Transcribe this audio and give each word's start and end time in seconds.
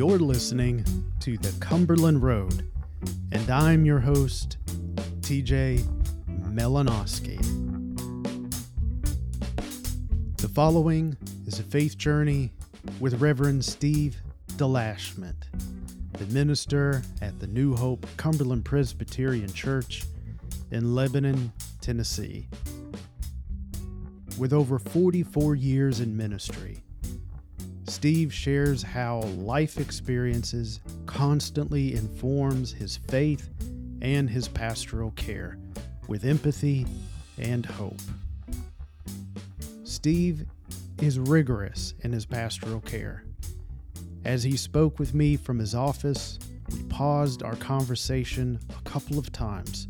You're 0.00 0.18
listening 0.18 0.82
to 1.20 1.36
the 1.36 1.52
Cumberland 1.60 2.22
Road, 2.22 2.66
and 3.32 3.50
I'm 3.50 3.84
your 3.84 3.98
host, 3.98 4.56
TJ 5.20 5.84
Melanowski. 6.26 7.36
The 10.38 10.48
following 10.48 11.18
is 11.46 11.58
a 11.58 11.62
faith 11.62 11.98
journey 11.98 12.50
with 12.98 13.20
Reverend 13.20 13.62
Steve 13.62 14.16
Delashmit, 14.52 15.36
the 16.16 16.26
minister 16.32 17.02
at 17.20 17.38
the 17.38 17.48
New 17.48 17.76
Hope 17.76 18.06
Cumberland 18.16 18.64
Presbyterian 18.64 19.52
Church 19.52 20.04
in 20.70 20.94
Lebanon, 20.94 21.52
Tennessee. 21.82 22.48
With 24.38 24.54
over 24.54 24.78
44 24.78 25.56
years 25.56 26.00
in 26.00 26.16
ministry, 26.16 26.84
Steve 28.00 28.32
shares 28.32 28.82
how 28.82 29.18
life 29.36 29.76
experiences 29.76 30.80
constantly 31.04 31.92
informs 31.94 32.72
his 32.72 32.96
faith 32.96 33.50
and 34.00 34.30
his 34.30 34.48
pastoral 34.48 35.10
care 35.16 35.58
with 36.08 36.24
empathy 36.24 36.86
and 37.36 37.66
hope. 37.66 38.00
Steve 39.84 40.46
is 41.02 41.18
rigorous 41.18 41.92
in 42.00 42.10
his 42.10 42.24
pastoral 42.24 42.80
care. 42.80 43.22
As 44.24 44.42
he 44.42 44.56
spoke 44.56 44.98
with 44.98 45.12
me 45.12 45.36
from 45.36 45.58
his 45.58 45.74
office, 45.74 46.38
we 46.72 46.82
paused 46.84 47.42
our 47.42 47.56
conversation 47.56 48.58
a 48.70 48.88
couple 48.88 49.18
of 49.18 49.30
times 49.30 49.88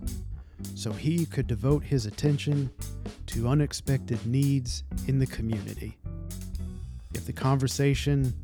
so 0.75 0.91
he 0.91 1.27
could 1.27 1.47
devote 1.47 1.85
his 1.85 2.07
attention 2.07 2.73
to 3.27 3.47
unexpected 3.47 4.27
needs 4.27 4.83
in 5.07 5.21
the 5.21 5.29
community. 5.29 5.97
The 7.31 7.37
conversation 7.41 8.35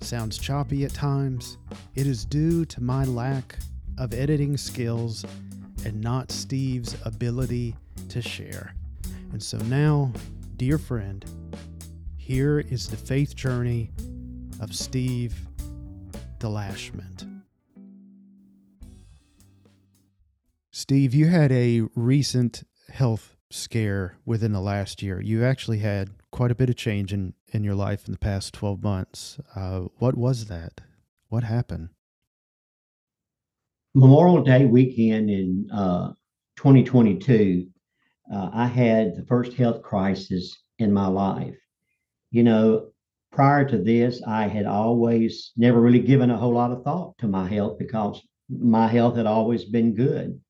sounds 0.00 0.38
choppy 0.38 0.84
at 0.84 0.94
times, 0.94 1.58
it 1.96 2.06
is 2.06 2.24
due 2.24 2.64
to 2.66 2.80
my 2.80 3.02
lack 3.02 3.58
of 3.98 4.14
editing 4.14 4.56
skills 4.56 5.24
and 5.84 6.00
not 6.00 6.30
Steve's 6.30 6.94
ability 7.04 7.74
to 8.08 8.22
share. 8.22 8.76
And 9.32 9.42
so 9.42 9.58
now, 9.58 10.12
dear 10.58 10.78
friend, 10.78 11.24
here 12.16 12.60
is 12.60 12.86
the 12.86 12.96
faith 12.96 13.34
journey 13.34 13.90
of 14.60 14.76
Steve 14.76 15.34
Delashmit. 16.38 17.42
Steve, 20.70 21.14
you 21.14 21.26
had 21.26 21.50
a 21.50 21.82
recent 21.96 22.62
health 22.90 23.34
scare 23.50 24.18
within 24.24 24.52
the 24.52 24.60
last 24.60 25.02
year. 25.02 25.20
You 25.20 25.44
actually 25.44 25.78
had 25.78 26.10
quite 26.30 26.50
a 26.50 26.54
bit 26.54 26.70
of 26.70 26.76
change 26.76 27.12
in, 27.12 27.34
in 27.48 27.64
your 27.64 27.74
life 27.74 28.06
in 28.06 28.12
the 28.12 28.18
past 28.18 28.54
12 28.54 28.82
months. 28.82 29.38
Uh, 29.54 29.80
what 29.98 30.16
was 30.16 30.46
that? 30.46 30.80
What 31.28 31.44
happened? 31.44 31.90
Memorial 33.94 34.42
Day 34.42 34.66
weekend 34.66 35.30
in 35.30 35.68
uh, 35.72 36.12
2022, 36.56 37.66
uh, 38.32 38.50
I 38.52 38.66
had 38.66 39.16
the 39.16 39.24
first 39.26 39.54
health 39.54 39.82
crisis 39.82 40.56
in 40.78 40.92
my 40.92 41.06
life. 41.06 41.56
You 42.30 42.44
know, 42.44 42.90
prior 43.32 43.64
to 43.68 43.78
this, 43.78 44.22
I 44.26 44.46
had 44.46 44.66
always 44.66 45.52
never 45.56 45.80
really 45.80 46.00
given 46.00 46.30
a 46.30 46.36
whole 46.36 46.52
lot 46.52 46.70
of 46.70 46.84
thought 46.84 47.18
to 47.18 47.26
my 47.26 47.48
health 47.48 47.78
because 47.78 48.20
my 48.48 48.86
health 48.86 49.16
had 49.16 49.26
always 49.26 49.64
been 49.64 49.94
good. 49.94 50.40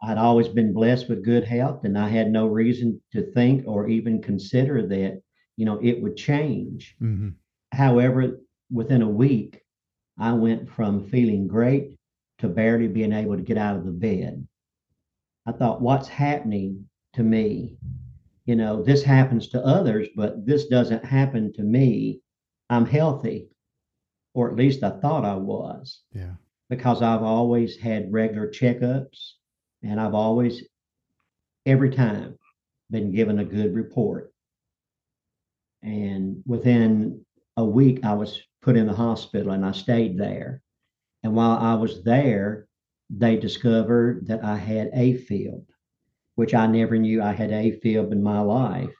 I'd 0.00 0.18
always 0.18 0.48
been 0.48 0.72
blessed 0.72 1.08
with 1.08 1.24
good 1.24 1.44
health, 1.44 1.84
and 1.84 1.98
I 1.98 2.08
had 2.08 2.30
no 2.30 2.46
reason 2.46 3.00
to 3.12 3.32
think 3.32 3.66
or 3.66 3.88
even 3.88 4.22
consider 4.22 4.86
that, 4.86 5.20
you 5.56 5.64
know, 5.64 5.80
it 5.82 6.00
would 6.00 6.16
change. 6.16 6.94
Mm-hmm. 7.02 7.30
However, 7.72 8.38
within 8.70 9.02
a 9.02 9.08
week, 9.08 9.60
I 10.18 10.32
went 10.32 10.70
from 10.70 11.08
feeling 11.08 11.48
great 11.48 11.96
to 12.38 12.48
barely 12.48 12.86
being 12.86 13.12
able 13.12 13.36
to 13.36 13.42
get 13.42 13.58
out 13.58 13.76
of 13.76 13.84
the 13.84 13.90
bed. 13.90 14.46
I 15.46 15.52
thought, 15.52 15.80
what's 15.80 16.08
happening 16.08 16.88
to 17.14 17.22
me? 17.22 17.78
You 18.46 18.54
know, 18.54 18.82
this 18.82 19.02
happens 19.02 19.48
to 19.48 19.64
others, 19.64 20.08
but 20.14 20.46
this 20.46 20.66
doesn't 20.66 21.04
happen 21.04 21.52
to 21.54 21.62
me. 21.62 22.20
I'm 22.70 22.86
healthy, 22.86 23.48
or 24.34 24.48
at 24.50 24.56
least 24.56 24.82
I 24.84 24.90
thought 24.90 25.24
I 25.24 25.34
was. 25.34 26.02
Yeah. 26.12 26.34
Because 26.70 27.02
I've 27.02 27.22
always 27.22 27.78
had 27.78 28.12
regular 28.12 28.48
checkups 28.48 29.32
and 29.82 30.00
I've 30.00 30.14
always, 30.14 30.64
every 31.66 31.90
time, 31.90 32.38
been 32.90 33.12
given 33.12 33.38
a 33.38 33.44
good 33.44 33.74
report. 33.74 34.32
And 35.82 36.42
within 36.46 37.24
a 37.56 37.64
week, 37.64 38.04
I 38.04 38.14
was 38.14 38.40
put 38.62 38.76
in 38.76 38.86
the 38.86 38.94
hospital 38.94 39.52
and 39.52 39.64
I 39.64 39.72
stayed 39.72 40.18
there. 40.18 40.62
And 41.22 41.34
while 41.34 41.58
I 41.58 41.74
was 41.74 42.02
there, 42.02 42.66
they 43.10 43.36
discovered 43.36 44.26
that 44.26 44.44
I 44.44 44.56
had 44.56 44.92
AFib, 44.92 45.64
which 46.34 46.54
I 46.54 46.66
never 46.66 46.98
knew 46.98 47.22
I 47.22 47.32
had 47.32 47.50
AFib 47.50 48.12
in 48.12 48.22
my 48.22 48.40
life, 48.40 48.94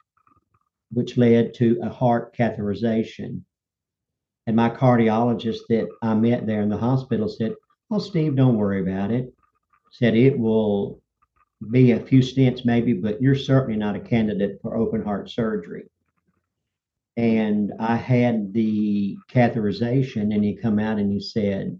which 0.91 1.17
led 1.17 1.53
to 1.55 1.79
a 1.83 1.89
heart 1.89 2.35
catheterization. 2.35 3.41
And 4.47 4.55
my 4.55 4.69
cardiologist 4.69 5.59
that 5.69 5.87
I 6.01 6.15
met 6.15 6.47
there 6.47 6.61
in 6.61 6.69
the 6.69 6.77
hospital 6.77 7.27
said, 7.27 7.53
Oh, 7.91 7.99
Steve, 7.99 8.35
don't 8.35 8.57
worry 8.57 8.81
about 8.81 9.11
it. 9.11 9.33
Said 9.91 10.15
it 10.15 10.37
will 10.37 11.01
be 11.71 11.91
a 11.91 11.99
few 11.99 12.19
stents 12.19 12.63
maybe, 12.65 12.93
but 12.93 13.21
you're 13.21 13.35
certainly 13.35 13.77
not 13.77 13.95
a 13.95 13.99
candidate 13.99 14.59
for 14.61 14.75
open 14.75 15.03
heart 15.03 15.29
surgery. 15.29 15.89
And 17.17 17.73
I 17.79 17.95
had 17.95 18.53
the 18.53 19.17
catheterization, 19.29 20.33
and 20.33 20.43
he 20.43 20.55
come 20.55 20.79
out 20.79 20.99
and 20.99 21.11
he 21.11 21.19
said, 21.19 21.79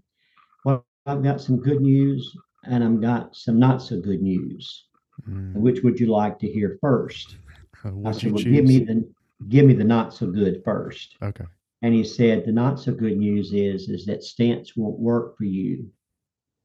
Well, 0.64 0.84
I've 1.06 1.22
got 1.22 1.40
some 1.40 1.58
good 1.58 1.80
news 1.80 2.36
and 2.64 2.84
I've 2.84 3.00
got 3.00 3.34
some 3.34 3.58
not 3.58 3.80
so 3.80 4.00
good 4.00 4.20
news. 4.20 4.86
Mm. 5.28 5.54
Which 5.54 5.82
would 5.82 5.98
you 5.98 6.06
like 6.06 6.38
to 6.40 6.46
hear 6.46 6.78
first? 6.80 7.36
Uh, 7.84 7.92
I 8.04 8.12
said, 8.12 8.32
Well, 8.32 8.42
choose? 8.42 8.52
give 8.52 8.64
me 8.66 8.80
the 8.80 9.08
give 9.48 9.64
me 9.64 9.72
the 9.72 9.84
not 9.84 10.12
so 10.12 10.26
good 10.26 10.62
first. 10.64 11.16
okay. 11.22 11.46
And 11.82 11.94
he 11.94 12.04
said, 12.04 12.44
the 12.44 12.52
not 12.52 12.78
so 12.78 12.92
good 12.92 13.16
news 13.16 13.54
is 13.54 13.88
is 13.88 14.04
that 14.06 14.20
stents 14.20 14.76
won't 14.76 14.98
work 14.98 15.38
for 15.38 15.44
you, 15.44 15.90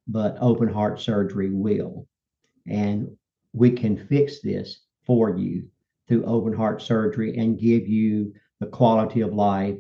but 0.08 0.38
open 0.40 0.68
heart 0.68 1.00
surgery 1.00 1.50
will. 1.50 2.08
And 2.68 3.16
we 3.54 3.72
can 3.72 3.98
fix 4.08 4.42
this 4.42 4.82
for 5.06 5.38
you 5.38 5.68
through 6.08 6.26
open 6.26 6.54
heart 6.54 6.82
surgery 6.82 7.38
and 7.38 7.60
give 7.60 7.88
you 7.88 8.34
the 8.60 8.68
quality 8.68 9.22
of 9.22 9.34
life 9.34 9.78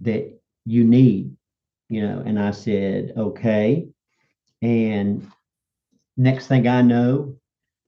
that 0.00 0.38
you 0.64 0.84
need. 0.84 1.36
You 1.88 2.06
know, 2.06 2.22
and 2.24 2.38
I 2.38 2.52
said, 2.52 3.12
okay. 3.16 3.86
And 4.62 5.30
next 6.16 6.46
thing 6.46 6.66
I 6.66 6.82
know, 6.82 7.36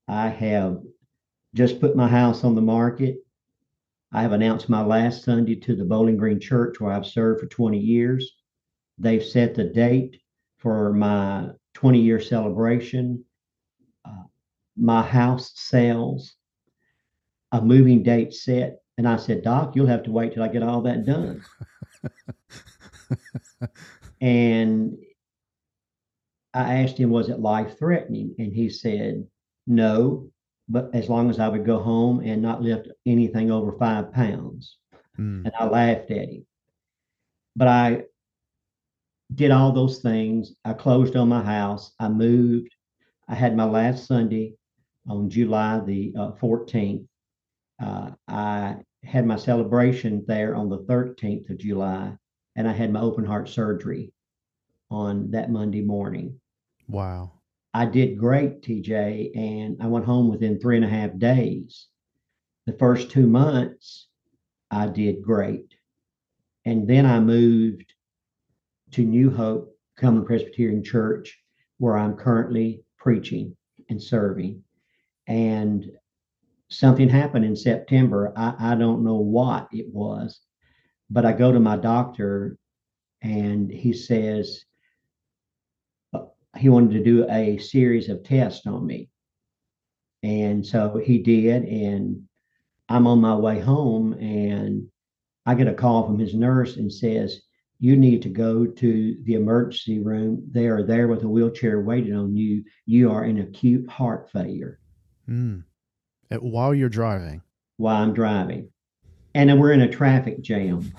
I 0.06 0.28
have 0.28 0.82
just 1.54 1.80
put 1.80 1.96
my 1.96 2.08
house 2.08 2.44
on 2.44 2.54
the 2.54 2.60
market. 2.60 3.18
I 4.12 4.22
have 4.22 4.32
announced 4.32 4.68
my 4.68 4.82
last 4.82 5.24
Sunday 5.24 5.56
to 5.56 5.74
the 5.74 5.84
Bowling 5.84 6.16
Green 6.16 6.38
Church 6.38 6.80
where 6.80 6.92
I've 6.92 7.06
served 7.06 7.40
for 7.40 7.46
20 7.46 7.78
years. 7.78 8.36
They've 8.98 9.24
set 9.24 9.54
the 9.54 9.64
date 9.64 10.20
for 10.58 10.92
my 10.92 11.50
20 11.74 12.00
year 12.00 12.20
celebration. 12.20 13.24
Uh, 14.04 14.24
my 14.76 15.02
house 15.02 15.52
sells, 15.54 16.34
a 17.52 17.60
moving 17.60 18.02
date 18.02 18.32
set. 18.32 18.80
And 18.96 19.08
I 19.08 19.16
said, 19.16 19.42
Doc, 19.42 19.74
you'll 19.74 19.86
have 19.86 20.04
to 20.04 20.12
wait 20.12 20.32
till 20.32 20.42
I 20.42 20.48
get 20.48 20.62
all 20.62 20.80
that 20.82 21.04
done. 21.04 21.44
and 24.20 24.96
I 26.52 26.82
asked 26.82 26.98
him, 26.98 27.10
was 27.10 27.28
it 27.28 27.40
life 27.40 27.78
threatening? 27.78 28.34
And 28.38 28.52
he 28.52 28.70
said, 28.70 29.26
no, 29.66 30.30
but 30.68 30.90
as 30.94 31.08
long 31.08 31.28
as 31.28 31.40
I 31.40 31.48
would 31.48 31.66
go 31.66 31.80
home 31.80 32.20
and 32.20 32.40
not 32.40 32.62
lift 32.62 32.88
anything 33.04 33.50
over 33.50 33.72
five 33.78 34.12
pounds. 34.12 34.76
Mm. 35.18 35.44
And 35.44 35.52
I 35.58 35.66
laughed 35.66 36.10
at 36.10 36.28
him. 36.28 36.46
But 37.56 37.68
I 37.68 38.02
did 39.32 39.50
all 39.50 39.72
those 39.72 40.00
things. 40.00 40.54
I 40.64 40.72
closed 40.74 41.16
on 41.16 41.28
my 41.28 41.42
house. 41.42 41.92
I 41.98 42.08
moved. 42.08 42.74
I 43.28 43.34
had 43.34 43.56
my 43.56 43.64
last 43.64 44.06
Sunday 44.06 44.54
on 45.08 45.30
July 45.30 45.80
the 45.84 46.14
uh, 46.18 46.32
14th. 46.32 47.06
Uh, 47.82 48.10
I 48.28 48.76
had 49.02 49.26
my 49.26 49.36
celebration 49.36 50.24
there 50.26 50.54
on 50.54 50.68
the 50.68 50.78
13th 50.80 51.50
of 51.50 51.58
July, 51.58 52.12
and 52.56 52.68
I 52.68 52.72
had 52.72 52.92
my 52.92 53.00
open 53.00 53.24
heart 53.24 53.48
surgery 53.48 54.12
on 54.90 55.30
that 55.30 55.50
Monday 55.50 55.82
morning. 55.82 56.40
Wow. 56.88 57.32
I 57.72 57.86
did 57.86 58.18
great, 58.18 58.62
TJ, 58.62 59.36
and 59.36 59.82
I 59.82 59.86
went 59.88 60.04
home 60.04 60.28
within 60.28 60.60
three 60.60 60.76
and 60.76 60.84
a 60.84 60.88
half 60.88 61.16
days. 61.18 61.88
The 62.66 62.72
first 62.74 63.10
two 63.10 63.26
months, 63.26 64.06
I 64.70 64.86
did 64.86 65.22
great. 65.22 65.74
And 66.64 66.88
then 66.88 67.04
I 67.04 67.20
moved 67.20 67.93
to 68.94 69.02
New 69.02 69.28
Hope 69.28 69.76
Cumberland 69.96 70.28
Presbyterian 70.28 70.84
Church, 70.84 71.36
where 71.78 71.96
I'm 71.96 72.14
currently 72.14 72.84
preaching 72.96 73.56
and 73.90 74.00
serving. 74.00 74.62
And 75.26 75.90
something 76.68 77.08
happened 77.08 77.44
in 77.44 77.56
September. 77.56 78.32
I, 78.36 78.54
I 78.56 78.74
don't 78.76 79.02
know 79.02 79.16
what 79.16 79.68
it 79.72 79.92
was, 79.92 80.40
but 81.10 81.26
I 81.26 81.32
go 81.32 81.50
to 81.50 81.58
my 81.58 81.76
doctor 81.76 82.56
and 83.20 83.68
he 83.68 83.92
says 83.92 84.64
he 86.56 86.68
wanted 86.68 86.92
to 86.92 87.02
do 87.02 87.26
a 87.28 87.58
series 87.58 88.08
of 88.08 88.22
tests 88.22 88.64
on 88.64 88.86
me. 88.86 89.08
And 90.22 90.64
so 90.64 91.02
he 91.04 91.18
did, 91.18 91.64
and 91.64 92.22
I'm 92.88 93.08
on 93.08 93.20
my 93.20 93.34
way 93.34 93.58
home, 93.58 94.12
and 94.12 94.86
I 95.44 95.56
get 95.56 95.66
a 95.66 95.74
call 95.74 96.06
from 96.06 96.18
his 96.18 96.32
nurse 96.32 96.76
and 96.76 96.92
says, 96.92 97.40
You 97.84 97.98
need 97.98 98.22
to 98.22 98.30
go 98.30 98.64
to 98.64 99.16
the 99.24 99.34
emergency 99.34 99.98
room. 99.98 100.48
They 100.50 100.68
are 100.68 100.82
there 100.82 101.06
with 101.06 101.22
a 101.22 101.28
wheelchair 101.28 101.82
waiting 101.82 102.14
on 102.14 102.34
you. 102.34 102.64
You 102.86 103.10
are 103.12 103.26
in 103.26 103.40
acute 103.40 103.86
heart 103.90 104.30
failure. 104.30 104.80
Mm. 105.28 105.64
While 106.30 106.74
you're 106.74 106.88
driving? 106.88 107.42
While 107.76 108.02
I'm 108.02 108.14
driving. 108.14 108.70
And 109.34 109.50
then 109.50 109.58
we're 109.58 109.72
in 109.72 109.82
a 109.82 109.92
traffic 109.92 110.40
jam. 110.40 110.94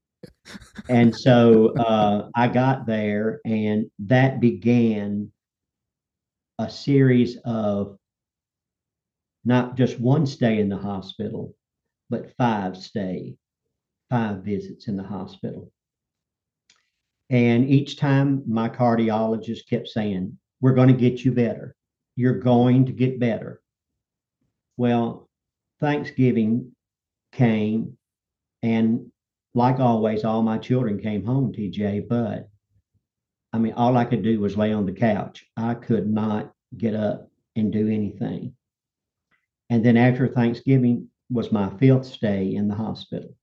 and 0.90 1.16
so 1.16 1.74
uh, 1.78 2.28
I 2.34 2.48
got 2.48 2.84
there, 2.84 3.40
and 3.46 3.90
that 4.00 4.38
began 4.38 5.32
a 6.58 6.68
series 6.68 7.38
of 7.46 7.96
not 9.46 9.78
just 9.78 9.98
one 9.98 10.26
stay 10.26 10.58
in 10.60 10.68
the 10.68 10.76
hospital, 10.76 11.56
but 12.10 12.36
five 12.36 12.76
stay, 12.76 13.38
five 14.10 14.38
visits 14.44 14.88
in 14.88 14.96
the 14.96 15.02
hospital. 15.02 15.72
And 17.30 17.68
each 17.68 17.96
time 17.96 18.42
my 18.46 18.68
cardiologist 18.68 19.68
kept 19.68 19.88
saying, 19.88 20.36
We're 20.60 20.74
going 20.74 20.88
to 20.88 20.94
get 20.94 21.24
you 21.24 21.32
better. 21.32 21.76
You're 22.16 22.40
going 22.40 22.86
to 22.86 22.92
get 22.92 23.20
better. 23.20 23.62
Well, 24.76 25.28
Thanksgiving 25.78 26.72
came, 27.32 27.96
and 28.62 29.10
like 29.54 29.78
always, 29.78 30.24
all 30.24 30.42
my 30.42 30.58
children 30.58 31.00
came 31.00 31.24
home, 31.24 31.52
TJ, 31.52 32.08
but 32.08 32.50
I 33.52 33.58
mean, 33.58 33.72
all 33.74 33.96
I 33.96 34.04
could 34.04 34.22
do 34.22 34.40
was 34.40 34.56
lay 34.56 34.72
on 34.72 34.86
the 34.86 34.92
couch. 34.92 35.46
I 35.56 35.74
could 35.74 36.08
not 36.08 36.52
get 36.76 36.94
up 36.94 37.30
and 37.56 37.72
do 37.72 37.88
anything. 37.88 38.54
And 39.70 39.84
then 39.84 39.96
after 39.96 40.28
Thanksgiving 40.28 41.08
was 41.30 41.52
my 41.52 41.70
fifth 41.78 42.06
stay 42.06 42.54
in 42.54 42.68
the 42.68 42.74
hospital. 42.74 43.34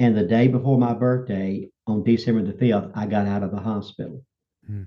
And 0.00 0.16
the 0.16 0.24
day 0.24 0.48
before 0.48 0.78
my 0.78 0.94
birthday, 0.94 1.68
on 1.86 2.02
December 2.02 2.42
the 2.42 2.54
5th, 2.54 2.90
I 2.94 3.04
got 3.04 3.26
out 3.26 3.42
of 3.42 3.50
the 3.50 3.60
hospital. 3.60 4.24
Hmm. 4.66 4.84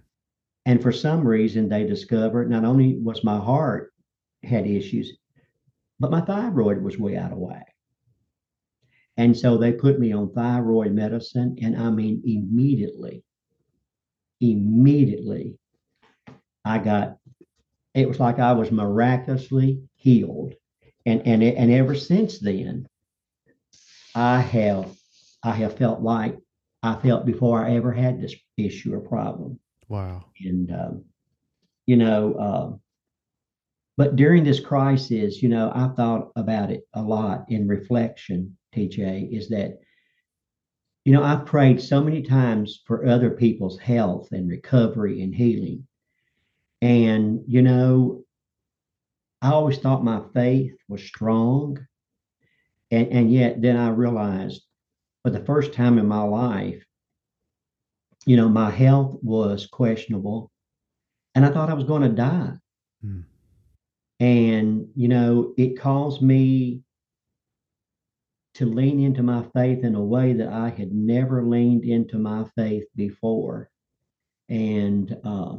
And 0.65 0.81
for 0.81 0.91
some 0.91 1.25
reason, 1.25 1.69
they 1.69 1.85
discovered 1.85 2.49
not 2.49 2.65
only 2.65 2.97
was 2.97 3.23
my 3.23 3.37
heart 3.37 3.93
had 4.41 4.65
issues, 4.65 5.15
but 5.99 6.09
my 6.09 6.21
thyroid 6.21 6.81
was 6.81 6.97
way 6.97 7.15
out 7.15 7.31
of 7.31 7.37
whack. 7.37 7.67
And 9.15 9.37
so 9.37 9.55
they 9.55 9.71
put 9.71 9.99
me 9.99 10.11
on 10.13 10.33
thyroid 10.33 10.93
medicine. 10.93 11.57
And 11.61 11.77
I 11.77 11.91
mean, 11.91 12.23
immediately, 12.25 13.23
immediately, 14.41 15.59
I 16.65 16.79
got, 16.79 17.17
it 17.93 18.07
was 18.07 18.19
like 18.19 18.39
I 18.39 18.53
was 18.53 18.71
miraculously 18.71 19.83
healed. 19.93 20.53
And, 21.05 21.21
and, 21.27 21.43
and 21.43 21.71
ever 21.71 21.93
since 21.93 22.39
then, 22.39 22.87
I 24.15 24.39
have, 24.39 24.89
I 25.43 25.51
have 25.51 25.77
felt 25.77 26.01
like 26.01 26.37
I 26.81 26.95
felt 26.95 27.25
before 27.25 27.65
I 27.65 27.75
ever 27.75 27.91
had 27.91 28.21
this 28.21 28.35
issue 28.57 28.93
or 28.93 28.99
problem. 28.99 29.59
Wow. 29.87 30.25
And, 30.41 30.71
um, 30.71 31.05
you 31.85 31.97
know, 31.97 32.33
uh, 32.33 32.77
but 33.97 34.15
during 34.15 34.43
this 34.43 34.59
crisis, 34.59 35.41
you 35.43 35.49
know, 35.49 35.71
I 35.73 35.89
thought 35.89 36.31
about 36.35 36.71
it 36.71 36.87
a 36.93 37.01
lot 37.01 37.45
in 37.49 37.67
reflection 37.67 38.57
TJ, 38.73 39.31
is 39.31 39.49
that, 39.49 39.79
you 41.05 41.13
know, 41.13 41.23
I've 41.23 41.45
prayed 41.45 41.81
so 41.81 42.01
many 42.01 42.21
times 42.21 42.81
for 42.85 43.05
other 43.05 43.29
people's 43.29 43.79
health 43.79 44.29
and 44.31 44.49
recovery 44.49 45.21
and 45.21 45.35
healing. 45.35 45.87
And, 46.81 47.43
you 47.47 47.61
know, 47.61 48.23
I 49.41 49.51
always 49.51 49.77
thought 49.77 50.03
my 50.03 50.21
faith 50.33 50.73
was 50.87 51.03
strong. 51.03 51.85
And, 52.89 53.07
and 53.09 53.31
yet 53.31 53.61
then 53.61 53.77
I 53.77 53.89
realized 53.89 54.63
for 55.23 55.29
the 55.29 55.43
first 55.45 55.73
time 55.73 55.97
in 55.97 56.07
my 56.07 56.21
life, 56.21 56.83
you 58.25 58.37
know, 58.37 58.49
my 58.49 58.69
health 58.69 59.17
was 59.21 59.67
questionable 59.67 60.51
and 61.35 61.45
I 61.45 61.51
thought 61.51 61.69
I 61.69 61.73
was 61.73 61.85
going 61.85 62.03
to 62.03 62.09
die. 62.09 62.53
Mm. 63.05 63.23
And, 64.19 64.87
you 64.95 65.07
know, 65.07 65.53
it 65.57 65.79
caused 65.79 66.21
me 66.21 66.83
to 68.55 68.65
lean 68.65 68.99
into 68.99 69.23
my 69.23 69.43
faith 69.53 69.83
in 69.83 69.95
a 69.95 70.03
way 70.03 70.33
that 70.33 70.47
I 70.47 70.69
had 70.69 70.93
never 70.93 71.43
leaned 71.43 71.85
into 71.85 72.19
my 72.19 72.45
faith 72.55 72.85
before. 72.95 73.69
And 74.47 75.17
uh, 75.23 75.55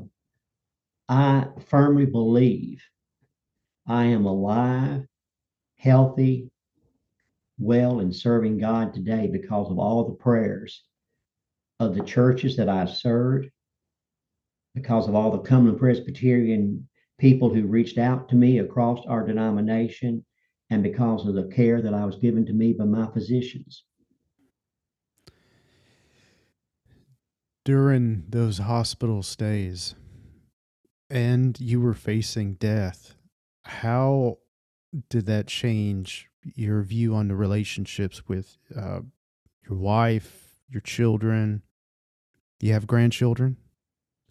I 1.09 1.49
firmly 1.67 2.07
believe 2.07 2.83
I 3.87 4.05
am 4.05 4.27
alive, 4.27 5.07
healthy, 5.77 6.51
well, 7.59 8.01
in 8.01 8.13
serving 8.13 8.59
God 8.59 8.93
today 8.93 9.29
because 9.31 9.71
of 9.71 9.79
all 9.79 10.05
the 10.05 10.15
prayers 10.15 10.85
of 11.81 11.95
the 11.95 12.05
churches 12.05 12.57
that 12.57 12.69
I 12.69 12.87
served, 12.87 13.49
because 14.75 15.09
of 15.09 15.15
all 15.15 15.31
the 15.31 15.39
Cumberland 15.39 15.79
Presbyterian 15.79 16.89
people 17.19 17.53
who 17.53 17.67
reached 17.67 17.99
out 17.99 18.29
to 18.29 18.37
me 18.37 18.59
across 18.59 19.05
our 19.07 19.25
denomination, 19.25 20.25
and 20.71 20.83
because 20.83 21.27
of 21.27 21.35
the 21.35 21.45
care 21.55 21.81
that 21.81 21.95
I 21.95 22.05
was 22.05 22.17
given 22.17 22.45
to 22.47 22.53
me 22.53 22.73
by 22.73 22.85
my 22.85 23.07
physicians. 23.13 23.85
During 27.65 28.25
those 28.29 28.59
hospital 28.59 29.23
stays, 29.23 29.95
and 31.09 31.59
you 31.61 31.81
were 31.81 31.95
facing 31.95 32.55
death, 32.55 33.15
how 33.63 34.39
did 35.09 35.27
that 35.27 35.47
change 35.47 36.29
your 36.55 36.83
view 36.83 37.15
on 37.15 37.29
the 37.29 37.37
relationships 37.37 38.29
with 38.29 38.57
uh, 38.77 39.01
your 39.69 39.79
wife, 39.79 40.61
your 40.69 40.81
children? 40.81 41.63
You 42.61 42.73
have 42.73 42.87
grandchildren? 42.87 43.57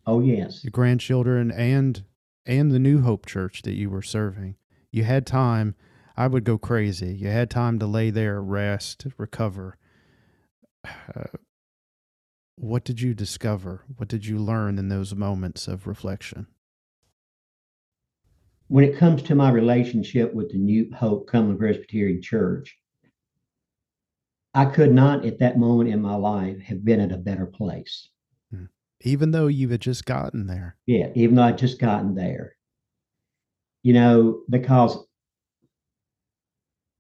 Oh 0.05 0.19
yes, 0.19 0.63
your 0.63 0.71
grandchildren 0.71 1.51
and 1.51 2.03
and 2.45 2.71
the 2.71 2.79
New 2.79 3.01
Hope 3.01 3.25
Church 3.25 3.61
that 3.61 3.75
you 3.75 3.89
were 3.89 4.01
serving. 4.01 4.55
You 4.91 5.03
had 5.03 5.25
time 5.25 5.75
I 6.15 6.27
would 6.27 6.43
go 6.43 6.57
crazy. 6.57 7.15
You 7.15 7.29
had 7.29 7.49
time 7.49 7.79
to 7.79 7.87
lay 7.87 8.09
there, 8.09 8.41
rest, 8.41 9.05
recover. 9.17 9.77
Uh, 10.85 11.23
what 12.55 12.85
did 12.85 13.01
you 13.01 13.13
discover? 13.13 13.83
What 13.97 14.09
did 14.09 14.25
you 14.25 14.37
learn 14.37 14.77
in 14.77 14.89
those 14.89 15.15
moments 15.15 15.67
of 15.67 15.87
reflection? 15.87 16.47
When 18.67 18.83
it 18.83 18.97
comes 18.97 19.21
to 19.23 19.35
my 19.35 19.51
relationship 19.51 20.33
with 20.33 20.51
the 20.51 20.57
New 20.57 20.91
Hope 20.93 21.27
Cumberland 21.27 21.59
Presbyterian 21.59 22.21
Church, 22.21 22.77
I 24.53 24.65
could 24.65 24.93
not 24.93 25.25
at 25.25 25.39
that 25.39 25.57
moment 25.57 25.89
in 25.89 26.01
my 26.01 26.15
life 26.15 26.59
have 26.61 26.85
been 26.85 26.99
at 26.99 27.11
a 27.11 27.17
better 27.17 27.45
place. 27.45 28.09
Hmm. 28.51 28.65
Even 29.01 29.31
though 29.31 29.47
you 29.47 29.69
had 29.69 29.81
just 29.81 30.05
gotten 30.05 30.47
there. 30.47 30.77
Yeah, 30.85 31.09
even 31.15 31.35
though 31.35 31.43
I'd 31.43 31.57
just 31.57 31.79
gotten 31.79 32.15
there. 32.15 32.55
You 33.81 33.93
know, 33.93 34.41
because 34.49 34.97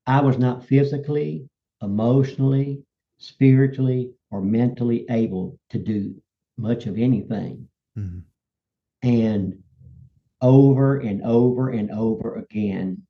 I 0.05 0.21
was 0.21 0.37
not 0.37 0.65
physically, 0.65 1.47
emotionally, 1.81 2.83
spiritually, 3.17 4.11
or 4.31 4.41
mentally 4.41 5.05
able 5.09 5.57
to 5.69 5.79
do 5.79 6.15
much 6.57 6.87
of 6.87 6.97
anything. 6.97 7.67
Mm-hmm. 7.97 8.19
And 9.07 9.62
over 10.43 10.99
and 10.99 11.23
over 11.23 11.69
and 11.69 11.89
over 11.89 12.35
again, 12.35 13.01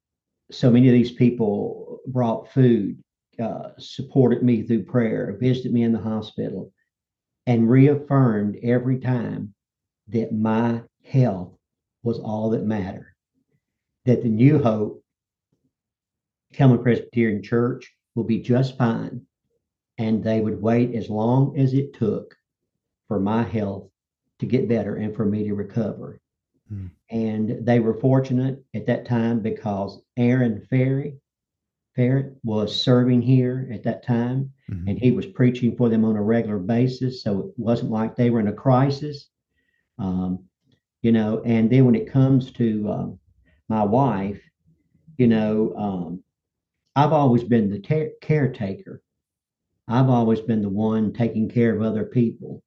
so 0.51 0.69
many 0.69 0.87
of 0.87 0.93
these 0.93 1.11
people 1.11 1.99
brought 2.07 2.51
food, 2.53 3.03
uh, 3.41 3.69
supported 3.79 4.43
me 4.43 4.61
through 4.61 4.83
prayer, 4.83 5.35
visited 5.39 5.73
me 5.73 5.83
in 5.83 5.91
the 5.91 5.99
hospital, 5.99 6.71
and 7.47 7.69
reaffirmed 7.69 8.57
every 8.63 8.99
time 8.99 9.53
that 10.07 10.31
my 10.31 10.81
health 11.03 11.57
was 12.03 12.19
all 12.19 12.51
that 12.51 12.65
mattered. 12.65 13.13
That 14.05 14.21
the 14.21 14.29
new 14.29 14.61
hope 14.61 15.03
Cumberland 16.53 16.83
Presbyterian 16.83 17.41
Church 17.41 17.91
will 18.15 18.23
be 18.23 18.39
just 18.39 18.77
fine. 18.77 19.25
And 19.97 20.23
they 20.23 20.39
would 20.41 20.61
wait 20.61 20.95
as 20.95 21.09
long 21.09 21.57
as 21.57 21.73
it 21.73 21.93
took 21.93 22.35
for 23.07 23.19
my 23.19 23.43
health 23.43 23.89
to 24.39 24.45
get 24.45 24.69
better 24.69 24.95
and 24.95 25.15
for 25.15 25.25
me 25.25 25.45
to 25.45 25.53
recover. 25.53 26.19
Hmm. 26.73 26.87
And 27.09 27.65
they 27.65 27.79
were 27.79 27.99
fortunate 27.99 28.63
at 28.73 28.85
that 28.87 29.05
time 29.05 29.39
because 29.39 30.01
Aaron 30.17 30.65
Ferry, 30.69 31.17
Ferret 31.95 32.35
was 32.43 32.79
serving 32.79 33.21
here 33.21 33.69
at 33.71 33.83
that 33.83 34.03
time, 34.03 34.51
mm-hmm. 34.69 34.87
and 34.87 34.97
he 34.97 35.11
was 35.11 35.27
preaching 35.27 35.75
for 35.75 35.89
them 35.89 36.03
on 36.05 36.15
a 36.15 36.21
regular 36.23 36.57
basis. 36.57 37.21
So 37.21 37.39
it 37.39 37.45
wasn't 37.57 37.91
like 37.91 38.15
they 38.15 38.31
were 38.31 38.39
in 38.39 38.47
a 38.47 38.53
crisis, 38.53 39.29
um, 39.99 40.45
you 41.03 41.11
know. 41.11 41.43
And 41.45 41.69
then 41.69 41.85
when 41.85 41.95
it 41.95 42.11
comes 42.11 42.51
to 42.53 42.89
um, 42.89 43.19
my 43.69 43.83
wife, 43.83 44.41
you 45.17 45.27
know, 45.27 45.75
um, 45.77 46.23
I've 46.95 47.13
always 47.13 47.43
been 47.43 47.69
the 47.69 48.11
caretaker 48.21 49.03
I've 49.87 50.09
always 50.09 50.39
been 50.39 50.61
the 50.61 50.69
one 50.69 51.13
taking 51.13 51.49
care 51.49 51.75
of 51.75 51.81
other 51.81 52.05
people. 52.05 52.63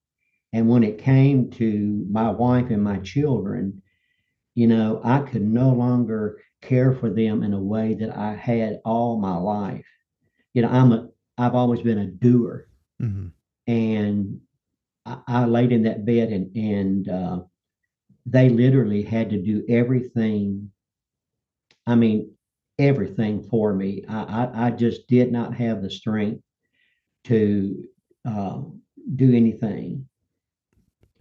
And 0.52 0.68
when 0.68 0.84
it 0.84 0.98
came 0.98 1.50
to 1.52 2.06
my 2.10 2.30
wife 2.30 2.70
and 2.70 2.82
my 2.82 2.98
children, 2.98 3.82
you 4.56 4.68
know, 4.68 5.00
I 5.04 5.20
could 5.20 5.42
no 5.44 5.70
longer 5.72 6.40
care 6.62 6.94
for 6.94 7.10
them 7.10 7.44
in 7.44 7.54
a 7.54 7.60
way 7.62 7.94
that 7.96 8.16
I 8.16 8.34
had 8.34 8.80
all 8.84 9.20
my 9.20 9.36
life. 9.36 9.86
You 10.54 10.62
know, 10.62 10.70
I'm 10.70 10.92
a 10.92 11.08
I've 11.38 11.54
always 11.56 11.82
been 11.82 11.98
a 11.98 12.06
doer. 12.08 12.68
hmm 13.00 13.28
And 13.68 14.40
I, 15.06 15.20
I 15.28 15.46
laid 15.46 15.72
in 15.72 15.84
that 15.84 16.06
bed 16.06 16.32
and 16.32 16.56
and 16.56 17.08
uh, 17.08 17.40
they 18.26 18.50
literally 18.50 19.02
had 19.02 19.30
to 19.30 19.42
do 19.42 19.64
everything. 19.68 20.72
I 21.86 21.94
mean, 21.94 22.32
everything 22.78 23.42
for 23.42 23.74
me. 23.74 24.04
I, 24.08 24.22
I, 24.44 24.66
I 24.66 24.70
just 24.70 25.08
did 25.08 25.32
not 25.32 25.54
have 25.54 25.82
the 25.82 25.90
strength 25.90 26.42
to 27.24 27.84
uh, 28.26 28.62
do 29.16 29.34
anything. 29.34 30.08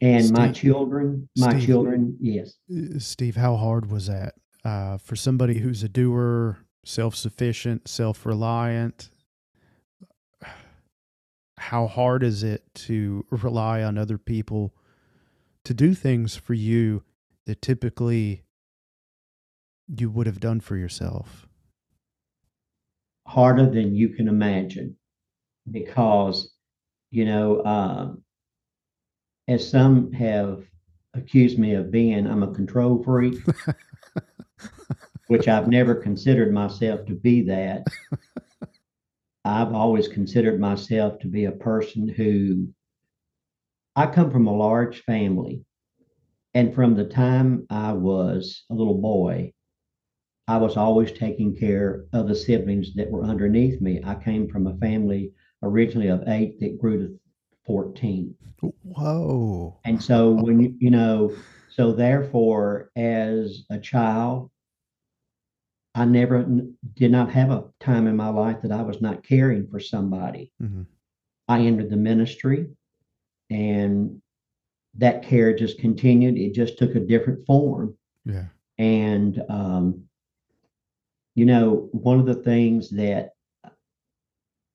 And 0.01 0.31
my 0.31 0.51
children, 0.51 1.29
my 1.37 1.51
Steve, 1.51 1.65
children, 1.65 2.17
yes, 2.19 2.57
uh, 2.69 2.99
Steve, 2.99 3.35
how 3.35 3.55
hard 3.55 3.89
was 3.89 4.07
that 4.07 4.35
uh, 4.63 4.97
for 4.97 5.15
somebody 5.15 5.59
who's 5.59 5.83
a 5.83 5.89
doer, 5.89 6.57
self-sufficient, 6.83 7.87
self-reliant? 7.87 9.09
How 11.57 11.87
hard 11.87 12.23
is 12.23 12.43
it 12.43 12.63
to 12.75 13.25
rely 13.29 13.81
on 13.81 13.97
other 13.97 14.17
people 14.17 14.75
to 15.63 15.73
do 15.73 15.93
things 15.93 16.35
for 16.35 16.53
you 16.53 17.03
that 17.45 17.61
typically 17.61 18.43
you 19.87 20.09
would 20.09 20.27
have 20.27 20.39
done 20.39 20.59
for 20.59 20.75
yourself? 20.75 21.47
harder 23.27 23.69
than 23.69 23.95
you 23.95 24.09
can 24.09 24.27
imagine 24.27 24.95
because, 25.69 26.53
you 27.09 27.25
know, 27.25 27.63
um, 27.65 28.21
as 29.47 29.69
some 29.69 30.11
have 30.13 30.63
accused 31.13 31.59
me 31.59 31.73
of 31.73 31.91
being, 31.91 32.27
I'm 32.27 32.43
a 32.43 32.53
control 32.53 33.03
freak, 33.03 33.37
which 35.27 35.47
I've 35.47 35.67
never 35.67 35.95
considered 35.95 36.53
myself 36.53 37.05
to 37.05 37.13
be 37.13 37.43
that. 37.43 37.85
I've 39.45 39.73
always 39.73 40.07
considered 40.07 40.59
myself 40.59 41.19
to 41.19 41.27
be 41.27 41.45
a 41.45 41.51
person 41.51 42.07
who 42.07 42.69
I 43.95 44.07
come 44.07 44.31
from 44.31 44.47
a 44.47 44.55
large 44.55 45.03
family. 45.03 45.63
And 46.55 46.73
from 46.73 46.95
the 46.95 47.05
time 47.05 47.67
I 47.69 47.93
was 47.93 48.63
a 48.71 48.73
little 48.73 48.99
boy, 48.99 49.53
I 50.47 50.57
was 50.57 50.77
always 50.77 51.11
taking 51.11 51.55
care 51.55 52.05
of 52.13 52.27
the 52.27 52.35
siblings 52.35 52.93
that 52.95 53.09
were 53.11 53.23
underneath 53.23 53.81
me. 53.81 54.01
I 54.03 54.15
came 54.15 54.47
from 54.47 54.67
a 54.67 54.77
family 54.77 55.31
originally 55.61 56.07
of 56.07 56.23
eight 56.27 56.59
that 56.59 56.79
grew 56.79 57.07
to 57.07 57.19
14. 57.65 58.35
Whoa. 58.83 59.77
And 59.85 60.01
so 60.01 60.31
when 60.31 60.59
you, 60.59 60.75
you 60.79 60.89
know, 60.89 61.35
so 61.69 61.91
therefore, 61.91 62.91
as 62.95 63.65
a 63.69 63.77
child, 63.77 64.49
I 65.93 66.05
never 66.05 66.45
did 66.95 67.11
not 67.11 67.31
have 67.31 67.51
a 67.51 67.65
time 67.79 68.07
in 68.07 68.15
my 68.15 68.29
life 68.29 68.61
that 68.61 68.71
I 68.71 68.81
was 68.81 69.01
not 69.01 69.23
caring 69.23 69.67
for 69.67 69.79
somebody. 69.79 70.51
hmm 70.59 70.83
I 71.47 71.59
entered 71.59 71.91
the 71.91 71.95
ministry 71.95 72.69
and 73.51 74.19
that 74.95 75.21
care 75.21 75.55
just 75.55 75.77
continued. 75.77 76.37
It 76.37 76.55
just 76.55 76.79
took 76.79 76.95
a 76.95 76.99
different 76.99 77.45
form. 77.45 77.95
Yeah. 78.25 78.45
And, 78.79 79.43
um, 79.47 80.05
you 81.35 81.45
know, 81.45 81.89
one 81.91 82.19
of 82.19 82.25
the 82.25 82.33
things 82.33 82.89
that 82.89 83.35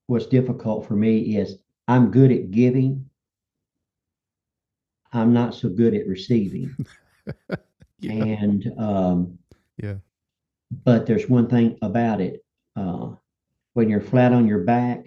was 0.07 0.27
difficult 0.27 0.87
for 0.87 0.95
me 0.95 1.35
is 1.37 1.57
I'm 1.91 2.09
good 2.09 2.31
at 2.31 2.51
giving. 2.51 3.09
I'm 5.11 5.33
not 5.33 5.53
so 5.53 5.67
good 5.67 5.93
at 5.93 6.07
receiving. 6.07 6.73
Yeah. 8.03 8.13
And, 8.13 8.73
um, 8.79 9.37
Yeah. 9.77 9.97
but 10.83 11.05
there's 11.05 11.29
one 11.29 11.47
thing 11.47 11.77
about 11.83 12.19
it. 12.19 12.43
Uh, 12.75 13.11
when 13.73 13.89
you're 13.89 14.01
flat 14.01 14.33
on 14.33 14.47
your 14.47 14.63
back 14.63 15.05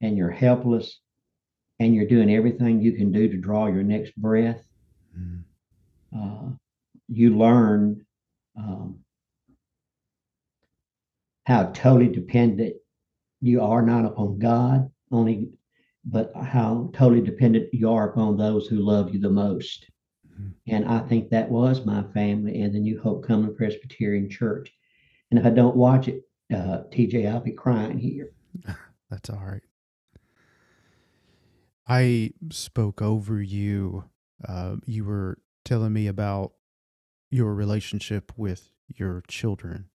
and 0.00 0.16
you're 0.16 0.28
helpless 0.32 0.98
and 1.78 1.94
you're 1.94 2.08
doing 2.08 2.34
everything 2.34 2.80
you 2.80 2.90
can 2.94 3.12
do 3.12 3.28
to 3.28 3.36
draw 3.36 3.66
your 3.68 3.84
next 3.84 4.16
breath, 4.16 4.66
Mm. 5.16 5.44
uh, 6.16 6.50
you 7.06 7.36
learn 7.38 8.04
um, 8.56 8.98
how 11.46 11.66
totally 11.70 12.08
dependent 12.08 12.74
you 13.40 13.62
are 13.62 13.82
not 13.82 14.04
upon 14.04 14.40
God 14.40 14.90
only, 15.12 15.52
but 16.04 16.32
how 16.36 16.90
totally 16.94 17.20
dependent 17.20 17.72
you 17.72 17.90
are 17.90 18.10
upon 18.10 18.36
those 18.36 18.66
who 18.66 18.76
love 18.76 19.12
you 19.12 19.20
the 19.20 19.30
most. 19.30 19.90
Mhm. 20.32 20.54
And 20.66 20.84
I 20.84 21.00
think 21.00 21.30
that 21.30 21.50
was 21.50 21.84
my 21.84 22.02
family 22.14 22.60
and 22.60 22.74
the 22.74 22.80
New 22.80 23.00
Hope 23.00 23.24
Cumberland 23.24 23.56
Presbyterian 23.56 24.28
Church. 24.28 24.72
And 25.30 25.38
if 25.38 25.46
I 25.46 25.50
don't 25.50 25.76
watch 25.76 26.08
it, 26.08 26.22
uh, 26.52 26.84
TJ, 26.90 27.26
I'll 27.26 27.40
be 27.40 27.52
crying 27.52 27.98
here. 27.98 28.32
That's 29.10 29.30
all 29.30 29.44
right. 29.44 29.62
I 31.86 32.32
spoke 32.50 33.00
over 33.00 33.40
you. 33.40 34.04
Uh, 34.46 34.76
you 34.86 35.04
were 35.04 35.38
telling 35.64 35.92
me 35.92 36.06
about 36.06 36.52
your 37.30 37.54
relationship 37.54 38.32
with 38.36 38.70
your 38.88 39.22
children. 39.28 39.88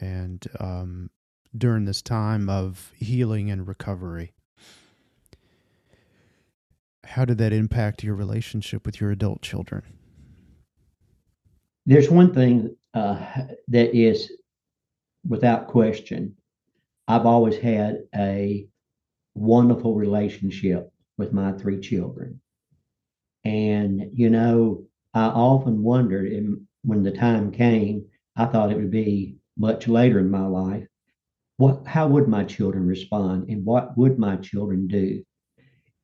And 0.00 0.44
um, 0.60 1.10
during 1.56 1.84
this 1.84 2.02
time 2.02 2.48
of 2.48 2.92
healing 2.96 3.50
and 3.50 3.66
recovery, 3.66 4.34
how 7.06 7.24
did 7.24 7.38
that 7.38 7.52
impact 7.52 8.02
your 8.02 8.14
relationship 8.14 8.84
with 8.84 9.00
your 9.00 9.10
adult 9.10 9.42
children? 9.42 9.82
There's 11.86 12.10
one 12.10 12.34
thing 12.34 12.76
uh, 12.94 13.24
that 13.68 13.96
is 13.96 14.32
without 15.26 15.68
question. 15.68 16.36
I've 17.08 17.26
always 17.26 17.56
had 17.56 18.02
a 18.14 18.66
wonderful 19.34 19.94
relationship 19.94 20.90
with 21.16 21.32
my 21.32 21.52
three 21.52 21.80
children. 21.80 22.40
And, 23.44 24.10
you 24.12 24.30
know, 24.30 24.84
I 25.14 25.26
often 25.26 25.82
wondered 25.82 26.32
when 26.82 27.02
the 27.02 27.12
time 27.12 27.52
came, 27.52 28.06
I 28.34 28.46
thought 28.46 28.72
it 28.72 28.76
would 28.76 28.90
be 28.90 29.36
much 29.56 29.86
later 29.88 30.18
in 30.18 30.30
my 30.30 30.46
life. 30.46 30.86
What, 31.58 31.86
how 31.86 32.08
would 32.08 32.28
my 32.28 32.44
children 32.44 32.86
respond 32.86 33.48
and 33.48 33.64
what 33.64 33.96
would 33.96 34.18
my 34.18 34.36
children 34.36 34.88
do 34.88 35.24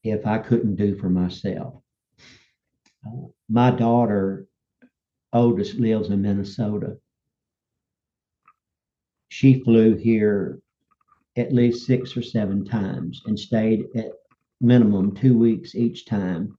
if 0.04 0.26
I 0.26 0.38
couldn't 0.38 0.76
do 0.76 0.97
for 0.97 1.09
myself? 1.09 1.82
Uh, 3.06 3.26
my 3.49 3.71
daughter, 3.71 4.47
oldest, 5.32 5.75
lives 5.76 6.09
in 6.11 6.23
Minnesota. 6.23 6.99
She 9.28 9.61
flew 9.61 9.94
here 9.97 10.61
at 11.37 11.52
least 11.52 11.87
six 11.87 12.16
or 12.16 12.23
seven 12.23 12.64
times 12.64 13.23
and 13.26 13.38
stayed 13.38 13.87
at 13.97 14.12
minimum 14.61 15.14
two 15.14 15.37
weeks 15.38 15.75
each 15.75 16.04
time. 16.04 16.56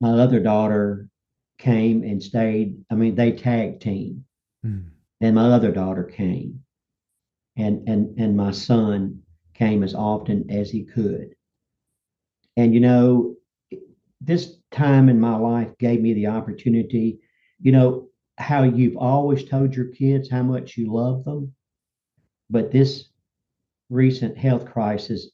My 0.00 0.10
other 0.10 0.40
daughter 0.40 1.08
came 1.58 2.02
and 2.02 2.22
stayed. 2.22 2.84
I 2.90 2.94
mean, 2.94 3.14
they 3.14 3.32
tag 3.32 3.80
team, 3.80 4.24
Mm. 4.64 4.90
and 5.20 5.34
my 5.34 5.50
other 5.50 5.70
daughter 5.72 6.04
came, 6.04 6.64
and 7.56 7.86
and 7.88 8.18
and 8.18 8.36
my 8.36 8.50
son 8.50 9.22
came 9.54 9.82
as 9.82 9.94
often 9.94 10.50
as 10.50 10.70
he 10.70 10.84
could. 10.84 11.34
And 12.56 12.74
you 12.74 12.80
know, 12.80 13.36
this 14.20 14.56
time 14.70 15.08
in 15.08 15.20
my 15.20 15.36
life 15.36 15.76
gave 15.78 16.00
me 16.00 16.14
the 16.14 16.28
opportunity. 16.28 17.20
You 17.60 17.72
know 17.72 18.08
how 18.38 18.62
you've 18.64 18.96
always 18.96 19.44
told 19.44 19.74
your 19.74 19.86
kids 19.86 20.30
how 20.30 20.42
much 20.42 20.76
you 20.76 20.92
love 20.92 21.24
them, 21.24 21.54
but 22.50 22.72
this 22.72 23.08
recent 23.90 24.36
health 24.36 24.66
crisis 24.66 25.30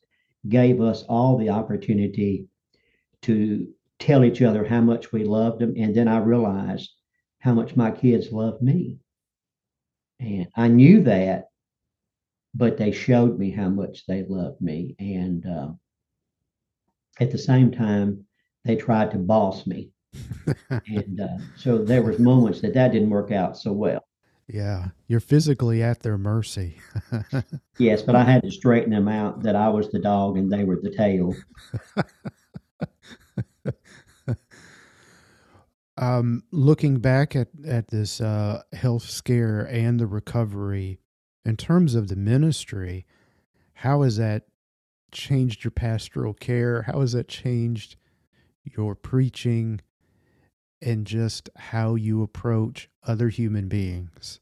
gave 0.48 0.80
us 0.80 1.02
all 1.08 1.36
the 1.36 1.50
opportunity 1.50 2.46
to 3.22 3.68
tell 3.98 4.24
each 4.24 4.42
other 4.42 4.64
how 4.64 4.80
much 4.80 5.12
we 5.12 5.24
loved 5.24 5.60
them. 5.60 5.74
And 5.76 5.94
then 5.94 6.08
I 6.08 6.18
realized 6.18 6.90
how 7.38 7.54
much 7.54 7.76
my 7.76 7.90
kids 7.90 8.32
loved 8.32 8.62
me. 8.62 8.98
And 10.18 10.48
I 10.56 10.68
knew 10.68 11.02
that, 11.04 11.48
but 12.54 12.76
they 12.76 12.92
showed 12.92 13.38
me 13.38 13.50
how 13.50 13.68
much 13.68 14.06
they 14.06 14.24
loved 14.24 14.60
me. 14.60 14.94
And 14.98 15.46
uh, 15.46 15.68
at 17.20 17.30
the 17.30 17.38
same 17.38 17.70
time, 17.70 18.24
they 18.64 18.76
tried 18.76 19.10
to 19.12 19.18
boss 19.18 19.66
me. 19.66 19.90
And 20.68 21.20
uh, 21.20 21.38
so 21.56 21.78
there 21.78 22.02
was 22.02 22.18
moments 22.18 22.60
that 22.62 22.74
that 22.74 22.92
didn't 22.92 23.10
work 23.10 23.30
out 23.30 23.56
so 23.56 23.72
well. 23.72 24.04
yeah, 24.48 24.88
you're 25.06 25.20
physically 25.20 25.82
at 25.82 26.00
their 26.00 26.18
mercy. 26.18 26.76
Yes, 27.78 28.02
but 28.02 28.14
I 28.14 28.24
had 28.24 28.42
to 28.42 28.50
straighten 28.50 28.90
them 28.90 29.08
out 29.08 29.42
that 29.42 29.56
I 29.56 29.70
was 29.70 29.90
the 29.90 30.00
dog 30.00 30.36
and 30.36 30.52
they 30.52 30.64
were 30.64 30.78
the 30.82 30.90
tail. 30.90 31.34
um, 35.96 36.42
looking 36.50 36.98
back 36.98 37.34
at 37.34 37.48
at 37.66 37.88
this 37.88 38.20
uh, 38.20 38.62
health 38.74 39.04
scare 39.04 39.66
and 39.70 39.98
the 39.98 40.06
recovery, 40.06 40.98
in 41.46 41.56
terms 41.56 41.94
of 41.94 42.08
the 42.08 42.16
ministry, 42.16 43.06
how 43.72 44.02
has 44.02 44.18
that 44.18 44.44
changed 45.12 45.64
your 45.64 45.70
pastoral 45.70 46.34
care? 46.34 46.82
How 46.82 47.00
has 47.00 47.12
that 47.12 47.28
changed 47.28 47.96
your 48.64 48.94
preaching 48.94 49.80
and 50.82 51.06
just 51.06 51.50
how 51.56 51.94
you 51.94 52.22
approach 52.22 52.88
other 53.02 53.28
human 53.28 53.68
beings? 53.68 54.40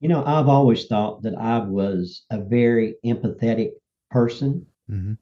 You 0.00 0.08
know, 0.08 0.24
I've 0.24 0.48
always 0.48 0.86
thought 0.86 1.22
that 1.22 1.36
I 1.36 1.58
was 1.58 2.24
a 2.30 2.40
very 2.40 2.96
empathetic 3.04 3.70
person. 4.10 4.66
hmm 4.88 5.14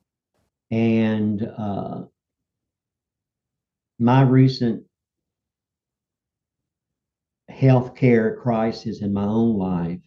And 0.70 1.42
uh, 1.42 2.04
my 3.99 4.23
recent 4.23 4.85
healthcare 7.50 8.40
crisis 8.40 9.02
in 9.02 9.12
my 9.12 9.25
own 9.25 9.59
life 9.59 10.00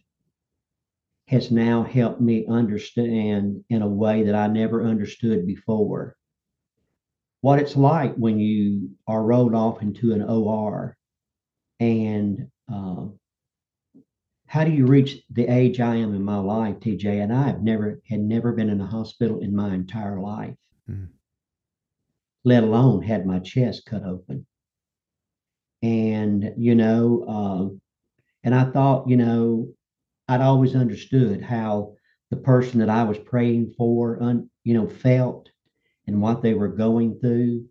has 1.26 1.50
now 1.50 1.82
helped 1.82 2.20
me 2.20 2.46
understand 2.46 3.64
in 3.70 3.82
a 3.82 3.88
way 3.88 4.24
that 4.24 4.34
I 4.34 4.46
never 4.46 4.82
understood 4.84 5.46
before 5.46 6.16
what 7.40 7.58
it's 7.58 7.76
like 7.76 8.14
when 8.14 8.38
you 8.38 8.90
are 9.06 9.22
rolled 9.22 9.54
off 9.54 9.82
into 9.82 10.12
an 10.12 10.22
OR 10.22 10.96
and 11.80 12.48
um, 12.68 13.18
how 14.46 14.64
do 14.64 14.70
you 14.70 14.86
reach 14.86 15.22
the 15.30 15.48
age 15.48 15.80
I 15.80 15.96
am 15.96 16.14
in 16.14 16.22
my 16.22 16.38
life, 16.38 16.76
TJ? 16.80 17.22
And 17.22 17.32
I 17.32 17.48
have 17.48 17.62
never 17.62 18.00
had 18.08 18.20
never 18.20 18.52
been 18.52 18.70
in 18.70 18.80
a 18.80 18.86
hospital 18.86 19.40
in 19.40 19.54
my 19.54 19.74
entire 19.74 20.20
life, 20.20 20.56
Mm. 20.88 21.08
let 22.44 22.62
alone 22.62 23.02
had 23.02 23.26
my 23.26 23.40
chest 23.40 23.86
cut 23.86 24.04
open. 24.04 24.46
And 25.82 26.54
you 26.56 26.74
know, 26.74 27.26
um, 27.26 27.80
and 28.42 28.54
I 28.54 28.70
thought, 28.70 29.08
you 29.08 29.16
know, 29.16 29.68
I'd 30.28 30.40
always 30.40 30.74
understood 30.74 31.42
how 31.42 31.96
the 32.30 32.36
person 32.36 32.80
that 32.80 32.90
I 32.90 33.04
was 33.04 33.18
praying 33.18 33.74
for, 33.76 34.22
un, 34.22 34.50
you 34.64 34.74
know, 34.74 34.88
felt 34.88 35.50
and 36.06 36.20
what 36.20 36.42
they 36.42 36.54
were 36.54 36.68
going 36.68 37.18
through. 37.20 37.66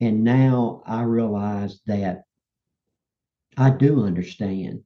And 0.00 0.24
now 0.24 0.82
I 0.86 1.02
realize 1.02 1.80
that 1.86 2.24
I 3.56 3.70
do 3.70 4.02
understand, 4.04 4.84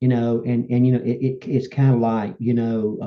you 0.00 0.08
know, 0.08 0.42
and 0.44 0.68
and 0.70 0.86
you 0.86 0.92
know, 0.92 1.04
it, 1.04 1.18
it 1.22 1.48
it's 1.48 1.68
kind 1.68 1.94
of 1.94 2.00
like, 2.00 2.36
you 2.38 2.54
know, 2.54 2.98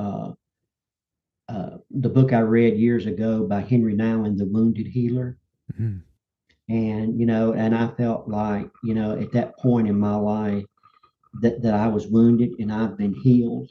uh, 1.48 1.52
uh, 1.52 1.78
the 1.90 2.08
book 2.08 2.32
I 2.32 2.40
read 2.40 2.76
years 2.78 3.06
ago 3.06 3.46
by 3.46 3.60
Henri 3.62 3.94
Nouwen, 3.94 4.36
The 4.36 4.46
Wounded 4.46 4.86
Healer. 4.86 5.38
Mhm. 5.72 6.02
And, 6.68 7.18
you 7.18 7.26
know, 7.26 7.52
and 7.54 7.74
I 7.74 7.88
felt 7.88 8.28
like, 8.28 8.70
you 8.84 8.94
know, 8.94 9.18
at 9.18 9.32
that 9.32 9.58
point 9.58 9.88
in 9.88 9.98
my 9.98 10.16
life 10.16 10.64
that, 11.40 11.62
that 11.62 11.74
I 11.74 11.88
was 11.88 12.06
wounded 12.06 12.54
and 12.58 12.72
I've 12.72 12.96
been 12.96 13.14
healed. 13.14 13.70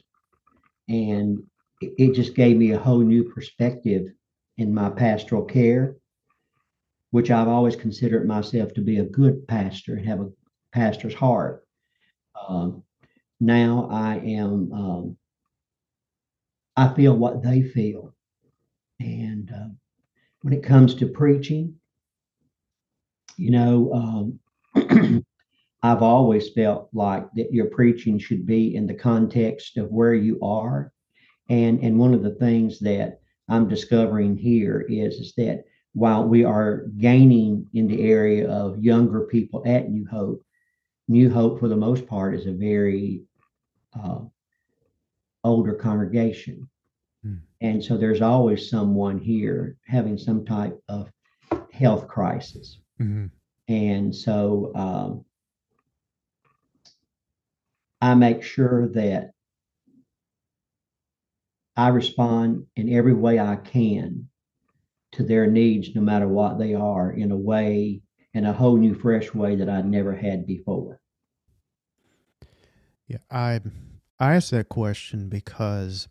And 0.88 1.42
it, 1.80 1.94
it 1.98 2.14
just 2.14 2.34
gave 2.34 2.56
me 2.56 2.72
a 2.72 2.78
whole 2.78 3.00
new 3.00 3.24
perspective 3.24 4.08
in 4.56 4.74
my 4.74 4.90
pastoral 4.90 5.44
care, 5.44 5.96
which 7.10 7.30
I've 7.30 7.48
always 7.48 7.76
considered 7.76 8.26
myself 8.26 8.74
to 8.74 8.80
be 8.80 8.98
a 8.98 9.04
good 9.04 9.46
pastor 9.46 9.94
and 9.94 10.06
have 10.06 10.20
a 10.20 10.30
pastor's 10.72 11.14
heart. 11.14 11.64
Um, 12.48 12.82
now 13.40 13.88
I 13.90 14.16
am, 14.16 14.72
um, 14.72 15.16
I 16.76 16.92
feel 16.94 17.16
what 17.16 17.42
they 17.42 17.62
feel. 17.62 18.14
And 19.00 19.50
uh, 19.50 19.68
when 20.42 20.52
it 20.52 20.62
comes 20.62 20.94
to 20.96 21.06
preaching, 21.06 21.74
you 23.36 23.50
know, 23.50 24.38
um, 24.74 25.24
I've 25.82 26.02
always 26.02 26.50
felt 26.50 26.88
like 26.92 27.26
that 27.34 27.52
your 27.52 27.66
preaching 27.66 28.18
should 28.18 28.44
be 28.44 28.74
in 28.74 28.86
the 28.86 28.94
context 28.94 29.76
of 29.76 29.92
where 29.92 30.14
you 30.14 30.38
are. 30.42 30.92
And 31.48 31.80
and 31.80 31.98
one 31.98 32.14
of 32.14 32.22
the 32.22 32.34
things 32.34 32.78
that 32.80 33.20
I'm 33.48 33.68
discovering 33.68 34.36
here 34.36 34.84
is, 34.88 35.14
is 35.14 35.34
that 35.36 35.64
while 35.94 36.24
we 36.24 36.44
are 36.44 36.86
gaining 36.98 37.66
in 37.74 37.86
the 37.86 38.02
area 38.02 38.48
of 38.48 38.82
younger 38.82 39.22
people 39.22 39.62
at 39.66 39.90
New 39.90 40.06
Hope, 40.06 40.44
New 41.08 41.30
Hope 41.30 41.58
for 41.58 41.68
the 41.68 41.76
most 41.76 42.06
part 42.06 42.34
is 42.34 42.46
a 42.46 42.52
very 42.52 43.22
uh, 43.98 44.20
older 45.44 45.74
congregation. 45.74 46.68
Hmm. 47.22 47.36
And 47.60 47.82
so 47.82 47.96
there's 47.96 48.20
always 48.20 48.68
someone 48.68 49.18
here 49.18 49.76
having 49.86 50.18
some 50.18 50.44
type 50.44 50.78
of 50.88 51.10
health 51.72 52.06
crisis. 52.06 52.78
Mhm. 53.00 53.30
And 53.68 54.14
so 54.14 54.72
um, 54.74 55.24
I 58.00 58.14
make 58.14 58.42
sure 58.42 58.88
that 58.88 59.32
I 61.76 61.88
respond 61.88 62.66
in 62.76 62.92
every 62.92 63.14
way 63.14 63.38
I 63.38 63.56
can 63.56 64.28
to 65.12 65.22
their 65.22 65.46
needs, 65.46 65.94
no 65.94 66.00
matter 66.00 66.28
what 66.28 66.58
they 66.58 66.74
are, 66.74 67.10
in 67.10 67.30
a 67.30 67.36
way, 67.36 68.02
in 68.34 68.44
a 68.44 68.52
whole 68.52 68.76
new, 68.76 68.94
fresh 68.94 69.32
way 69.32 69.56
that 69.56 69.68
I'd 69.68 69.86
never 69.86 70.14
had 70.14 70.46
before. 70.46 71.00
Yeah, 73.06 73.18
I 73.30 73.60
I 74.18 74.34
asked 74.34 74.50
that 74.50 74.68
question 74.68 75.28
because 75.28 76.08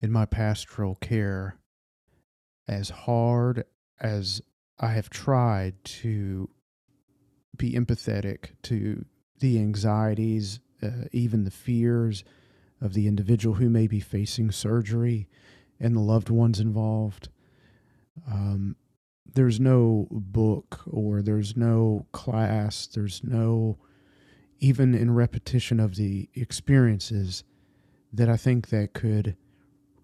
in 0.00 0.12
my 0.12 0.26
pastoral 0.26 0.94
care, 0.96 1.58
as 2.68 2.90
hard 2.90 3.64
as 3.98 4.42
I 4.78 4.88
have 4.88 5.08
tried 5.08 5.82
to 5.84 6.50
be 7.56 7.72
empathetic 7.72 8.50
to 8.64 9.04
the 9.38 9.58
anxieties, 9.58 10.60
uh, 10.86 11.08
even 11.12 11.44
the 11.44 11.50
fears 11.50 12.24
of 12.80 12.94
the 12.94 13.06
individual 13.06 13.56
who 13.56 13.68
may 13.68 13.86
be 13.86 14.00
facing 14.00 14.50
surgery 14.50 15.28
and 15.80 15.94
the 15.94 16.00
loved 16.00 16.30
ones 16.30 16.60
involved, 16.60 17.28
um, 18.30 18.76
there's 19.34 19.60
no 19.60 20.08
book 20.10 20.80
or 20.86 21.22
there's 21.22 21.56
no 21.56 22.06
class, 22.12 22.86
there's 22.86 23.22
no 23.22 23.78
even 24.58 24.94
in 24.94 25.14
repetition 25.14 25.78
of 25.78 25.96
the 25.96 26.28
experiences 26.34 27.44
that 28.12 28.28
I 28.28 28.36
think 28.36 28.68
that 28.68 28.94
could 28.94 29.36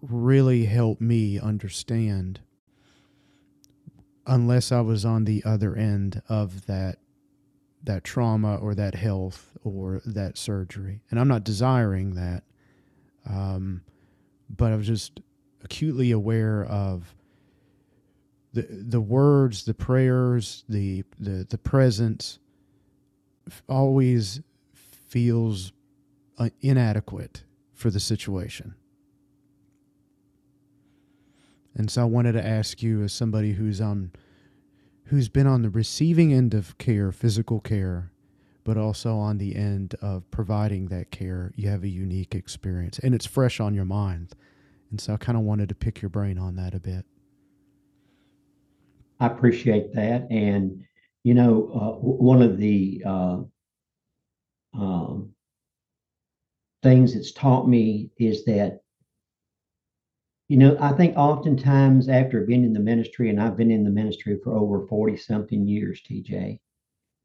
really 0.01 0.65
help 0.65 1.01
me 1.01 1.39
understand 1.39 2.41
unless 4.25 4.71
I 4.71 4.81
was 4.81 5.05
on 5.05 5.25
the 5.25 5.43
other 5.43 5.75
end 5.75 6.21
of 6.29 6.65
that 6.67 6.99
that 7.83 8.03
trauma 8.03 8.55
or 8.57 8.75
that 8.75 8.95
health 8.95 9.51
or 9.63 10.01
that 10.05 10.37
surgery. 10.37 11.01
And 11.09 11.19
I'm 11.19 11.27
not 11.27 11.43
desiring 11.43 12.15
that. 12.15 12.43
Um, 13.29 13.81
but 14.49 14.71
I 14.71 14.75
was 14.75 14.87
just 14.87 15.19
acutely 15.63 16.11
aware 16.11 16.63
of 16.65 17.15
the 18.53 18.67
the 18.69 19.01
words, 19.01 19.65
the 19.65 19.73
prayers, 19.73 20.63
the 20.69 21.03
the 21.19 21.45
the 21.49 21.57
presence 21.57 22.39
always 23.67 24.41
feels 24.73 25.73
uh, 26.37 26.49
inadequate 26.61 27.43
for 27.73 27.89
the 27.89 27.99
situation. 27.99 28.75
And 31.75 31.89
so 31.89 32.03
I 32.03 32.05
wanted 32.05 32.33
to 32.33 32.45
ask 32.45 32.83
you, 32.83 33.03
as 33.03 33.13
somebody 33.13 33.53
who's 33.53 33.81
on, 33.81 34.11
who's 35.13 35.29
been 35.29 35.45
on 35.45 35.61
the 35.61 35.69
receiving 35.69 36.33
end 36.33 36.55
of 36.55 36.75
care, 36.79 37.11
physical 37.11 37.59
care, 37.59 38.11
but 38.63 38.77
also 38.77 39.15
on 39.15 39.37
the 39.37 39.55
end 39.55 39.93
of 40.01 40.29
providing 40.31 40.87
that 40.87 41.11
care, 41.11 41.53
you 41.55 41.69
have 41.69 41.83
a 41.83 41.87
unique 41.87 42.33
experience, 42.33 42.97
and 42.97 43.13
it's 43.13 43.25
fresh 43.25 43.59
on 43.59 43.75
your 43.75 43.85
mind. 43.85 44.33
And 44.89 44.99
so 44.99 45.13
I 45.13 45.17
kind 45.17 45.37
of 45.37 45.43
wanted 45.43 45.69
to 45.69 45.75
pick 45.75 46.01
your 46.01 46.09
brain 46.09 46.39
on 46.39 46.55
that 46.55 46.73
a 46.73 46.79
bit. 46.79 47.05
I 49.19 49.27
appreciate 49.27 49.93
that. 49.93 50.27
And, 50.31 50.83
you 51.23 51.35
know, 51.35 51.69
uh, 51.75 51.99
one 51.99 52.41
of 52.41 52.57
the 52.57 53.03
uh, 53.05 53.37
um, 54.73 55.29
things 56.81 57.15
it's 57.15 57.33
taught 57.33 57.67
me 57.67 58.09
is 58.17 58.45
that, 58.45 58.79
you 60.53 60.59
know, 60.59 60.77
I 60.79 60.91
think 60.91 61.17
oftentimes 61.17 62.07
after 62.07 62.45
being 62.45 62.63
in 62.63 62.73
the 62.73 62.79
ministry, 62.79 63.31
and 63.31 63.41
I've 63.41 63.57
been 63.57 63.71
in 63.71 63.83
the 63.83 63.89
ministry 63.89 64.39
for 64.43 64.53
over 64.53 64.85
40 64.85 65.17
something 65.17 65.67
years, 65.67 65.99
TJ, 66.07 66.59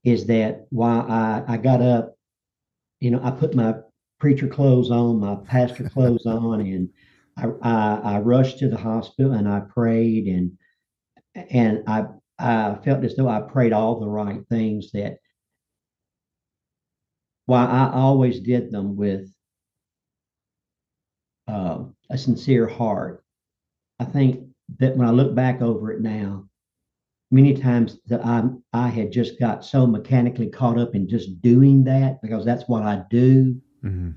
is 0.02 0.24
that 0.28 0.64
while 0.70 1.02
I, 1.02 1.44
I 1.46 1.58
got 1.58 1.82
up, 1.82 2.16
you 3.00 3.10
know, 3.10 3.20
I 3.22 3.30
put 3.30 3.54
my 3.54 3.74
preacher 4.18 4.48
clothes 4.48 4.90
on, 4.90 5.20
my 5.20 5.34
pastor 5.44 5.86
clothes 5.90 6.24
on, 6.24 6.62
and 6.62 6.88
I, 7.36 7.48
I, 7.60 8.00
I 8.14 8.18
rushed 8.20 8.60
to 8.60 8.68
the 8.70 8.78
hospital 8.78 9.34
and 9.34 9.46
I 9.46 9.60
prayed 9.60 10.26
and 10.26 10.56
and 11.50 11.84
I 11.86 12.06
I 12.38 12.78
felt 12.82 13.04
as 13.04 13.14
though 13.14 13.28
I 13.28 13.42
prayed 13.42 13.74
all 13.74 14.00
the 14.00 14.08
right 14.08 14.40
things 14.48 14.90
that 14.92 15.18
while 17.44 17.68
I 17.68 17.92
always 17.92 18.40
did 18.40 18.70
them 18.70 18.96
with 18.96 19.30
uh, 21.46 21.84
a 22.10 22.18
sincere 22.18 22.66
heart, 22.66 23.24
I 24.00 24.04
think 24.04 24.46
that 24.78 24.96
when 24.96 25.06
I 25.08 25.10
look 25.10 25.34
back 25.34 25.60
over 25.62 25.92
it 25.92 26.00
now, 26.00 26.44
many 27.30 27.54
times 27.54 27.98
that 28.06 28.24
I 28.24 28.44
I 28.72 28.88
had 28.88 29.12
just 29.12 29.38
got 29.38 29.64
so 29.64 29.86
mechanically 29.86 30.48
caught 30.48 30.78
up 30.78 30.94
in 30.94 31.08
just 31.08 31.40
doing 31.42 31.84
that 31.84 32.20
because 32.22 32.44
that's 32.44 32.68
what 32.68 32.82
I 32.82 33.02
do 33.10 33.60
Mm-hmm. 33.84 34.10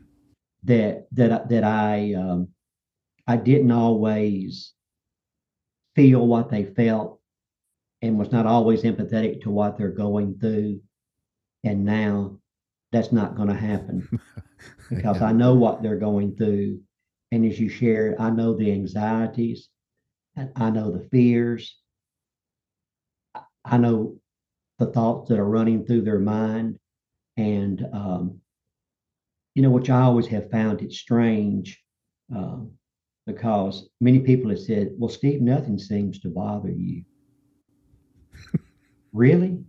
that 0.63 1.07
that 1.11 1.49
that 1.49 1.63
I 1.63 2.13
um, 2.13 2.47
I 3.27 3.37
didn't 3.37 3.71
always 3.71 4.73
feel 5.95 6.25
what 6.27 6.49
they 6.49 6.65
felt 6.65 7.19
and 8.01 8.17
was 8.17 8.31
not 8.31 8.45
always 8.45 8.83
empathetic 8.83 9.41
to 9.41 9.51
what 9.51 9.77
they're 9.77 9.91
going 9.91 10.37
through. 10.39 10.81
And 11.63 11.85
now 11.85 12.39
that's 12.91 13.11
not 13.11 13.35
going 13.35 13.49
to 13.49 13.53
happen 13.55 14.07
because 14.89 15.21
Yeah. 15.21 15.27
I 15.27 15.31
know 15.31 15.53
what 15.53 15.83
they're 15.83 15.97
going 15.99 16.35
through. 16.35 16.79
And 17.31 17.45
as 17.45 17.59
you 17.59 17.69
share, 17.69 18.15
I 18.19 18.29
know 18.29 18.53
the 18.53 18.71
anxieties, 18.71 19.69
and 20.35 20.51
I 20.55 20.69
know 20.69 20.91
the 20.91 21.07
fears, 21.09 21.79
I- 23.35 23.43
I 23.63 23.77
know 23.77 24.19
the 24.79 24.87
thoughts 24.87 25.29
that 25.29 25.39
are 25.39 25.47
running 25.49 25.85
through 25.85 26.01
their 26.01 26.19
mind. 26.19 26.79
And, 27.37 27.87
um, 27.93 28.41
you 29.55 29.61
know, 29.61 29.69
which 29.71 29.89
I 29.89 30.01
always 30.01 30.27
have 30.27 30.51
found 30.51 30.81
it 30.81 30.91
strange 30.91 31.81
um, 32.33 32.71
because 33.25 33.89
many 33.99 34.19
people 34.19 34.49
have 34.49 34.59
said, 34.59 34.93
well, 34.97 35.09
Steve, 35.09 35.41
nothing 35.41 35.77
seems 35.77 36.19
to 36.19 36.29
bother 36.29 36.71
you. 36.71 37.03
Really? 39.13 39.61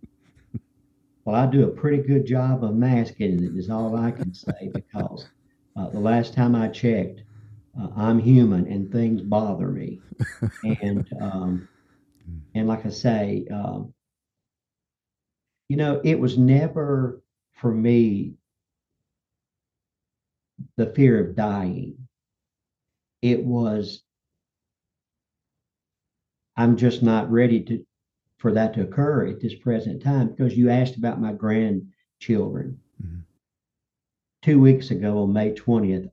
Well, 1.25 1.35
I 1.35 1.47
do 1.47 1.65
a 1.65 1.71
pretty 1.71 2.03
good 2.03 2.25
job 2.27 2.63
of 2.63 2.77
masking 2.77 3.43
it, 3.43 3.57
is 3.57 3.71
all 3.71 3.97
I 3.97 4.13
can 4.13 4.33
say, 4.33 4.71
because 4.73 5.27
uh, 5.77 5.89
the 5.91 5.99
last 5.99 6.33
time 6.33 6.55
I 6.55 6.69
checked, 6.69 7.23
uh, 7.79 7.89
I'm 7.97 8.19
human 8.19 8.67
and 8.67 8.91
things 8.93 9.23
bother 9.23 9.69
me. 9.69 10.01
And 10.83 11.09
um, 11.21 11.69
and 12.55 12.69
like 12.69 12.87
I 12.87 12.91
say, 12.91 13.47
um, 13.53 13.95
you 15.69 15.77
know, 15.77 16.01
it 16.05 16.21
was 16.21 16.39
never 16.39 17.21
for 17.53 17.73
me 17.73 18.35
the 20.77 20.87
fear 20.87 21.25
of 21.25 21.35
dying. 21.35 21.97
It 23.23 23.45
was 23.45 24.03
I'm 26.57 26.77
just 26.77 27.03
not 27.03 27.31
ready 27.31 27.63
to 27.65 27.85
for 28.37 28.53
that 28.53 28.75
to 28.75 28.83
occur 28.83 29.27
at 29.29 29.41
this 29.41 29.55
present 29.55 30.03
time 30.03 30.29
because 30.29 30.57
you 30.57 30.69
asked 30.69 30.97
about 30.97 31.21
my 31.21 31.33
grandchildren. 31.33 32.81
Mhm. 33.03 33.23
Two 34.43 34.61
weeks 34.61 34.91
ago 34.91 35.23
on 35.23 35.33
May 35.33 35.55
20th, 35.55 36.12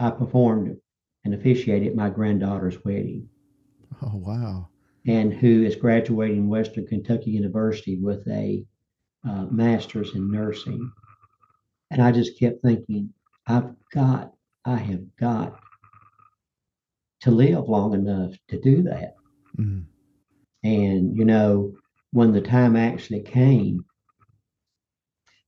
I 0.00 0.10
performed 0.10 0.76
and 1.24 1.34
officiated 1.34 1.94
my 1.94 2.08
granddaughter's 2.10 2.82
wedding, 2.84 3.28
Oh, 4.02 4.16
wow. 4.16 4.68
and 5.06 5.32
who 5.32 5.62
is 5.64 5.76
graduating 5.76 6.48
Western 6.48 6.86
Kentucky 6.86 7.30
University 7.32 7.98
with 8.00 8.26
a 8.28 8.64
uh, 9.28 9.44
master's 9.50 10.14
in 10.14 10.30
nursing. 10.30 10.90
And 11.90 12.00
I 12.00 12.12
just 12.12 12.38
kept 12.38 12.62
thinking, 12.62 13.12
I've 13.46 13.74
got, 13.92 14.32
I 14.64 14.76
have 14.76 15.04
got 15.16 15.60
to 17.20 17.30
live 17.30 17.68
long 17.68 17.92
enough 17.94 18.34
to 18.48 18.58
do 18.60 18.82
that. 18.84 19.14
Mhm. 19.58 19.84
And, 20.64 21.16
you 21.16 21.24
know, 21.24 21.74
when 22.12 22.32
the 22.32 22.40
time 22.40 22.76
actually 22.76 23.20
came, 23.20 23.84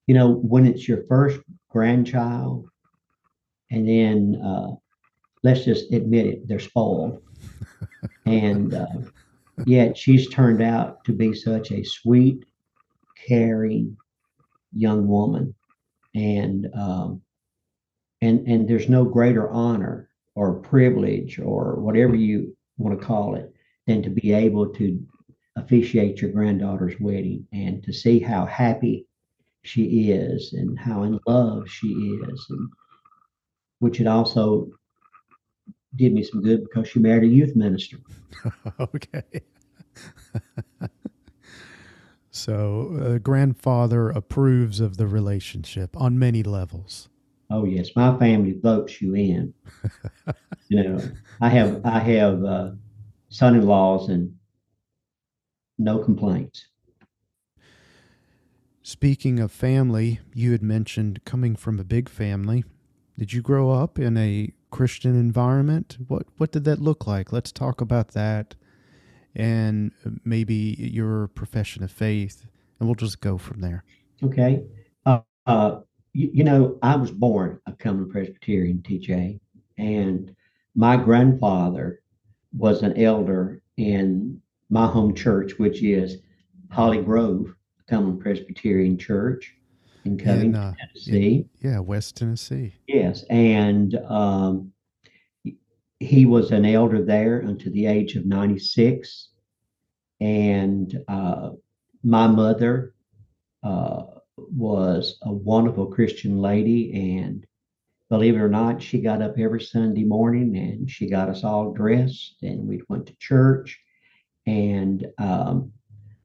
you 0.07 0.15
know, 0.15 0.31
when 0.35 0.67
it's 0.67 0.87
your 0.87 1.05
first 1.07 1.41
grandchild, 1.71 2.69
and 3.73 3.89
then 3.89 4.41
uh, 4.45 4.69
let's 5.43 5.65
just 5.65 5.93
admit 5.93 6.27
it, 6.27 6.49
they're 6.49 6.61
spoiled. 6.61 7.21
And 8.25 8.73
uh, 8.73 8.87
yet 9.67 9.99
she's 9.99 10.31
turned 10.31 10.63
out 10.63 11.05
to 11.05 11.13
be 11.13 11.35
such 11.35 11.73
a 11.73 11.83
sweet, 11.83 12.45
caring 13.27 13.97
young 14.73 15.09
woman. 15.09 15.55
And 16.15 16.69
um, 16.75 17.21
and 18.21 18.47
and 18.47 18.69
there's 18.69 18.89
no 18.89 19.05
greater 19.05 19.51
honor 19.51 20.09
or 20.37 20.61
privilege 20.61 21.41
or 21.41 21.81
whatever 21.81 22.15
you 22.15 22.57
want 22.79 22.99
to 22.99 23.05
call 23.05 23.35
it 23.35 23.53
than 23.87 24.03
to 24.05 24.11
be 24.11 24.33
able 24.33 24.69
to 24.75 25.05
officiate 25.57 26.23
your 26.23 26.31
granddaughter's 26.31 26.99
wedding 27.01 27.47
and 27.53 27.83
to 27.83 27.93
see 27.93 28.21
how 28.21 28.47
happy 28.47 29.07
she 29.65 30.13
is 30.13 30.53
and 30.53 30.79
how 30.79 31.03
in 31.03 31.19
love 31.27 31.69
she 31.69 31.89
is 31.89 32.47
and 32.51 32.69
which 33.83 34.01
it 34.01 34.07
also 34.07 34.69
did 35.97 36.15
me 36.15 36.23
some 36.23 36.41
good 36.41 36.63
because 36.63 36.89
she 36.89 37.01
married 37.01 37.25
a 37.25 37.27
youth 37.27 37.55
minister 37.57 37.99
okay. 38.81 39.23
so, 42.31 42.97
uh, 42.99 43.19
grandfather 43.19 44.09
approves 44.09 44.81
of 44.81 44.97
the 44.97 45.07
relationship 45.07 45.95
on 46.01 46.19
many 46.19 46.43
levels. 46.43 47.09
oh 47.51 47.65
yes 47.65 47.91
my 47.97 48.17
family 48.19 48.55
votes 48.63 49.03
you 49.03 49.15
in 49.15 49.53
you 50.69 50.83
know 50.83 50.99
i 51.41 51.49
have 51.49 51.85
i 51.85 51.99
have 51.99 52.45
uh, 52.45 52.71
son-in-laws 53.29 54.09
and 54.09 54.33
no 55.79 55.99
complaints 55.99 56.67
Speaking 58.85 59.39
of 59.39 59.53
family, 59.53 60.19
you 60.35 60.51
had 60.51 60.63
mentioned 60.63 61.25
coming 61.25 61.55
from 61.55 61.79
a 61.79 61.85
big 61.85 62.09
family. 62.09 62.65
Did 63.19 63.33
you 63.33 63.43
grow 63.43 63.71
up 63.71 63.99
in 63.99 64.17
a 64.17 64.53
Christian 64.71 65.15
environment? 65.15 65.99
What 66.09 66.27
what 66.39 66.53
did 66.53 66.65
that 66.65 66.81
look 66.81 67.07
like? 67.07 67.33
Let's 67.33 67.53
talk 67.53 67.81
about 67.81 68.09
that 68.09 68.55
and 69.35 69.93
uh, 70.05 70.11
maybe 70.25 70.77
your 70.79 71.29
profession 71.29 71.83
of 71.83 71.91
faith 71.91 72.47
and 72.83 72.89
we'll 72.89 72.97
just 72.97 73.21
go 73.21 73.39
from 73.39 73.61
there. 73.61 73.85
Okay. 74.25 74.65
Uh, 75.07 75.21
uh, 75.47 75.81
you, 76.13 76.31
you 76.35 76.45
know, 76.45 76.79
I 76.83 76.97
was 76.97 77.13
born 77.13 77.61
a 77.67 77.73
Cumberland 77.73 78.13
Presbyterian 78.13 78.79
TJ, 78.79 79.39
and 79.79 80.35
my 80.75 80.97
grandfather 80.97 82.03
was 82.53 82.83
an 82.83 83.01
elder 83.01 83.63
in 83.77 84.41
my 84.69 84.87
home 84.87 85.15
church, 85.15 85.53
which 85.59 85.81
is 85.81 86.17
Holly 86.73 87.01
Grove 87.01 87.55
Cumberland 87.89 88.21
Presbyterian 88.21 88.99
Church 88.99 89.55
in 90.05 90.19
In, 90.21 90.55
uh, 90.55 90.75
Tennessee. 90.79 91.47
Yeah, 91.61 91.79
West 91.81 92.17
Tennessee. 92.17 92.75
Yes, 92.87 93.25
and 93.31 93.95
um, 94.09 94.73
he- 95.43 95.59
he 96.01 96.27
was 96.27 96.51
an 96.51 96.65
elder 96.65 97.05
there 97.05 97.41
until 97.41 97.73
the 97.73 97.87
age 97.87 98.17
of 98.17 98.27
96. 98.27 99.31
And 100.21 100.97
uh, 101.09 101.51
my 102.03 102.27
mother 102.27 102.95
uh, 103.63 104.05
was 104.37 105.19
a 105.23 105.33
wonderful 105.33 105.87
Christian 105.87 106.39
lady. 106.39 106.93
And 107.19 107.45
believe 108.09 108.35
it 108.37 108.41
or 108.41 108.49
not, 108.49 108.83
she 108.83 109.01
got 109.01 109.23
up 109.23 109.39
every 109.39 109.61
Sunday 109.61 110.05
morning 110.05 110.57
and 110.57 110.91
she 110.91 111.09
got 111.09 111.29
us 111.29 111.45
all 111.45 111.73
dressed 111.73 112.37
and 112.43 112.67
we 112.67 112.81
went 112.89 113.07
to 113.07 113.17
church. 113.19 113.81
And 114.47 115.07
um, 115.19 115.73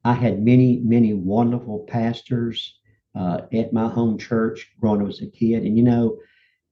I 0.03 0.13
had 0.13 0.43
many, 0.43 0.79
many 0.83 1.13
wonderful 1.13 1.85
pastors 1.87 2.76
uh, 3.17 3.41
at 3.53 3.73
my 3.73 3.87
home 3.87 4.17
church 4.17 4.71
growing 4.79 5.01
up 5.01 5.07
as 5.09 5.21
a 5.21 5.27
kid. 5.27 5.63
And 5.63 5.77
you 5.77 5.83
know, 5.83 6.17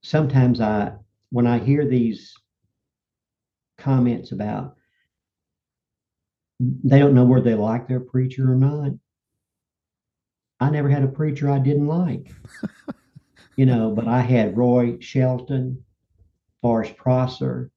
sometimes 0.02 0.62
I, 0.62 0.94
when 1.32 1.48
I 1.48 1.60
hear 1.60 1.86
these 1.88 2.34
comments 3.78 4.32
about 4.32 4.76
they 6.60 7.00
don't 7.00 7.14
know 7.14 7.26
whether 7.26 7.44
they 7.44 7.54
like 7.56 7.88
their 7.88 8.00
preacher 8.00 8.52
or 8.52 8.56
not, 8.56 8.92
I 10.60 10.70
never 10.70 10.88
had 10.90 11.04
a 11.04 11.08
preacher 11.08 11.50
I 11.50 11.60
didn't 11.60 11.88
like, 11.88 12.32
you 13.58 13.66
know, 13.66 13.92
but 13.92 14.08
I 14.08 14.22
had 14.22 14.56
Roy 14.58 14.98
Shelton, 15.00 15.84
Forrest 16.62 16.96
Prosser, 16.96 17.72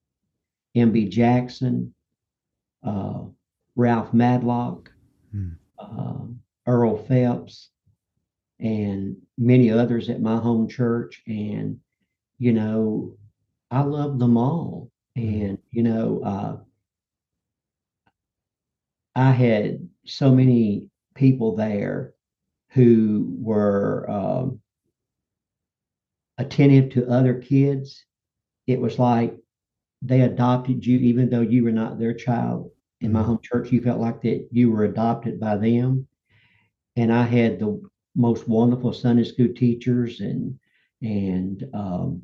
M.B. 0.75 1.09
Jackson, 1.09 1.93
uh, 2.83 3.23
Ralph 3.75 4.13
Madlock, 4.13 4.91
Hmm. 5.31 5.49
uh, 5.77 6.19
Earl 6.65 6.97
Phelps, 7.05 7.69
and 8.59 9.15
many 9.37 9.69
others 9.71 10.09
at 10.09 10.21
my 10.21 10.37
home 10.37 10.67
church. 10.67 11.21
And, 11.27 11.79
you 12.39 12.53
know, 12.53 13.13
I 13.71 13.81
love 13.81 14.19
them 14.19 14.37
all. 14.37 14.89
And, 15.15 15.57
you 15.71 15.83
know, 15.83 16.21
uh, 16.23 16.57
I 19.15 19.31
had 19.31 19.87
so 20.05 20.33
many 20.33 20.89
people 21.15 21.55
there 21.55 22.13
who 22.71 23.35
were 23.39 24.09
um, 24.09 24.59
attentive 26.37 26.89
to 26.91 27.09
other 27.09 27.35
kids. 27.35 28.05
It 28.67 28.79
was 28.81 28.99
like 28.99 29.37
they 30.01 30.21
adopted 30.21 30.85
you, 30.85 30.97
even 30.99 31.29
though 31.29 31.41
you 31.41 31.63
were 31.63 31.71
not 31.71 31.99
their 31.99 32.13
child. 32.13 32.71
In 33.01 33.11
my 33.11 33.21
Mhm. 33.21 33.23
home 33.23 33.39
church, 33.41 33.71
you 33.71 33.81
felt 33.81 33.99
like 33.99 34.21
that 34.21 34.47
you 34.51 34.71
were 34.71 34.83
adopted 34.85 35.39
by 35.39 35.57
them. 35.57 36.07
And 36.95 37.11
I 37.11 37.23
had 37.23 37.59
the 37.59 37.81
most 38.19 38.47
wonderful 38.49 38.91
Sunday 38.91 39.23
school 39.23 39.47
teachers 39.55 40.19
and 40.19 40.59
and 41.01 41.63
um, 41.73 42.21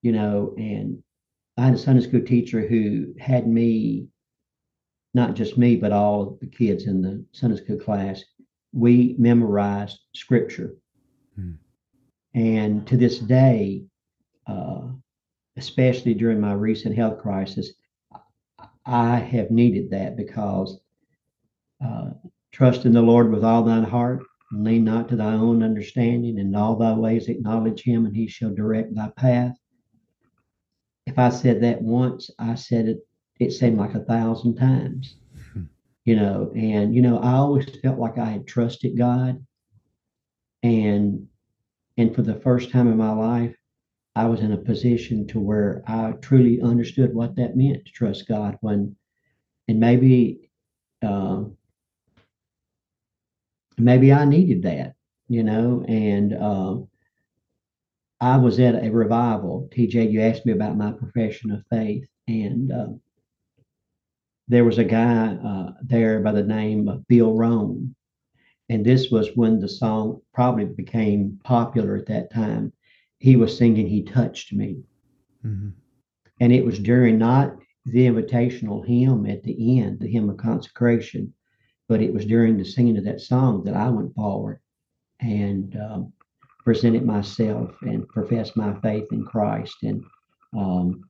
you 0.00 0.12
know, 0.12 0.54
and 0.56 1.02
I 1.58 1.66
had 1.66 1.74
a 1.74 1.78
Sunday 1.78 2.02
school 2.02 2.22
teacher 2.22 2.66
who 2.66 3.14
had 3.20 3.46
me, 3.46 4.08
not 5.12 5.34
just 5.34 5.58
me, 5.58 5.76
but 5.76 5.92
all 5.92 6.38
the 6.40 6.46
kids 6.46 6.86
in 6.86 7.02
the 7.02 7.24
Sunday 7.32 7.56
school 7.62 7.78
class. 7.78 8.24
We 8.72 9.14
memorized 9.18 10.00
scripture. 10.14 10.74
Hmm. 11.36 11.52
And 12.34 12.86
to 12.86 12.96
this 12.96 13.18
day, 13.18 13.84
uh, 14.46 14.88
especially 15.56 16.14
during 16.14 16.40
my 16.40 16.54
recent 16.54 16.96
health 16.96 17.18
crisis, 17.20 17.72
I 18.86 19.16
have 19.16 19.50
needed 19.50 19.90
that 19.90 20.16
because 20.16 20.78
uh, 21.84 22.10
trust 22.52 22.84
in 22.84 22.92
the 22.92 23.02
Lord 23.02 23.30
with 23.30 23.44
all 23.44 23.62
thine 23.62 23.84
heart, 23.84 24.22
and 24.54 24.64
lean 24.64 24.84
not 24.84 25.08
to 25.08 25.16
thy 25.16 25.34
own 25.34 25.62
understanding, 25.62 26.38
and 26.38 26.54
in 26.54 26.54
all 26.54 26.76
thy 26.76 26.92
ways 26.94 27.28
acknowledge 27.28 27.82
him, 27.82 28.06
and 28.06 28.14
he 28.14 28.28
shall 28.28 28.54
direct 28.54 28.94
thy 28.94 29.08
path. 29.16 29.56
If 31.06 31.18
I 31.18 31.28
said 31.30 31.62
that 31.62 31.82
once, 31.82 32.30
I 32.38 32.54
said 32.54 32.88
it, 32.88 32.98
it 33.40 33.52
seemed 33.52 33.78
like 33.78 33.94
a 33.94 34.04
thousand 34.04 34.54
times, 34.54 35.16
you 36.04 36.16
know, 36.16 36.52
and, 36.54 36.94
you 36.94 37.02
know, 37.02 37.18
I 37.18 37.32
always 37.32 37.66
felt 37.82 37.98
like 37.98 38.16
I 38.16 38.26
had 38.26 38.46
trusted 38.46 38.96
God. 38.96 39.44
And, 40.62 41.26
and 41.96 42.14
for 42.14 42.22
the 42.22 42.36
first 42.36 42.70
time 42.70 42.88
in 42.88 42.96
my 42.96 43.12
life, 43.12 43.54
I 44.16 44.26
was 44.26 44.40
in 44.40 44.52
a 44.52 44.56
position 44.56 45.26
to 45.28 45.40
where 45.40 45.82
I 45.88 46.12
truly 46.22 46.62
understood 46.62 47.12
what 47.12 47.34
that 47.36 47.56
meant 47.56 47.84
to 47.84 47.92
trust 47.92 48.28
God 48.28 48.56
when, 48.60 48.94
and 49.66 49.80
maybe, 49.80 50.50
uh, 51.02 51.42
maybe 53.78 54.12
I 54.12 54.24
needed 54.24 54.62
that, 54.62 54.94
you 55.28 55.42
know, 55.42 55.84
and 55.88 56.32
uh, 56.34 56.76
I 58.20 58.36
was 58.36 58.58
at 58.60 58.82
a 58.82 58.90
revival. 58.90 59.68
TJ, 59.72 60.10
you 60.10 60.20
asked 60.20 60.46
me 60.46 60.52
about 60.52 60.76
my 60.76 60.92
profession 60.92 61.50
of 61.50 61.64
faith, 61.70 62.08
and 62.28 62.72
uh, 62.72 62.88
there 64.48 64.64
was 64.64 64.78
a 64.78 64.84
guy 64.84 65.34
uh, 65.34 65.72
there 65.82 66.20
by 66.20 66.32
the 66.32 66.42
name 66.42 66.88
of 66.88 67.06
Bill 67.08 67.34
Rome. 67.34 67.94
and 68.68 68.84
this 68.84 69.10
was 69.10 69.28
when 69.34 69.60
the 69.60 69.68
song 69.68 70.20
probably 70.32 70.64
became 70.64 71.38
popular 71.44 71.96
at 71.96 72.06
that 72.06 72.32
time. 72.32 72.72
He 73.18 73.36
was 73.36 73.56
singing 73.56 73.86
"He 73.86 74.02
Touched 74.02 74.52
Me," 74.52 74.82
mm-hmm. 75.44 75.70
and 76.40 76.52
it 76.52 76.64
was 76.64 76.78
during 76.78 77.18
not 77.18 77.56
the 77.86 78.06
invitational 78.06 78.86
hymn 78.86 79.26
at 79.26 79.42
the 79.42 79.80
end, 79.80 80.00
the 80.00 80.08
hymn 80.08 80.30
of 80.30 80.38
consecration, 80.38 81.34
but 81.88 82.00
it 82.00 82.12
was 82.12 82.24
during 82.24 82.56
the 82.56 82.64
singing 82.64 82.96
of 82.98 83.04
that 83.04 83.20
song 83.20 83.64
that 83.64 83.74
I 83.74 83.88
went 83.88 84.14
forward 84.14 84.60
and 85.20 85.76
um, 85.76 86.12
presented 86.64 87.04
myself 87.04 87.74
and 87.82 88.08
professed 88.08 88.56
my 88.56 88.74
faith 88.80 89.06
in 89.12 89.24
Christ. 89.24 89.76
And 89.82 90.04
um, 90.56 91.08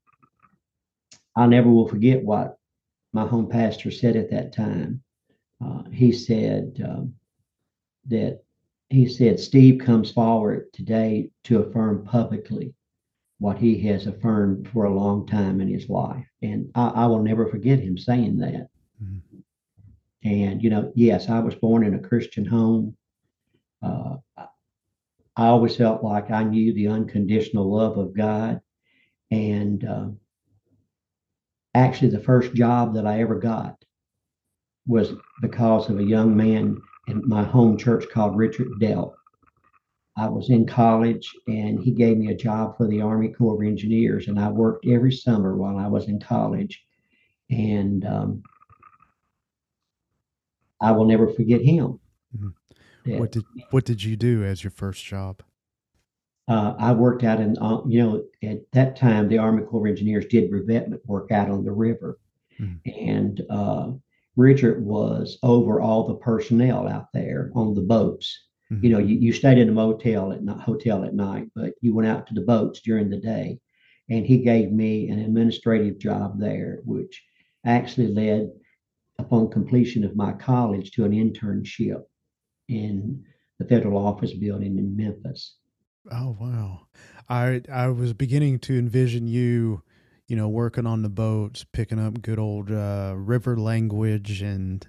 I 1.36 1.46
never 1.46 1.70
will 1.70 1.88
forget 1.88 2.22
what 2.22 2.58
my 3.12 3.26
home 3.26 3.48
pastor 3.48 3.90
said 3.90 4.16
at 4.16 4.30
that 4.30 4.52
time. 4.52 5.02
Uh, 5.64 5.84
he 5.90 6.12
said 6.12 6.82
um, 6.84 7.14
that 8.06 8.42
he 8.90 9.08
said 9.08 9.40
Steve 9.40 9.80
comes 9.80 10.10
forward 10.10 10.72
today 10.72 11.30
to 11.44 11.60
affirm 11.60 12.04
publicly 12.04 12.74
what 13.38 13.58
he 13.58 13.78
has 13.80 14.06
affirmed 14.06 14.68
for 14.68 14.84
a 14.84 14.94
long 14.94 15.26
time 15.26 15.60
in 15.60 15.68
his 15.68 15.88
life, 15.88 16.26
and 16.42 16.70
I, 16.74 16.88
I 16.88 17.06
will 17.06 17.22
never 17.22 17.48
forget 17.48 17.78
him 17.78 17.96
saying 17.96 18.38
that. 18.38 18.68
Mm-hmm. 19.02 19.38
And 20.24 20.62
you 20.62 20.70
know, 20.70 20.92
yes, 20.94 21.28
I 21.28 21.40
was 21.40 21.54
born 21.54 21.84
in 21.84 21.94
a 21.94 22.08
Christian 22.08 22.44
home. 22.44 22.96
Uh, 23.82 24.16
I 25.36 25.46
always 25.46 25.76
felt 25.76 26.02
like 26.02 26.30
I 26.30 26.44
knew 26.44 26.72
the 26.72 26.88
unconditional 26.88 27.70
love 27.70 27.98
of 27.98 28.16
God, 28.16 28.60
and 29.30 29.84
uh, 29.84 30.06
actually 31.74 32.10
the 32.10 32.20
first 32.20 32.54
job 32.54 32.94
that 32.94 33.06
I 33.06 33.20
ever 33.20 33.38
got 33.38 33.76
was 34.86 35.12
because 35.42 35.88
of 35.90 35.98
a 35.98 36.04
young 36.04 36.36
man 36.36 36.80
in 37.08 37.22
my 37.26 37.42
home 37.42 37.76
church 37.76 38.04
called 38.12 38.36
Richard 38.36 38.68
Dell. 38.80 39.16
I 40.16 40.28
was 40.28 40.50
in 40.50 40.66
college 40.66 41.28
and 41.48 41.80
he 41.80 41.90
gave 41.90 42.16
me 42.16 42.28
a 42.28 42.36
job 42.36 42.76
for 42.76 42.86
the 42.86 43.00
Army 43.00 43.28
Corps 43.28 43.60
of 43.60 43.66
Engineers, 43.66 44.28
and 44.28 44.38
I 44.38 44.48
worked 44.48 44.86
every 44.86 45.12
summer 45.12 45.56
while 45.56 45.76
I 45.76 45.88
was 45.88 46.08
in 46.08 46.20
college. 46.20 46.84
And 47.50 48.06
um, 48.06 48.42
I 50.84 50.92
will 50.92 51.06
never 51.06 51.28
forget 51.28 51.62
him. 51.62 51.98
Mm-hmm. 52.36 53.18
What 53.18 53.32
did 53.32 53.44
What 53.70 53.84
did 53.84 54.02
you 54.02 54.16
do 54.16 54.44
as 54.44 54.64
your 54.64 54.70
first 54.70 55.04
job? 55.04 55.42
uh, 56.48 56.74
I 56.78 56.92
worked 56.92 57.24
out 57.24 57.40
in, 57.40 57.56
uh, 57.58 57.80
you 57.86 58.02
know, 58.02 58.24
at 58.42 58.70
that 58.72 58.96
time, 58.96 59.28
the 59.28 59.38
Army 59.38 59.62
Corps 59.62 59.86
of 59.86 59.90
Engineers 59.90 60.26
did 60.26 60.50
revetment 60.50 61.00
work 61.06 61.32
out 61.32 61.50
on 61.50 61.64
the 61.64 61.72
river. 61.72 62.18
Mm. 62.60 62.80
And 62.84 63.42
uh, 63.48 63.92
Richard 64.36 64.84
was 64.84 65.38
over 65.42 65.80
all 65.80 66.06
the 66.06 66.16
personnel 66.16 66.86
out 66.86 67.08
there 67.14 67.50
on 67.54 67.74
the 67.74 67.80
boats. 67.80 68.46
Mm-hmm. 68.70 68.84
You 68.84 68.92
know, 68.92 68.98
you, 68.98 69.16
you 69.16 69.32
stayed 69.32 69.58
in 69.58 69.70
a 69.70 69.72
motel 69.72 70.32
at 70.32 70.42
not 70.42 70.60
hotel 70.60 71.04
at 71.04 71.14
night, 71.14 71.48
but 71.54 71.72
you 71.80 71.94
went 71.94 72.08
out 72.08 72.26
to 72.26 72.34
the 72.34 72.42
boats 72.42 72.80
during 72.80 73.08
the 73.08 73.20
day. 73.20 73.58
And 74.10 74.26
he 74.26 74.38
gave 74.38 74.70
me 74.70 75.08
an 75.08 75.18
administrative 75.18 75.98
job 75.98 76.38
there, 76.38 76.80
which 76.84 77.22
actually 77.64 78.08
led 78.08 78.50
upon 79.18 79.50
completion 79.50 80.04
of 80.04 80.16
my 80.16 80.32
college 80.32 80.90
to 80.92 81.04
an 81.04 81.12
internship 81.12 82.02
in 82.68 83.24
the 83.58 83.64
federal 83.64 84.04
office 84.04 84.32
building 84.32 84.78
in 84.78 84.96
Memphis. 84.96 85.56
Oh 86.10 86.36
wow. 86.38 86.86
I 87.28 87.62
I 87.72 87.88
was 87.88 88.12
beginning 88.12 88.58
to 88.60 88.78
envision 88.78 89.26
you, 89.26 89.82
you 90.26 90.36
know, 90.36 90.48
working 90.48 90.86
on 90.86 91.02
the 91.02 91.08
boats, 91.08 91.64
picking 91.64 91.98
up 91.98 92.20
good 92.22 92.38
old 92.38 92.70
uh, 92.70 93.14
river 93.16 93.56
language 93.56 94.42
and 94.42 94.86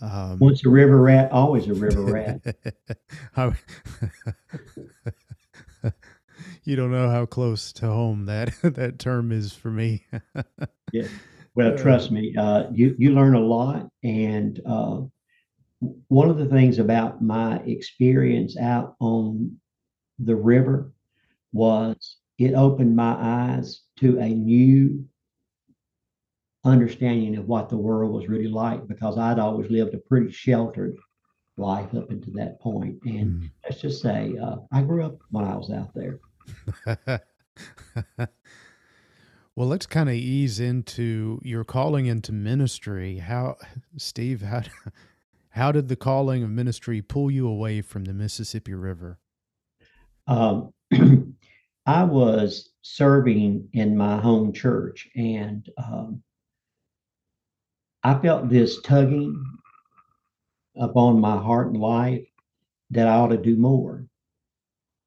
um, 0.00 0.38
once 0.38 0.64
a 0.66 0.68
river 0.68 1.00
rat, 1.00 1.30
always 1.32 1.68
a 1.68 1.74
river 1.74 2.02
rat. 2.02 2.40
you 6.64 6.76
don't 6.76 6.90
know 6.90 7.08
how 7.08 7.24
close 7.26 7.72
to 7.74 7.86
home 7.86 8.26
that 8.26 8.52
that 8.62 8.98
term 8.98 9.32
is 9.32 9.52
for 9.52 9.70
me. 9.70 10.04
yeah. 10.92 11.06
Well, 11.54 11.76
trust 11.76 12.10
me, 12.10 12.34
uh, 12.36 12.64
you 12.72 12.96
you 12.98 13.14
learn 13.14 13.34
a 13.34 13.40
lot, 13.40 13.88
and 14.02 14.60
uh, 14.66 15.02
one 16.08 16.30
of 16.30 16.38
the 16.38 16.46
things 16.46 16.78
about 16.78 17.22
my 17.22 17.58
experience 17.58 18.58
out 18.58 18.96
on 19.00 19.56
the 20.18 20.34
river 20.34 20.92
was 21.52 22.16
it 22.38 22.54
opened 22.54 22.96
my 22.96 23.16
eyes 23.18 23.82
to 23.98 24.18
a 24.18 24.28
new 24.28 25.04
understanding 26.64 27.36
of 27.36 27.46
what 27.46 27.68
the 27.68 27.76
world 27.76 28.12
was 28.12 28.28
really 28.28 28.48
like 28.48 28.86
because 28.88 29.18
I'd 29.18 29.38
always 29.38 29.70
lived 29.70 29.94
a 29.94 29.98
pretty 29.98 30.32
sheltered 30.32 30.96
life 31.56 31.94
up 31.94 32.10
until 32.10 32.32
that 32.34 32.60
point. 32.60 32.98
And 33.04 33.42
mm. 33.42 33.50
let's 33.62 33.80
just 33.80 34.02
say 34.02 34.34
uh, 34.42 34.56
I 34.72 34.82
grew 34.82 35.04
up 35.04 35.18
when 35.30 35.44
I 35.44 35.56
was 35.56 35.70
out 35.70 35.94
there. 35.94 36.18
well, 39.56 39.68
let's 39.68 39.86
kind 39.86 40.08
of 40.08 40.14
ease 40.16 40.58
into 40.58 41.40
your 41.42 41.64
calling 41.64 42.06
into 42.06 42.32
ministry. 42.32 43.18
How, 43.18 43.56
Steve, 43.96 44.42
how, 44.42 44.62
how 45.50 45.70
did 45.70 45.88
the 45.88 45.96
calling 45.96 46.42
of 46.42 46.50
ministry 46.50 47.00
pull 47.00 47.30
you 47.30 47.46
away 47.46 47.80
from 47.80 48.04
the 48.04 48.12
Mississippi 48.12 48.74
River? 48.74 49.18
Um, 50.26 50.72
I 51.86 52.02
was 52.02 52.70
serving 52.82 53.68
in 53.72 53.96
my 53.96 54.18
home 54.18 54.52
church, 54.52 55.08
and 55.14 55.68
um, 55.78 56.22
I 58.02 58.18
felt 58.18 58.48
this 58.48 58.80
tugging 58.82 59.42
upon 60.76 61.20
my 61.20 61.36
heart 61.36 61.68
and 61.68 61.76
life 61.76 62.26
that 62.90 63.06
I 63.06 63.14
ought 63.14 63.28
to 63.28 63.36
do 63.36 63.56
more. 63.56 64.04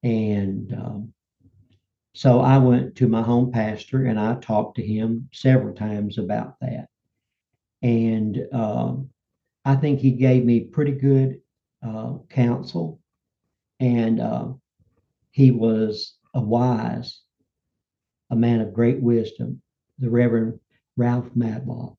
And 0.04 0.74
um, 0.74 1.14
so 2.18 2.40
I 2.40 2.58
went 2.58 2.96
to 2.96 3.08
my 3.08 3.22
home 3.22 3.52
pastor 3.52 4.06
and 4.08 4.20
I 4.20 4.34
talked 4.40 4.78
to 4.78 4.82
him 4.84 5.30
several 5.32 5.76
times 5.76 6.18
about 6.18 6.56
that. 6.62 6.88
And 7.84 8.40
um, 8.52 9.12
I 9.64 9.76
think 9.76 10.00
he 10.00 10.10
gave 10.10 10.44
me 10.44 10.62
pretty 10.62 10.94
good 10.94 11.40
uh, 11.86 12.14
counsel. 12.28 13.00
And 13.80 14.20
uh, 14.20 14.48
he 15.30 15.52
was 15.52 16.16
a 16.34 16.42
wise, 16.42 17.22
a 18.32 18.36
man 18.36 18.62
of 18.62 18.74
great 18.74 19.00
wisdom, 19.00 19.62
the 20.00 20.10
Reverend 20.10 20.60
Ralph 20.96 21.30
Matlock. 21.36 21.98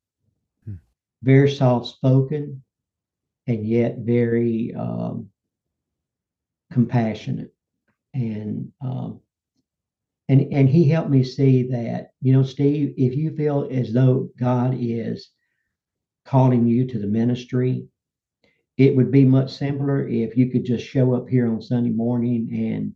Hmm. 0.65 0.75
Very 1.23 1.49
soft 1.49 1.87
spoken 1.87 2.65
and 3.47 3.65
yet 3.65 3.99
very 3.99 4.75
um, 4.75 5.29
compassionate. 6.73 7.55
And 8.15 8.73
um, 8.81 9.21
and 10.29 10.53
and 10.53 10.69
he 10.69 10.89
helped 10.89 11.11
me 11.11 11.25
see 11.25 11.69
that, 11.71 12.13
you 12.21 12.33
know, 12.33 12.43
Steve, 12.43 12.95
if 12.97 13.17
you 13.17 13.35
feel 13.35 13.69
as 13.71 13.93
though 13.93 14.31
God 14.39 14.77
is 14.79 15.31
calling 16.27 16.67
you 16.67 16.87
to 16.87 16.99
the 16.99 17.07
ministry, 17.07 17.87
it 18.77 18.95
would 18.95 19.11
be 19.11 19.25
much 19.25 19.53
simpler 19.53 20.07
if 20.07 20.37
you 20.37 20.51
could 20.51 20.65
just 20.65 20.87
show 20.87 21.15
up 21.15 21.29
here 21.29 21.49
on 21.49 21.63
Sunday 21.63 21.91
morning 21.91 22.49
and 22.53 22.93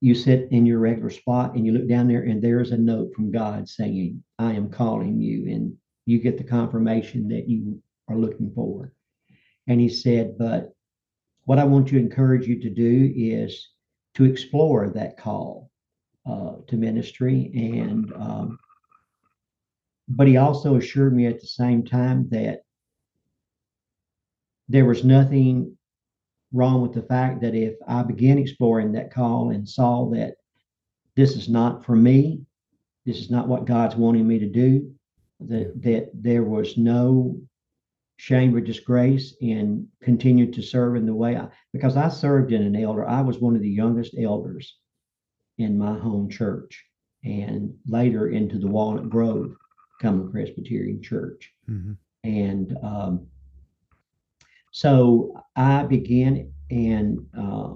you 0.00 0.14
sit 0.14 0.48
in 0.50 0.66
your 0.66 0.78
regular 0.78 1.10
spot 1.10 1.54
and 1.54 1.64
you 1.64 1.72
look 1.72 1.88
down 1.88 2.08
there 2.08 2.22
and 2.22 2.42
there's 2.42 2.72
a 2.72 2.76
note 2.76 3.14
from 3.14 3.30
God 3.30 3.68
saying, 3.68 4.22
I 4.38 4.52
am 4.52 4.70
calling 4.70 5.20
you. 5.20 5.50
And 5.50 5.74
you 6.04 6.20
get 6.20 6.36
the 6.36 6.44
confirmation 6.44 7.28
that 7.28 7.48
you 7.48 7.80
are 8.08 8.16
looking 8.16 8.52
for. 8.54 8.92
And 9.66 9.80
he 9.80 9.88
said, 9.88 10.36
But 10.38 10.72
what 11.44 11.58
I 11.58 11.64
want 11.64 11.88
to 11.88 11.98
encourage 11.98 12.46
you 12.46 12.60
to 12.60 12.70
do 12.70 13.12
is 13.16 13.70
to 14.14 14.24
explore 14.24 14.90
that 14.90 15.16
call 15.16 15.65
uh, 16.28 16.52
to 16.66 16.76
ministry. 16.76 17.50
And, 17.54 18.12
um, 18.14 18.58
but 20.08 20.26
he 20.26 20.36
also 20.36 20.76
assured 20.76 21.14
me 21.14 21.26
at 21.26 21.40
the 21.40 21.46
same 21.46 21.84
time 21.84 22.28
that 22.30 22.62
there 24.68 24.84
was 24.84 25.04
nothing 25.04 25.76
wrong 26.52 26.82
with 26.82 26.92
the 26.92 27.02
fact 27.02 27.40
that 27.42 27.54
if 27.54 27.74
I 27.86 28.02
began 28.02 28.38
exploring 28.38 28.92
that 28.92 29.12
call 29.12 29.50
and 29.50 29.68
saw 29.68 30.08
that 30.10 30.34
this 31.14 31.36
is 31.36 31.48
not 31.48 31.84
for 31.84 31.94
me, 31.94 32.42
this 33.04 33.18
is 33.18 33.30
not 33.30 33.48
what 33.48 33.64
God's 33.64 33.96
wanting 33.96 34.26
me 34.26 34.38
to 34.38 34.48
do, 34.48 34.92
that 35.40 35.80
that 35.82 36.10
there 36.14 36.42
was 36.42 36.76
no 36.76 37.40
shame 38.16 38.54
or 38.56 38.60
disgrace 38.60 39.34
in 39.40 39.86
continuing 40.02 40.52
to 40.52 40.62
serve 40.62 40.96
in 40.96 41.06
the 41.06 41.14
way 41.14 41.36
I 41.36 41.48
because 41.72 41.96
I 41.96 42.08
served 42.08 42.52
in 42.52 42.62
an 42.62 42.74
elder. 42.74 43.06
I 43.06 43.20
was 43.20 43.38
one 43.38 43.54
of 43.54 43.62
the 43.62 43.68
youngest 43.68 44.16
elders 44.18 44.76
in 45.58 45.78
my 45.78 45.98
home 45.98 46.28
church 46.28 46.84
and 47.24 47.74
later 47.86 48.28
into 48.28 48.58
the 48.58 48.66
Walnut 48.66 49.10
Grove 49.10 49.54
Cumberland 50.00 50.32
Presbyterian 50.32 51.02
Church. 51.02 51.52
hmm 51.66 51.92
And 52.24 52.76
um, 52.82 53.26
so 54.72 55.42
I 55.54 55.84
began 55.84 56.52
in 56.68 57.26
uh, 57.38 57.74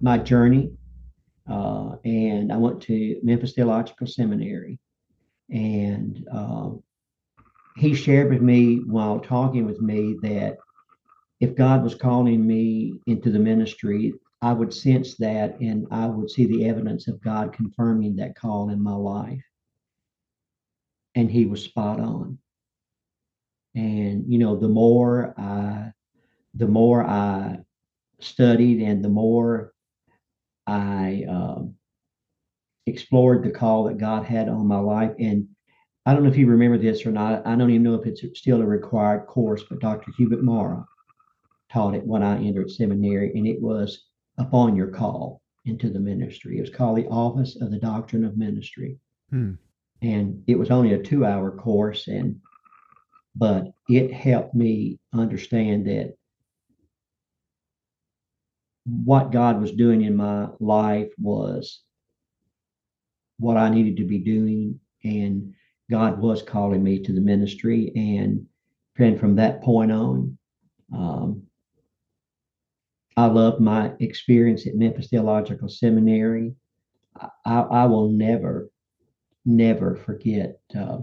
my 0.00 0.18
journey, 0.18 0.72
uh, 1.48 1.96
and 2.04 2.52
I 2.52 2.56
went 2.56 2.80
to 2.82 3.20
Memphis 3.22 3.52
Theological 3.52 4.06
Seminary. 4.06 4.78
And 5.50 6.26
uh, 6.32 6.70
he 7.76 7.94
shared 7.94 8.30
with 8.30 8.40
me 8.40 8.76
while 8.86 9.20
talking 9.20 9.66
with 9.66 9.80
me 9.80 10.16
that 10.22 10.56
if 11.40 11.54
God 11.54 11.82
was 11.82 11.94
calling 11.94 12.46
me 12.46 13.00
into 13.06 13.30
the 13.30 13.38
ministry, 13.38 14.14
I 14.42 14.52
would 14.52 14.74
sense 14.74 15.14
that 15.18 15.60
and 15.60 15.86
I 15.92 16.06
would 16.06 16.28
see 16.28 16.46
the 16.46 16.68
evidence 16.68 17.06
of 17.06 17.22
God 17.22 17.52
confirming 17.52 18.16
that 18.16 18.34
call 18.34 18.70
in 18.70 18.82
my 18.82 18.94
life. 18.94 19.42
And 21.14 21.30
he 21.30 21.46
was 21.46 21.62
spot 21.62 22.00
on. 22.00 22.38
And 23.76 24.24
you 24.26 24.38
know, 24.38 24.56
the 24.56 24.68
more 24.68 25.32
I 25.38 25.92
the 26.54 26.66
more 26.66 27.04
I 27.04 27.58
studied 28.20 28.82
and 28.82 29.02
the 29.02 29.08
more 29.08 29.72
I 30.66 31.24
um, 31.28 31.76
explored 32.86 33.44
the 33.44 33.50
call 33.50 33.84
that 33.84 33.98
God 33.98 34.24
had 34.24 34.48
on 34.48 34.66
my 34.66 34.78
life. 34.78 35.12
And 35.18 35.48
I 36.04 36.12
don't 36.12 36.24
know 36.24 36.30
if 36.30 36.36
you 36.36 36.46
remember 36.46 36.78
this 36.78 37.06
or 37.06 37.12
not. 37.12 37.46
I 37.46 37.54
don't 37.54 37.70
even 37.70 37.84
know 37.84 37.94
if 37.94 38.06
it's 38.06 38.38
still 38.38 38.60
a 38.60 38.66
required 38.66 39.26
course, 39.26 39.62
but 39.62 39.80
Dr. 39.80 40.12
Hubert 40.16 40.42
Mara 40.42 40.84
taught 41.72 41.94
it 41.94 42.06
when 42.06 42.22
I 42.22 42.42
entered 42.42 42.70
seminary, 42.70 43.32
and 43.34 43.46
it 43.46 43.60
was 43.60 44.04
upon 44.42 44.76
your 44.76 44.88
call 44.88 45.40
into 45.64 45.88
the 45.90 46.00
ministry. 46.00 46.58
It 46.58 46.62
was 46.62 46.70
called 46.70 46.98
the 46.98 47.06
Office 47.06 47.60
of 47.60 47.70
the 47.70 47.78
Doctrine 47.78 48.24
of 48.24 48.36
Ministry. 48.36 48.98
Hmm. 49.30 49.52
And 50.02 50.42
it 50.46 50.58
was 50.58 50.70
only 50.70 50.94
a 50.94 51.02
two 51.02 51.24
hour 51.24 51.56
course, 51.56 52.08
and 52.08 52.40
but 53.36 53.68
it 53.88 54.12
helped 54.12 54.54
me 54.54 54.98
understand 55.14 55.86
that 55.86 56.14
what 58.84 59.30
God 59.30 59.60
was 59.60 59.72
doing 59.72 60.02
in 60.02 60.16
my 60.16 60.48
life 60.58 61.10
was 61.18 61.82
what 63.38 63.56
I 63.56 63.68
needed 63.68 63.96
to 63.98 64.04
be 64.04 64.18
doing, 64.18 64.80
and 65.04 65.54
God 65.90 66.18
was 66.20 66.42
calling 66.42 66.82
me 66.82 67.00
to 67.02 67.12
the 67.12 67.20
ministry. 67.20 67.92
And, 67.94 68.46
and 68.98 69.18
from 69.20 69.36
that 69.36 69.62
point 69.62 69.92
on, 69.92 70.36
um, 70.92 71.44
I 73.16 73.26
love 73.26 73.60
my 73.60 73.92
experience 74.00 74.66
at 74.66 74.74
Memphis 74.74 75.08
Theological 75.08 75.68
Seminary. 75.68 76.54
I, 77.44 77.60
I, 77.60 77.84
will 77.86 78.08
never, 78.08 78.70
never 79.44 79.96
forget 79.96 80.58
uh, 80.74 80.98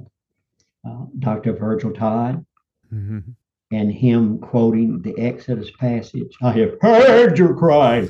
uh, 0.87 1.05
Dr. 1.19 1.53
Virgil 1.53 1.91
Todd 1.91 2.45
hmm 2.89 3.19
and 3.71 3.91
him 3.91 4.39
quoting 4.39 5.01
the 5.01 5.17
Exodus 5.19 5.69
passage, 5.71 6.35
I 6.41 6.51
have 6.53 6.77
heard 6.81 7.37
your 7.37 7.55
cry. 7.55 8.07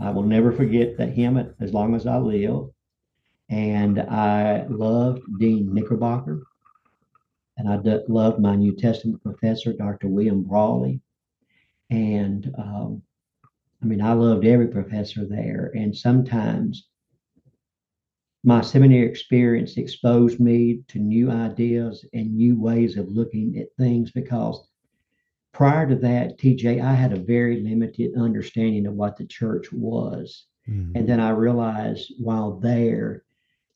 I 0.00 0.10
will 0.10 0.22
never 0.22 0.52
forget 0.52 0.96
that 0.96 1.12
hymn 1.12 1.54
as 1.60 1.72
long 1.72 1.94
as 1.94 2.06
I 2.06 2.18
live. 2.18 2.68
And 3.50 4.00
I 4.00 4.64
loved 4.68 5.22
Dean 5.38 5.74
Knickerbocker. 5.74 6.42
And 7.56 7.68
I 7.68 7.76
d- 7.76 8.04
loved 8.08 8.40
my 8.40 8.56
New 8.56 8.74
Testament 8.74 9.22
professor, 9.22 9.72
Dr. 9.72 10.08
William 10.08 10.42
Brawley. 10.42 11.00
And 11.90 12.52
um, 12.56 13.02
I 13.84 13.86
mean, 13.86 14.00
I 14.00 14.14
loved 14.14 14.46
every 14.46 14.68
professor 14.68 15.26
there. 15.26 15.70
And 15.74 15.94
sometimes 15.94 16.88
my 18.42 18.62
seminary 18.62 19.06
experience 19.06 19.76
exposed 19.76 20.40
me 20.40 20.80
to 20.88 20.98
new 20.98 21.30
ideas 21.30 22.02
and 22.14 22.34
new 22.34 22.58
ways 22.58 22.96
of 22.96 23.10
looking 23.10 23.58
at 23.58 23.76
things 23.76 24.10
because 24.10 24.66
prior 25.52 25.86
to 25.86 25.96
that, 25.96 26.38
TJ, 26.38 26.82
I 26.82 26.94
had 26.94 27.12
a 27.12 27.20
very 27.20 27.60
limited 27.60 28.12
understanding 28.16 28.86
of 28.86 28.94
what 28.94 29.18
the 29.18 29.26
church 29.26 29.70
was. 29.70 30.46
hmm 30.64 30.92
And 30.94 31.06
then 31.06 31.20
I 31.20 31.30
realized 31.30 32.14
while 32.18 32.58
there 32.58 33.22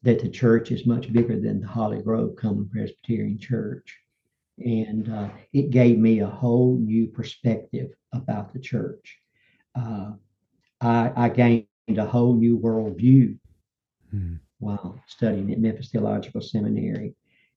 that 0.05 0.21
the 0.21 0.31
church 0.31 0.71
is 0.71 0.87
much 0.87 1.13
bigger 1.13 1.39
than 1.39 1.61
the 1.61 1.67
Holly 1.67 2.01
Grove 2.01 2.35
Cumberland 2.37 2.71
Presbyterian 2.71 3.39
Church. 3.39 3.95
And 4.65 5.11
uh, 5.13 5.29
it 5.53 5.69
gave 5.69 5.99
me 5.99 6.21
a 6.21 6.27
whole 6.27 6.79
new 6.79 7.09
perspective 7.09 7.91
about 8.13 8.55
the 8.55 8.59
church. 8.59 9.19
Uh, 9.75 10.13
I, 10.81 11.13
I 11.17 11.29
gained 11.29 11.67
a 11.97 12.07
whole 12.07 12.35
new 12.35 12.59
worldview 12.59 13.39
hmm 14.11 14.37
while 14.61 15.01
studying 15.07 15.53
at 15.53 15.61
Memphis 15.61 15.91
Theological 15.91 16.41
Seminary. 16.41 17.15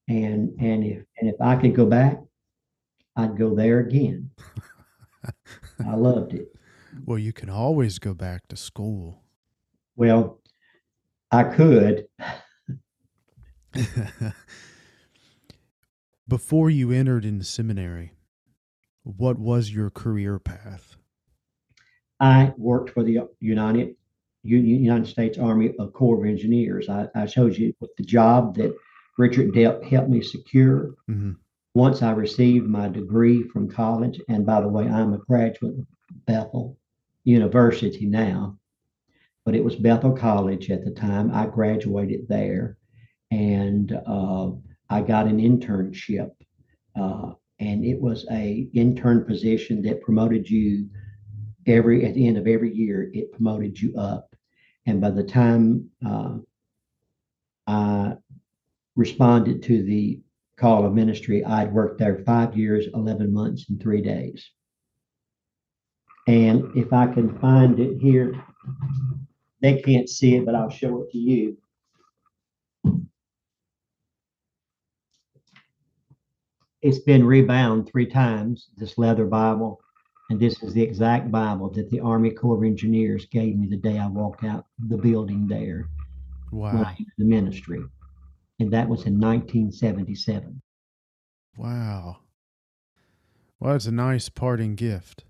And 0.07 0.55
and 0.59 0.83
if 0.83 1.03
and 1.19 1.29
if 1.29 1.35
I 1.41 1.55
could 1.55 1.75
go 1.75 1.85
back, 1.85 2.19
I'd 3.15 3.37
go 3.37 3.55
there 3.55 3.79
again. 3.79 4.29
I 5.85 5.95
loved 5.95 6.33
it. 6.33 6.53
Well, 7.05 7.17
you 7.17 7.33
can 7.33 7.49
always 7.49 7.99
go 7.99 8.13
back 8.13 8.47
to 8.49 8.55
school. 8.57 9.23
Well, 9.95 10.41
I 11.31 11.43
could. 11.43 12.07
Before 16.27 16.69
you 16.69 16.91
entered 16.91 17.25
into 17.25 17.45
seminary, 17.45 18.13
what 19.03 19.39
was 19.39 19.71
your 19.71 19.89
career 19.89 20.39
path? 20.39 20.95
I 22.21 22.53
worked 22.57 22.91
for 22.91 23.03
the 23.03 23.27
United 23.39 23.95
United 24.43 25.07
States 25.07 25.37
Army 25.37 25.73
of 25.79 25.93
Corps 25.93 26.23
of 26.23 26.29
Engineers. 26.29 26.89
I, 26.89 27.07
I 27.15 27.25
showed 27.25 27.57
you 27.57 27.73
with 27.79 27.95
the 27.97 28.03
job 28.03 28.55
that 28.55 28.75
Richard 29.17 29.51
Depp 29.53 29.83
helped 29.83 30.09
me 30.09 30.21
secure. 30.21 30.95
hmm 31.07 31.31
Once 31.73 32.01
I 32.01 32.11
received 32.11 32.67
my 32.67 32.87
degree 32.89 33.43
from 33.43 33.69
college, 33.69 34.21
and 34.29 34.45
by 34.45 34.61
the 34.61 34.67
way, 34.67 34.87
I'm 34.87 35.13
a 35.13 35.17
graduate 35.17 35.79
of 35.79 35.85
Bethel 36.25 36.77
University 37.23 38.05
now, 38.05 38.57
but 39.45 39.55
it 39.55 39.63
was 39.63 39.75
Bethel 39.75 40.11
College 40.13 40.69
at 40.69 40.83
the 40.85 40.91
time. 40.91 41.31
I 41.33 41.47
graduated 41.47 42.27
there, 42.27 42.77
and 43.31 43.91
uh, 44.05 44.51
I 44.89 45.01
got 45.01 45.27
an 45.27 45.39
internship, 45.39 46.31
uh, 46.95 47.33
and 47.59 47.85
it 47.85 47.99
was 47.99 48.27
a 48.31 48.67
intern 48.73 49.25
position 49.25 49.81
that 49.83 50.01
promoted 50.01 50.49
you 50.49 50.89
every 51.67 52.05
at 52.05 52.13
the 52.13 52.27
end 52.27 52.37
of 52.37 52.47
every 52.47 52.73
year. 52.73 53.09
It 53.13 53.31
promoted 53.33 53.79
you 53.79 53.95
up, 53.97 54.35
and 54.85 55.01
by 55.01 55.11
the 55.11 55.23
time 55.23 55.89
uh, 56.05 56.37
I 57.67 58.13
responded 58.95 59.63
to 59.63 59.83
the 59.83 60.19
call 60.57 60.85
of 60.85 60.93
ministry, 60.93 61.43
I'd 61.43 61.73
worked 61.73 61.99
there 61.99 62.23
five 62.25 62.55
years, 62.55 62.87
11 62.93 63.33
months, 63.33 63.69
and 63.69 63.81
three 63.81 64.01
days. 64.01 64.51
And 66.27 66.75
if 66.77 66.93
I 66.93 67.07
can 67.07 67.37
find 67.39 67.79
it 67.79 67.99
here, 67.99 68.33
they 69.61 69.81
can't 69.81 70.07
see 70.07 70.35
it, 70.35 70.45
but 70.45 70.55
I'll 70.55 70.69
show 70.69 71.01
it 71.01 71.11
to 71.11 71.17
you. 71.17 71.57
It's 76.81 76.99
been 76.99 77.25
rebound 77.25 77.87
three 77.87 78.07
times, 78.07 78.69
this 78.75 78.97
leather 78.97 79.25
Bible. 79.25 79.79
And 80.31 80.39
this 80.39 80.63
is 80.63 80.73
the 80.73 80.81
exact 80.81 81.29
Bible 81.29 81.69
that 81.71 81.89
the 81.89 81.99
Army 81.99 82.29
Corps 82.29 82.55
of 82.55 82.63
Engineers 82.63 83.25
gave 83.25 83.57
me 83.57 83.67
the 83.67 83.75
day 83.75 83.99
I 83.99 84.07
walked 84.07 84.45
out 84.45 84.65
the 84.87 84.95
building 84.95 85.45
there 85.45 85.89
Wow. 86.53 86.95
The 87.17 87.25
ministry. 87.25 87.81
And 88.61 88.71
that 88.71 88.87
was 88.87 89.05
in 89.05 89.19
1977. 89.19 90.61
Wow. 91.57 92.19
Well, 93.59 93.75
it's 93.75 93.87
a 93.87 93.91
nice 93.91 94.29
parting 94.29 94.75
gift. 94.75 95.25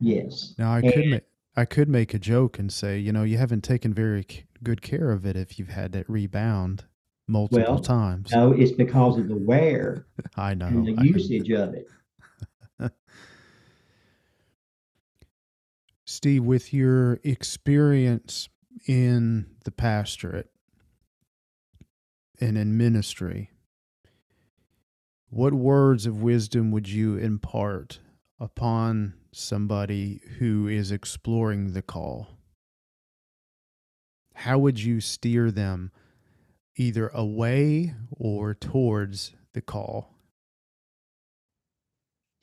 Yes. 0.00 0.54
Now 0.58 0.72
I 0.74 0.80
could 0.82 1.06
ma- 1.06 1.18
I 1.56 1.64
could 1.64 1.88
make 1.88 2.12
a 2.12 2.18
joke 2.18 2.58
and 2.58 2.72
say, 2.72 2.98
you 2.98 3.12
know, 3.12 3.22
you 3.22 3.38
haven't 3.38 3.62
taken 3.62 3.94
very 3.94 4.26
c- 4.28 4.42
good 4.64 4.82
care 4.82 5.12
of 5.12 5.24
it 5.24 5.36
if 5.36 5.56
you've 5.56 5.68
had 5.68 5.92
that 5.92 6.10
rebound 6.10 6.84
multiple 7.28 7.74
Well, 7.74 7.78
times. 7.78 8.32
No, 8.32 8.50
it's 8.50 8.72
because 8.72 9.18
of 9.18 9.28
the 9.28 9.36
wear 9.36 10.06
I 10.36 10.54
know. 10.54 10.66
and 10.66 10.84
the 10.86 10.96
I- 10.98 11.04
usage 11.04 11.50
of 11.52 11.74
it. 11.74 11.86
Steve, 16.10 16.42
with 16.42 16.74
your 16.74 17.20
experience 17.22 18.48
in 18.88 19.46
the 19.64 19.70
pastorate 19.70 20.50
and 22.40 22.58
in 22.58 22.76
ministry, 22.76 23.52
what 25.28 25.54
words 25.54 26.06
of 26.06 26.20
wisdom 26.20 26.72
would 26.72 26.88
you 26.88 27.16
impart 27.16 28.00
upon 28.40 29.14
somebody 29.30 30.20
who 30.40 30.66
is 30.66 30.90
exploring 30.90 31.74
the 31.74 31.82
call? 31.82 32.26
How 34.34 34.58
would 34.58 34.82
you 34.82 35.00
steer 35.00 35.52
them 35.52 35.92
either 36.74 37.06
away 37.14 37.94
or 38.10 38.52
towards 38.52 39.36
the 39.52 39.60
call? 39.60 40.12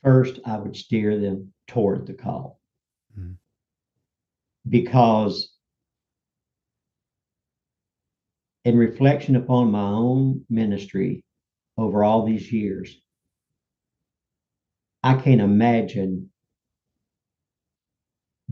First, 0.06 0.40
I 0.46 0.58
would 0.58 0.78
steer 0.78 1.20
them 1.20 1.52
toward 1.68 2.08
the 2.08 2.14
call. 2.14 2.57
Because, 4.70 5.54
in 8.66 8.78
reflection 8.78 9.36
upon 9.36 9.72
my 9.72 9.88
own 9.88 10.46
ministry 10.50 11.24
over 11.78 12.04
all 12.04 12.26
these 12.26 12.52
years, 12.52 13.00
I 15.04 15.16
can't 15.16 15.42
imagine 15.42 16.30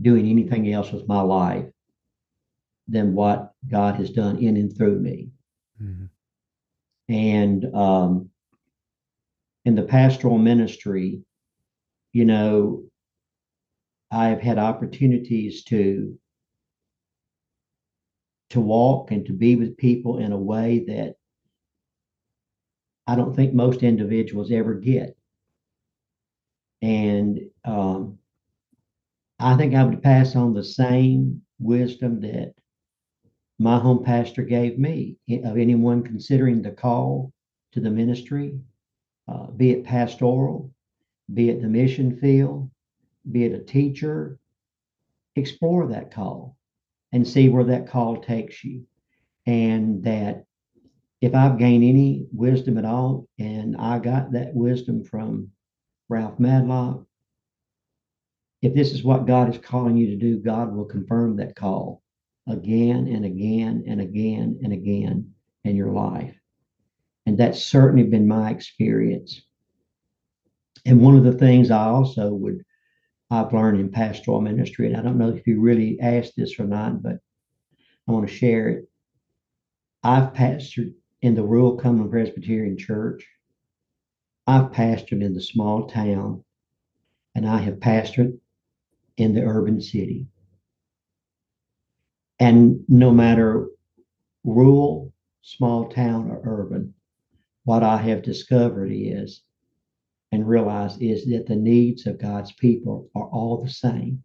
doing 0.00 0.28
anything 0.28 0.72
else 0.72 0.92
with 0.92 1.08
my 1.08 1.20
life 1.20 1.66
than 2.88 3.14
what 3.14 3.52
God 3.68 3.96
has 3.96 4.10
done 4.10 4.38
in 4.38 4.56
and 4.56 4.74
through 4.74 4.98
me. 4.98 5.30
Mm-hmm. 5.82 6.04
And 7.12 7.74
um, 7.74 8.30
in 9.64 9.74
the 9.74 9.82
pastoral 9.82 10.38
ministry, 10.38 11.22
you 12.12 12.24
know, 12.24 12.84
I've 14.16 14.40
had 14.40 14.56
opportunities 14.56 15.62
to 15.64 16.18
to 18.48 18.60
walk 18.60 19.10
and 19.10 19.26
to 19.26 19.34
be 19.34 19.56
with 19.56 19.76
people 19.76 20.16
in 20.18 20.32
a 20.32 20.38
way 20.38 20.84
that 20.88 21.16
I 23.06 23.14
don't 23.14 23.36
think 23.36 23.52
most 23.52 23.82
individuals 23.82 24.50
ever 24.50 24.72
get. 24.72 25.18
And 26.80 27.40
um, 27.66 28.18
I 29.38 29.54
think 29.58 29.74
I 29.74 29.84
would 29.84 30.02
pass 30.02 30.34
on 30.34 30.54
the 30.54 30.64
same 30.64 31.42
wisdom 31.58 32.20
that 32.22 32.54
my 33.58 33.78
home 33.78 34.02
pastor 34.02 34.44
gave 34.44 34.78
me 34.78 35.16
of 35.44 35.58
anyone 35.58 36.02
considering 36.02 36.62
the 36.62 36.70
call 36.70 37.32
to 37.72 37.80
the 37.80 37.90
ministry, 37.90 38.58
uh, 39.28 39.48
be 39.50 39.72
it 39.72 39.84
pastoral, 39.84 40.72
be 41.34 41.50
it 41.50 41.60
the 41.60 41.68
mission 41.68 42.16
field, 42.18 42.70
be 43.30 43.44
it 43.44 43.52
a 43.52 43.62
teacher, 43.62 44.38
explore 45.34 45.88
that 45.88 46.12
call 46.12 46.56
and 47.12 47.26
see 47.26 47.48
where 47.48 47.64
that 47.64 47.88
call 47.88 48.20
takes 48.20 48.64
you. 48.64 48.84
And 49.46 50.02
that 50.04 50.44
if 51.20 51.34
I've 51.34 51.58
gained 51.58 51.84
any 51.84 52.26
wisdom 52.32 52.78
at 52.78 52.84
all, 52.84 53.28
and 53.38 53.76
I 53.76 53.98
got 53.98 54.32
that 54.32 54.54
wisdom 54.54 55.04
from 55.04 55.50
Ralph 56.08 56.38
Madlock, 56.38 57.04
if 58.62 58.74
this 58.74 58.92
is 58.92 59.04
what 59.04 59.26
God 59.26 59.54
is 59.54 59.60
calling 59.60 59.96
you 59.96 60.08
to 60.10 60.16
do, 60.16 60.38
God 60.38 60.74
will 60.74 60.84
confirm 60.84 61.36
that 61.36 61.56
call 61.56 62.02
again 62.48 63.08
and 63.08 63.24
again 63.24 63.84
and 63.86 64.00
again 64.00 64.60
and 64.62 64.72
again 64.72 65.32
in 65.64 65.76
your 65.76 65.92
life. 65.92 66.34
And 67.26 67.38
that's 67.38 67.62
certainly 67.62 68.04
been 68.04 68.26
my 68.26 68.50
experience. 68.50 69.42
And 70.84 71.00
one 71.00 71.16
of 71.16 71.24
the 71.24 71.32
things 71.32 71.70
I 71.70 71.84
also 71.86 72.32
would 72.32 72.64
I've 73.30 73.52
learned 73.52 73.80
in 73.80 73.90
pastoral 73.90 74.40
ministry, 74.40 74.86
and 74.86 74.96
I 74.96 75.02
don't 75.02 75.18
know 75.18 75.30
if 75.30 75.46
you 75.46 75.60
really 75.60 75.98
asked 76.00 76.36
this 76.36 76.58
or 76.60 76.64
not, 76.64 77.02
but 77.02 77.18
I 78.06 78.12
want 78.12 78.28
to 78.28 78.34
share 78.34 78.68
it. 78.68 78.88
I've 80.02 80.32
pastored 80.32 80.94
in 81.22 81.34
the 81.34 81.42
rural 81.42 81.76
Cumberland 81.76 82.12
Presbyterian 82.12 82.78
Church. 82.78 83.26
I've 84.46 84.70
pastored 84.70 85.22
in 85.22 85.34
the 85.34 85.40
small 85.40 85.88
town, 85.88 86.44
and 87.34 87.48
I 87.48 87.58
have 87.58 87.80
pastored 87.80 88.38
in 89.16 89.34
the 89.34 89.42
urban 89.42 89.80
city. 89.80 90.28
And 92.38 92.84
no 92.86 93.10
matter 93.10 93.66
rural, 94.44 95.12
small 95.42 95.88
town, 95.88 96.30
or 96.30 96.40
urban, 96.44 96.94
what 97.64 97.82
I 97.82 97.96
have 97.96 98.22
discovered 98.22 98.92
is 98.92 99.42
and 100.36 100.46
realized 100.46 101.02
is 101.02 101.24
that 101.24 101.46
the 101.46 101.56
needs 101.56 102.06
of 102.06 102.20
God's 102.20 102.52
people 102.52 103.08
are 103.14 103.26
all 103.28 103.62
the 103.62 103.70
same. 103.70 104.22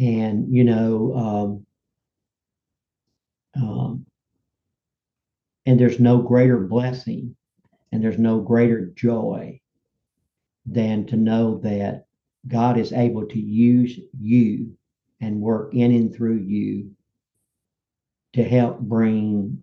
And, 0.00 0.52
you 0.52 0.64
know, 0.64 1.14
um, 3.54 3.62
um, 3.62 4.06
and 5.66 5.78
there's 5.78 6.00
no 6.00 6.22
greater 6.22 6.58
blessing 6.58 7.36
and 7.92 8.02
there's 8.02 8.18
no 8.18 8.40
greater 8.40 8.86
joy 8.96 9.60
than 10.64 11.04
to 11.08 11.16
know 11.16 11.58
that 11.58 12.06
God 12.48 12.78
is 12.78 12.94
able 12.94 13.26
to 13.26 13.38
use 13.38 14.00
you 14.18 14.72
and 15.20 15.42
work 15.42 15.74
in 15.74 15.92
and 15.92 16.14
through 16.14 16.38
you 16.38 16.92
to 18.32 18.42
help 18.42 18.80
bring 18.80 19.62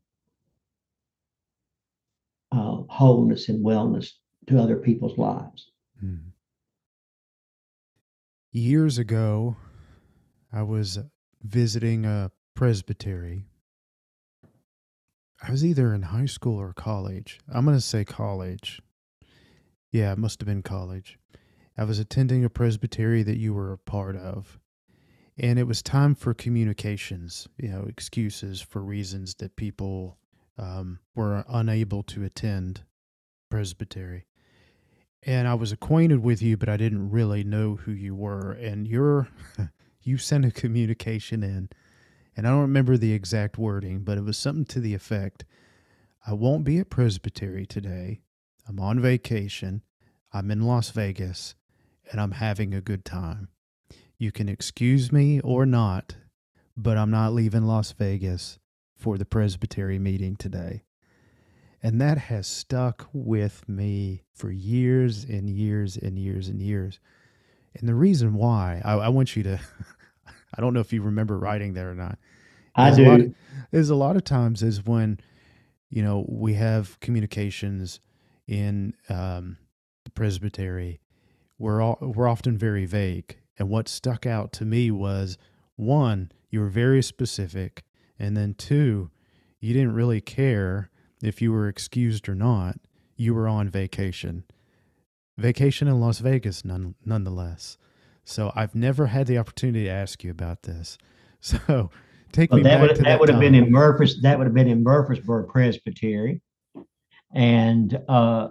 uh, 2.51 2.83
wholeness 2.87 3.49
and 3.49 3.65
wellness 3.65 4.11
to 4.47 4.59
other 4.59 4.77
people's 4.77 5.17
lives. 5.17 5.71
Mm. 6.03 6.31
Years 8.51 8.97
ago, 8.97 9.57
I 10.51 10.63
was 10.63 10.99
visiting 11.43 12.05
a 12.05 12.31
presbytery. 12.55 13.45
I 15.41 15.51
was 15.51 15.63
either 15.63 15.93
in 15.93 16.01
high 16.01 16.25
school 16.25 16.59
or 16.59 16.73
college. 16.73 17.39
I'm 17.53 17.65
going 17.65 17.77
to 17.77 17.81
say 17.81 18.03
college. 18.03 18.81
Yeah, 19.91 20.11
it 20.13 20.17
must 20.17 20.39
have 20.41 20.47
been 20.47 20.63
college. 20.63 21.19
I 21.77 21.83
was 21.83 21.99
attending 21.99 22.43
a 22.43 22.49
presbytery 22.49 23.21
that 23.23 23.37
you 23.37 23.53
were 23.53 23.71
a 23.71 23.77
part 23.77 24.15
of 24.15 24.59
and 25.39 25.59
it 25.59 25.67
was 25.67 25.81
time 25.83 26.15
for 26.15 26.33
communications, 26.33 27.47
you 27.57 27.69
know, 27.69 27.85
excuses 27.87 28.59
for 28.59 28.81
reasons 28.81 29.35
that 29.35 29.55
people 29.55 30.17
um, 30.57 30.99
were 31.15 31.45
unable 31.47 32.01
to 32.03 32.23
attend 32.23 32.81
presbytery. 33.51 34.25
And 35.27 35.45
I 35.45 35.55
was 35.55 35.73
acquainted 35.73 36.23
with 36.23 36.41
you, 36.41 36.55
but 36.55 36.69
I 36.69 36.77
didn't 36.77 37.11
really 37.11 37.43
know 37.43 37.75
who 37.75 37.91
you 37.91 38.15
were. 38.15 38.53
And 38.53 38.87
you're, 38.87 39.27
you 40.01 40.17
sent 40.17 40.45
a 40.45 40.51
communication 40.51 41.43
in, 41.43 41.69
and 42.35 42.47
I 42.47 42.51
don't 42.51 42.61
remember 42.61 42.95
the 42.95 43.11
exact 43.11 43.57
wording, 43.57 43.99
but 43.99 44.17
it 44.17 44.23
was 44.23 44.37
something 44.37 44.65
to 44.65 44.79
the 44.79 44.93
effect 44.93 45.43
I 46.25 46.33
won't 46.33 46.63
be 46.63 46.79
at 46.79 46.89
presbytery 46.89 47.65
today. 47.65 48.21
I'm 48.67 48.79
on 48.79 49.01
vacation. 49.01 49.81
I'm 50.33 50.49
in 50.49 50.61
Las 50.61 50.91
Vegas, 50.91 51.55
and 52.11 52.19
I'm 52.19 52.31
having 52.31 52.73
a 52.73 52.81
good 52.81 53.05
time. 53.05 53.49
You 54.17 54.31
can 54.31 54.49
excuse 54.49 55.11
me 55.11 55.39
or 55.41 55.65
not, 55.65 56.15
but 56.75 56.97
I'm 56.97 57.11
not 57.11 57.33
leaving 57.33 57.63
Las 57.63 57.91
Vegas 57.91 58.59
for 58.95 59.17
the 59.17 59.25
Presbytery 59.25 59.99
meeting 59.99 60.35
today. 60.35 60.83
And 61.87 62.01
that 62.01 62.17
has 62.17 62.47
stuck 62.47 63.07
with 63.13 63.63
me 63.69 64.23
for 64.33 64.51
years 64.51 65.23
and 65.23 65.49
years 65.49 65.95
and 65.95 66.19
years 66.19 66.49
and 66.49 66.61
years. 66.61 66.99
And 67.75 67.87
the 67.87 67.95
reason 67.95 68.33
why, 68.33 68.81
I, 68.83 68.95
I 68.95 69.07
want 69.07 69.37
you 69.37 69.43
to, 69.43 69.57
I 70.53 70.59
don't 70.59 70.73
know 70.73 70.81
if 70.81 70.91
you 70.91 71.01
remember 71.01 71.39
writing 71.39 71.75
there 71.75 71.89
or 71.89 71.95
not. 71.95 72.19
I 72.75 72.93
do. 72.93 73.05
A 73.05 73.07
lot, 73.07 73.21
there's 73.71 73.89
a 73.89 73.95
lot 73.95 74.17
of 74.17 74.25
times 74.25 74.63
is 74.63 74.85
when, 74.85 75.21
you 75.89 76.03
know, 76.03 76.25
we 76.27 76.55
have 76.55 76.99
communications 76.99 78.01
in 78.49 78.93
um, 79.07 79.55
the 80.03 80.09
presbytery. 80.09 80.99
We're 81.57 81.81
all, 81.81 81.99
we're 82.01 82.27
often 82.27 82.57
very 82.57 82.85
vague 82.85 83.37
and 83.57 83.69
what 83.69 83.87
stuck 83.87 84.25
out 84.25 84.51
to 84.51 84.65
me 84.65 84.91
was 84.91 85.37
one, 85.77 86.33
you 86.49 86.59
were 86.59 86.67
very 86.67 87.01
specific. 87.01 87.85
And 88.19 88.35
then 88.35 88.55
two, 88.55 89.09
you 89.61 89.71
didn't 89.71 89.93
really 89.93 90.19
care 90.19 90.91
if 91.21 91.41
you 91.41 91.51
were 91.51 91.67
excused 91.67 92.27
or 92.29 92.35
not. 92.35 92.77
You 93.15 93.33
were 93.33 93.47
on 93.47 93.69
vacation. 93.69 94.43
Vacation 95.37 95.87
in 95.87 95.99
Las 95.99 96.19
Vegas, 96.19 96.63
none, 96.63 96.95
nonetheless. 97.05 97.77
So 98.23 98.51
I've 98.55 98.75
never 98.75 99.07
had 99.07 99.27
the 99.27 99.37
opportunity 99.37 99.85
to 99.85 99.89
ask 99.89 100.23
you 100.23 100.31
about 100.31 100.63
this. 100.63 100.97
So 101.39 101.91
take 102.31 102.51
well, 102.51 102.57
me 102.57 102.63
that 102.63 102.79
back 102.79 102.81
would, 102.81 102.95
to 102.95 102.95
that. 102.95 103.03
That 103.03 103.19
would 103.19 103.29
have 103.29 103.39
been 103.39 103.53
in 103.53 103.71
Murphys. 103.71 104.19
That 104.23 104.39
would 104.39 104.47
have 104.47 104.55
been 104.55 104.67
in 104.67 104.83
Murfreesboro 104.83 105.45
Presbytery, 105.45 106.41
and 107.31 107.97
uh, 108.09 108.49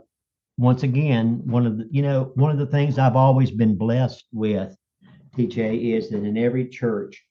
once 0.57 0.85
again, 0.85 1.43
one 1.45 1.67
of 1.67 1.79
the 1.79 1.89
you 1.91 2.01
know 2.01 2.31
one 2.37 2.53
of 2.53 2.59
the 2.59 2.67
things 2.67 2.97
I've 2.97 3.17
always 3.17 3.51
been 3.51 3.77
blessed 3.77 4.25
with 4.33 4.75
TJ, 5.37 5.97
is 5.97 6.11
that 6.11 6.25
in 6.25 6.37
every 6.39 6.69
church 6.69 7.23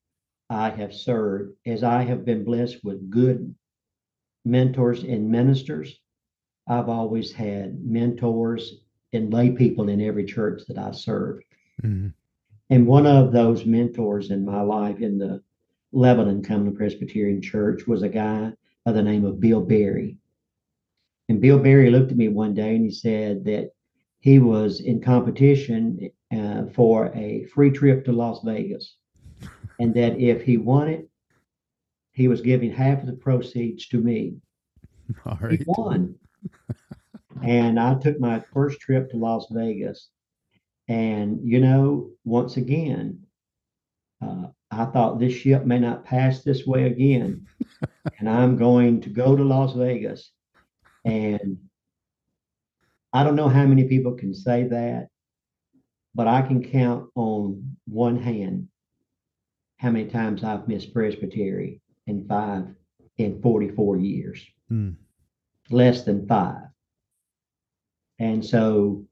I 0.50 0.70
have 0.70 0.94
served, 0.94 1.54
as 1.66 1.84
I 1.84 2.04
have 2.04 2.26
been 2.26 2.44
blessed 2.44 2.84
with 2.84 3.10
good 3.10 3.56
mentors 4.46 5.04
and 5.04 5.30
ministers, 5.30 6.00
I've 6.68 6.90
always 6.90 7.32
had 7.32 7.84
mentors 7.84 8.82
and 9.14 9.34
lay 9.34 9.52
people 9.52 9.90
in 9.90 10.02
every 10.02 10.26
church 10.26 10.64
that 10.68 10.78
I 10.78 10.92
served. 10.92 11.44
Mm-hmm. 11.84 12.10
And 12.70 12.88
one 12.88 13.06
of 13.06 13.32
those 13.32 13.66
mentors 13.66 14.32
in 14.32 14.46
my 14.46 14.62
life 14.62 15.00
in 15.02 15.18
the 15.18 15.44
Lebanon 15.92 16.44
Cumberland 16.44 16.78
Presbyterian 16.78 17.42
Church 17.42 17.86
was 17.88 18.02
a 18.02 18.10
guy 18.10 18.54
by 18.84 18.92
the 18.92 19.04
name 19.04 19.26
of 19.26 19.40
Bill 19.40 19.62
Berry. 19.62 20.18
And 21.30 21.42
Bill 21.42 21.60
Berry 21.60 21.90
looked 21.90 22.12
at 22.12 22.18
me 22.18 22.28
one 22.28 22.54
day 22.54 22.76
and 22.76 22.86
he 22.86 22.92
said 22.92 23.46
that 23.46 23.72
he 24.20 24.40
was 24.40 24.82
in 24.82 25.02
competition 25.02 26.10
uh, 26.36 26.64
for 26.74 27.12
a 27.16 27.46
free 27.46 27.72
trip 27.72 28.06
to 28.06 28.12
Las 28.12 28.42
Vegas. 28.44 28.96
And 29.80 29.94
that 29.96 30.20
if 30.20 30.42
he 30.42 30.58
won 30.58 30.88
it, 30.88 31.10
he 32.16 32.30
was 32.30 32.40
giving 32.40 32.72
half 32.72 33.02
of 33.02 33.08
the 33.08 33.14
proceeds 33.14 33.88
to 33.90 34.00
me. 34.00 34.38
All 35.26 35.38
right. 35.42 35.60
He 35.60 35.66
won. 35.68 36.16
and 37.44 37.78
I 37.78 37.96
took 37.96 38.20
my 38.20 38.40
first 38.54 38.80
trip 38.80 39.12
to 39.12 39.18
Las 39.18 39.48
Vegas. 39.52 40.08
And, 40.88 41.40
you 41.44 41.60
know, 41.60 42.12
once 42.24 42.56
again, 42.56 43.24
uh, 44.22 44.48
I 44.72 44.86
thought 44.86 45.20
this 45.20 45.34
ship 45.34 45.66
may 45.66 45.78
not 45.78 46.06
pass 46.06 46.42
this 46.42 46.66
way 46.66 46.86
again. 46.86 47.48
and 48.18 48.30
I'm 48.30 48.56
going 48.56 49.02
to 49.02 49.10
go 49.10 49.36
to 49.36 49.44
Las 49.44 49.74
Vegas. 49.74 50.32
And 51.04 51.58
I 53.12 53.26
don't 53.26 53.36
know 53.36 53.50
how 53.50 53.66
many 53.66 53.84
people 53.90 54.14
can 54.14 54.34
say 54.34 54.64
that, 54.70 55.10
but 56.16 56.28
I 56.28 56.42
can 56.44 56.64
count 56.64 57.10
on 57.16 57.76
one 57.86 58.18
hand 58.22 58.70
how 59.80 59.92
many 59.92 60.06
times 60.06 60.46
I've 60.46 60.70
missed 60.70 60.94
Presbytery 60.94 61.82
in 62.08 62.28
five, 62.28 62.66
in 63.18 63.42
44 63.42 63.98
years. 63.98 64.46
Mm. 64.72 64.96
Less 65.70 66.04
than 66.04 66.28
five. 66.28 66.68
And 68.20 68.46
so 68.46 69.06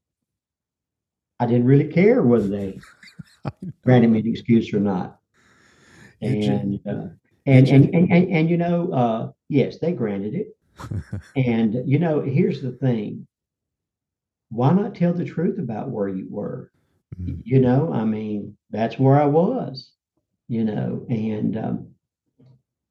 I 1.39 1.45
didn't 1.45 1.65
really 1.65 1.91
care 1.91 2.21
whether 2.21 2.47
they 2.47 2.79
granted 3.83 4.11
me 4.11 4.19
an 4.19 4.27
excuse 4.27 4.73
or 4.73 4.79
not. 4.79 5.19
And, 6.21 6.79
uh, 6.87 7.07
and, 7.45 7.67
and, 7.67 7.93
and, 7.93 8.11
and, 8.11 8.29
and, 8.31 8.49
you 8.49 8.57
know, 8.57 8.91
uh, 8.93 9.31
yes, 9.49 9.79
they 9.79 9.91
granted 9.91 10.35
it. 10.35 10.57
and, 11.35 11.83
you 11.85 11.99
know, 11.99 12.21
here's 12.21 12.61
the 12.61 12.71
thing 12.71 13.27
why 14.49 14.71
not 14.71 14.93
tell 14.93 15.13
the 15.13 15.25
truth 15.25 15.57
about 15.57 15.89
where 15.89 16.07
you 16.07 16.27
were? 16.29 16.71
Mm-hmm. 17.19 17.41
You 17.43 17.59
know, 17.59 17.91
I 17.91 18.05
mean, 18.05 18.55
that's 18.69 18.99
where 18.99 19.19
I 19.19 19.25
was, 19.25 19.91
you 20.47 20.63
know, 20.63 21.05
and 21.09 21.57
um, 21.57 21.87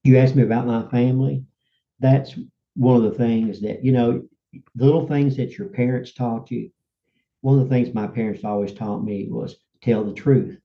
you 0.05 0.19
asked 0.19 0.37
me 0.37 0.43
about 0.43 0.67
my 0.67 0.89
family. 0.89 1.45
That's 2.01 2.35
one 2.75 2.97
of 2.97 3.03
the 3.03 3.19
things 3.19 3.61
that, 3.61 3.85
you 3.85 3.93
know, 3.93 4.23
the 4.75 4.85
little 4.85 5.07
things 5.07 5.37
that 5.37 5.57
your 5.59 5.69
parents 5.69 6.13
taught 6.13 6.51
you. 6.51 6.71
One 7.41 7.59
of 7.59 7.69
the 7.69 7.75
things 7.75 7.95
my 7.95 8.07
parents 8.07 8.45
always 8.45 8.73
taught 8.73 9.05
me 9.05 9.27
was 9.29 9.57
tell 9.83 10.05
the 10.05 10.13
truth. 10.13 10.59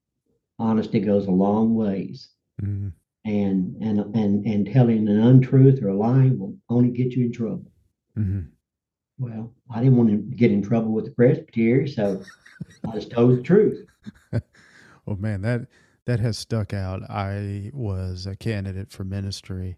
Honesty 0.59 0.99
goes 0.99 1.27
a 1.27 1.31
long 1.31 1.75
ways. 1.75 2.29
Mm-hmm. 2.61 2.89
And, 3.25 3.75
and 3.81 4.15
and 4.15 4.45
and 4.45 4.71
telling 4.71 5.05
an 5.09 5.19
untruth 5.19 5.83
or 5.83 5.89
a 5.89 5.97
lie 5.97 6.31
will 6.33 6.55
only 6.69 6.91
get 6.91 7.11
you 7.11 7.25
in 7.25 7.33
trouble. 7.33 7.69
Mm-hmm. 8.17 8.47
Well, 9.19 9.53
I 9.69 9.79
didn't 9.79 9.97
want 9.97 10.09
to 10.11 10.17
get 10.17 10.51
in 10.51 10.61
trouble 10.61 10.93
with 10.93 11.05
the 11.05 11.11
presbytery, 11.11 11.89
so 11.89 12.23
I 12.87 12.93
just 12.93 13.11
told 13.11 13.37
the 13.37 13.41
truth. 13.41 13.85
oh 14.33 15.15
man, 15.17 15.41
that 15.41 15.67
that 16.07 16.21
has 16.21 16.37
stuck 16.37 16.73
out. 16.73 17.03
I 17.09 17.69
was 17.73 18.25
a 18.25 18.37
candidate 18.37 18.91
for 18.91 19.03
ministry. 19.03 19.77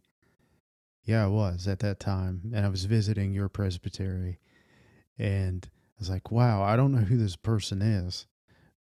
Yeah, 1.04 1.26
I 1.26 1.28
was 1.28 1.68
at 1.68 1.80
that 1.80 2.00
time, 2.00 2.52
and 2.54 2.64
I 2.64 2.70
was 2.70 2.86
visiting 2.86 3.34
your 3.34 3.50
presbytery, 3.50 4.38
and 5.18 5.68
I 5.68 5.96
was 5.98 6.10
like, 6.10 6.32
"Wow, 6.32 6.62
I 6.62 6.76
don't 6.76 6.92
know 6.92 7.00
who 7.00 7.18
this 7.18 7.36
person 7.36 7.82
is, 7.82 8.28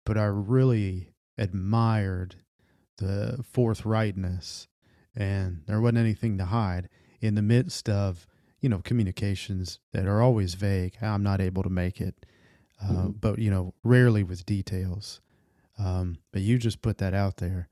but 0.04 0.18
I 0.18 0.26
really 0.26 1.14
admired 1.38 2.36
the 2.98 3.42
forthrightness, 3.42 4.66
and 5.16 5.62
there 5.66 5.80
wasn't 5.80 5.98
anything 5.98 6.36
to 6.38 6.44
hide 6.44 6.88
in 7.20 7.34
the 7.34 7.42
midst 7.42 7.88
of." 7.88 8.26
you 8.60 8.68
know, 8.68 8.80
communications 8.80 9.78
that 9.92 10.06
are 10.08 10.20
always 10.20 10.54
vague. 10.54 10.96
I'm 11.00 11.22
not 11.22 11.40
able 11.40 11.62
to 11.62 11.70
make 11.70 12.00
it, 12.00 12.26
uh, 12.82 12.88
mm-hmm. 12.88 13.10
but 13.10 13.38
you 13.38 13.52
know, 13.52 13.72
rarely 13.84 14.24
with 14.24 14.44
details. 14.44 15.20
Um, 15.78 16.18
but 16.32 16.42
you 16.42 16.58
just 16.58 16.82
put 16.82 16.98
that 16.98 17.14
out 17.14 17.36
there, 17.36 17.68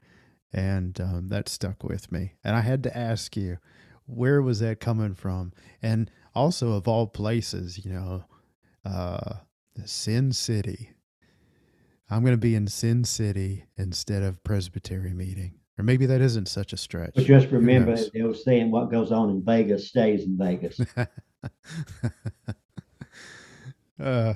and 0.53 1.01
um, 1.01 1.29
that 1.29 1.49
stuck 1.49 1.83
with 1.83 2.13
me. 2.13 2.35
And 2.45 2.55
I 2.55 2.61
had 2.61 2.83
to 2.85 2.97
ask 2.97 3.37
you, 3.37 3.59
where 4.07 4.41
was 4.41 4.61
that 4.61 4.81
coming 4.81 5.15
from? 5.15 5.53
And 5.83 6.11
also, 6.35 6.73
of 6.73 6.87
all 6.87 7.07
places, 7.07 7.85
you 7.85 7.93
know, 7.93 8.25
uh, 8.85 9.35
Sin 9.85 10.33
City. 10.33 10.91
I'm 12.09 12.23
going 12.23 12.35
to 12.35 12.39
be 12.39 12.55
in 12.55 12.69
Sin 12.69 13.05
City 13.05 13.65
instead 13.77 14.23
of 14.23 14.43
Presbytery 14.45 15.13
meeting. 15.13 15.55
Or 15.79 15.85
maybe 15.85 16.07
that 16.07 16.21
isn't 16.23 16.49
such 16.49 16.73
a 16.73 16.77
stretch. 16.77 17.13
But 17.15 17.25
just 17.25 17.51
remember, 17.51 17.97
they 18.15 18.23
were 18.23 18.33
saying 18.33 18.71
what 18.71 18.91
goes 18.91 19.13
on 19.13 19.29
in 19.29 19.43
Vegas 19.45 19.89
stays 19.89 20.25
in 20.25 20.39
Vegas. 20.39 20.81
uh, 24.01 24.35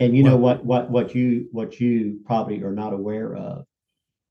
and 0.00 0.16
you 0.16 0.22
know 0.22 0.36
what, 0.36 0.64
what, 0.64 0.90
what 0.90 1.14
you, 1.14 1.48
what 1.52 1.80
you 1.80 2.20
probably 2.26 2.62
are 2.62 2.72
not 2.72 2.92
aware 2.92 3.34
of, 3.34 3.64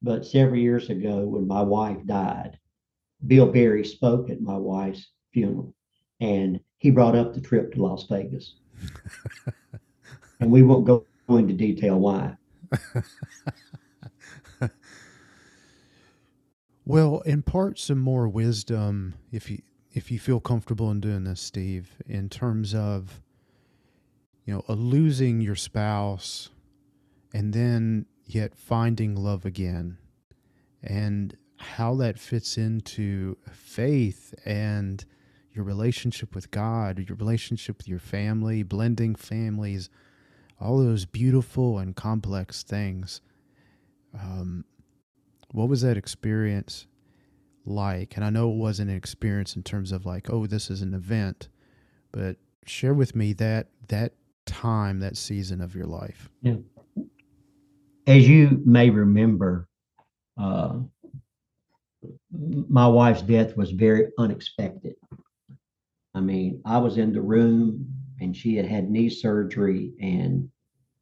but 0.01 0.26
several 0.26 0.59
years 0.59 0.89
ago 0.89 1.20
when 1.20 1.47
my 1.47 1.61
wife 1.61 1.97
died, 2.05 2.59
Bill 3.26 3.47
Berry 3.47 3.84
spoke 3.84 4.30
at 4.30 4.41
my 4.41 4.57
wife's 4.57 5.07
funeral, 5.34 5.74
and 6.20 6.59
he 6.78 6.91
brought 6.91 7.15
up 7.15 7.34
the 7.34 7.41
trip 7.41 7.74
to 7.74 7.82
Las 7.82 8.05
Vegas. 8.09 8.55
and 10.39 10.51
we 10.51 10.63
won't 10.63 10.86
go 10.86 11.05
into 11.30 11.53
detail 11.53 11.99
why. 11.99 12.36
Well, 16.88 17.20
impart 17.26 17.80
some 17.80 17.99
more 17.99 18.30
wisdom 18.30 19.15
if 19.30 19.51
you 19.51 19.61
if 19.93 20.09
you 20.09 20.20
feel 20.20 20.39
comfortable 20.39 20.89
in 20.89 21.01
doing 21.01 21.26
this, 21.26 21.41
Steve, 21.41 21.89
in 22.07 22.30
terms 22.30 22.74
of 22.74 23.22
you 24.48 24.54
know, 24.54 24.64
losing 24.70 25.41
your 25.41 25.58
spouse 25.58 26.50
and 27.34 27.52
then 27.52 28.06
yet 28.26 28.56
finding 28.56 29.14
love 29.14 29.45
again 29.45 29.98
and 30.82 31.36
how 31.58 31.93
that 31.95 32.18
fits 32.18 32.58
into 32.58 33.38
faith 33.52 34.34
and 34.45 35.04
your 35.52 35.66
relationship 35.66 36.34
with 36.34 36.50
God, 36.50 36.98
your 37.10 37.18
relationship 37.18 37.78
with 37.78 37.89
your 37.89 38.00
family, 38.00 38.64
blending 38.64 39.16
families, 39.16 39.89
all 40.62 40.78
those 40.78 41.06
beautiful 41.06 41.78
and 41.78 41.93
complex 41.93 42.64
things. 42.64 43.20
Um, 44.14 44.64
what 45.52 45.68
was 45.68 45.82
that 45.82 45.98
experience 45.98 46.88
like? 47.66 48.16
And 48.16 48.24
I 48.24 48.30
know 48.30 48.50
it 48.50 48.56
wasn't 48.56 48.91
an 48.91 48.95
experience 48.95 49.58
in 49.58 49.64
terms 49.64 49.91
of 49.91 50.06
like, 50.06 50.30
oh, 50.30 50.48
this 50.48 50.70
is 50.70 50.82
an 50.82 50.93
event, 50.93 51.50
but 52.14 52.38
share 52.66 52.93
with 52.93 53.14
me 53.14 53.34
that 53.34 53.68
that 53.89 54.14
time, 54.48 55.00
that 55.02 55.18
season 55.18 55.62
of 55.62 55.76
your 55.76 55.86
life. 55.86 56.30
Yeah. 56.41 56.56
As 58.08 58.28
you 58.28 58.62
may 58.66 58.89
remember, 58.89 59.68
uh, 60.39 60.80
my 62.32 62.88
wife's 62.88 63.22
death 63.22 63.56
was 63.58 63.72
very 63.72 64.08
unexpected. 64.18 64.95
I 66.14 66.22
mean, 66.22 66.62
I 66.66 66.78
was 66.80 66.98
in 66.98 67.14
the 67.14 67.22
room 67.22 67.86
and 68.20 68.36
she 68.36 68.56
had 68.56 68.66
had 68.66 68.89
knee 68.89 69.10
surgery 69.10 69.93
and 70.02 70.50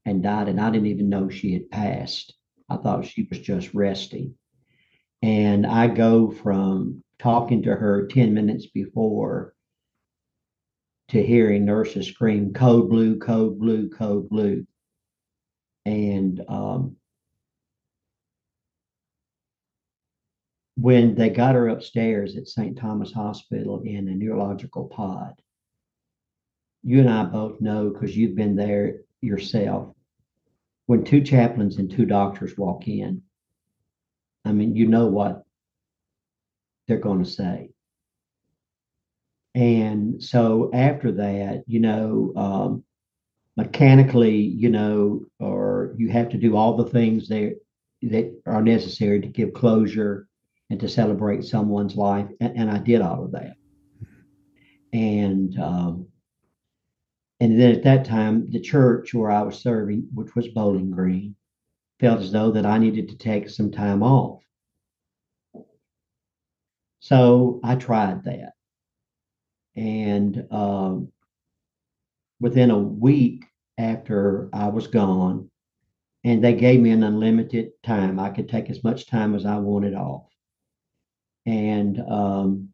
and 0.08 0.22
died, 0.22 0.48
and 0.48 0.62
I 0.62 0.70
didn't 0.70 0.88
even 0.88 1.10
know 1.10 1.30
she 1.30 1.54
had 1.54 1.72
passed. 1.72 2.36
I 2.70 2.78
thought 2.78 3.06
she 3.06 3.28
was 3.30 3.40
just 3.40 3.74
resting. 3.74 4.36
And 5.24 5.66
I 5.66 5.88
go 5.88 6.30
from 6.30 7.04
talking 7.18 7.64
to 7.64 7.76
her 7.76 8.06
10 8.08 8.34
minutes 8.34 8.68
before 8.68 9.55
to 11.10 11.22
hearing 11.22 11.66
nurses 11.66 12.08
scream, 12.08 12.54
code 12.54 12.90
blue, 12.90 13.18
code 13.20 13.60
blue, 13.60 13.90
code 13.90 14.30
blue. 14.30 14.66
And 15.86 16.44
um, 16.48 16.96
when 20.78 21.16
they 21.16 21.30
got 21.30 21.56
her 21.56 21.68
upstairs 21.70 22.36
at 22.38 22.48
St. 22.48 22.78
Thomas 22.78 23.12
Hospital 23.12 23.82
in 23.86 24.08
a 24.08 24.16
neurological 24.16 24.86
pod, 24.86 25.34
you 26.84 27.00
and 27.00 27.10
I 27.10 27.24
both 27.24 27.62
know 27.62 27.90
because 27.90 28.16
you've 28.16 28.36
been 28.36 28.56
there 28.56 29.02
yourself 29.22 29.96
when 30.86 31.04
two 31.04 31.22
chaplains 31.22 31.78
and 31.78 31.90
two 31.90 32.06
doctors 32.06 32.58
walk 32.58 32.88
in, 32.88 33.24
I 34.44 34.52
mean, 34.52 34.76
you 34.76 34.88
know 34.88 35.08
what 35.08 35.44
they're 36.88 36.98
going 36.98 37.24
to 37.24 37.30
say. 37.30 37.70
And 39.56 40.22
so 40.22 40.70
after 40.74 41.14
that, 41.14 41.64
you 41.66 41.80
know, 41.80 42.34
um, 42.36 42.84
mechanically, 43.56 44.36
you 44.36 44.70
know, 44.70 45.26
or 45.40 45.96
you 45.98 46.10
have 46.10 46.30
to 46.30 46.38
do 46.38 46.58
all 46.58 46.76
the 46.76 46.90
things 46.90 47.30
that 47.30 47.58
that 48.02 48.42
are 48.46 48.62
necessary 48.62 49.22
to 49.22 49.28
give 49.28 49.54
closure 49.54 50.28
and 50.70 50.80
to 50.82 50.90
celebrate 50.90 51.46
someone's 51.46 51.96
life. 51.96 52.28
And, 52.42 52.58
and 52.58 52.70
I 52.70 52.80
did 52.80 53.02
all 53.02 53.24
of 53.24 53.32
that. 53.32 53.56
And 54.92 55.58
um, 55.58 56.08
and 57.40 57.60
then 57.60 57.76
at 57.76 57.84
that 57.84 58.06
time, 58.06 58.52
the 58.52 58.60
church 58.60 59.14
where 59.14 59.32
I 59.32 59.42
was 59.42 59.60
serving, 59.60 60.10
which 60.14 60.36
was 60.36 60.50
Bowling 60.50 60.92
Green, 60.92 61.36
felt 62.02 62.20
as 62.20 62.34
though 62.34 62.52
that 62.52 62.66
I 62.66 62.78
needed 62.78 63.08
to 63.10 63.18
take 63.18 63.50
some 63.50 63.72
time 63.72 64.04
off. 64.04 64.42
So 67.00 67.62
I 67.64 67.76
tried 67.76 68.26
that. 68.26 68.55
And 69.76 70.46
um, 70.52 71.12
within 72.40 72.72
a 72.72 72.78
week 72.78 73.46
after 73.78 74.50
I 74.54 74.68
was 74.68 74.88
gone, 74.88 75.50
and 76.24 76.44
they 76.44 76.54
gave 76.54 76.82
me 76.82 76.90
an 76.92 77.04
unlimited 77.04 77.72
time, 77.84 78.20
I 78.20 78.30
could 78.30 78.50
take 78.50 78.70
as 78.70 78.84
much 78.84 79.08
time 79.08 79.36
as 79.36 79.46
I 79.46 79.58
wanted 79.58 79.94
off. 79.94 80.28
And 81.46 82.00
um, 82.00 82.70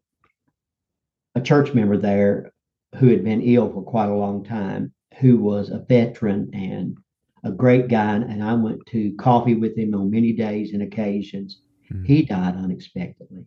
a 1.34 1.40
church 1.40 1.74
member 1.74 1.98
there 1.98 2.52
who 2.96 3.08
had 3.08 3.24
been 3.24 3.42
ill 3.42 3.70
for 3.70 3.82
quite 3.82 4.08
a 4.08 4.14
long 4.14 4.44
time, 4.44 4.92
who 5.18 5.38
was 5.38 5.70
a 5.70 5.78
veteran 5.78 6.50
and 6.54 6.96
a 7.44 7.50
great 7.50 7.88
guy, 7.88 8.14
and 8.14 8.42
I 8.42 8.54
went 8.54 8.86
to 8.86 9.14
coffee 9.16 9.54
with 9.54 9.76
him 9.76 9.94
on 9.94 10.10
many 10.10 10.32
days 10.32 10.72
and 10.72 10.82
occasions. 10.82 11.60
Mm-hmm. 11.92 12.04
He 12.04 12.22
died 12.22 12.56
unexpectedly. 12.56 13.44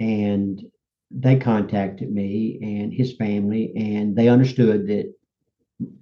And 0.00 0.64
they 1.14 1.36
contacted 1.36 2.10
me 2.10 2.58
and 2.62 2.92
his 2.92 3.14
family, 3.16 3.72
and 3.76 4.16
they 4.16 4.28
understood 4.28 4.86
that 4.88 5.12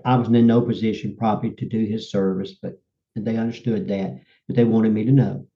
I 0.05 0.17
was 0.17 0.29
in 0.29 0.47
no 0.47 0.61
position 0.61 1.17
probably 1.17 1.51
to 1.53 1.67
do 1.67 1.85
his 1.85 2.11
service, 2.11 2.55
but 2.61 2.81
they 3.17 3.37
understood 3.37 3.89
that, 3.89 4.21
but 4.47 4.57
they 4.57 4.65
wanted 4.65 4.93
me 4.93 5.05
to 5.05 5.13
know. 5.13 5.47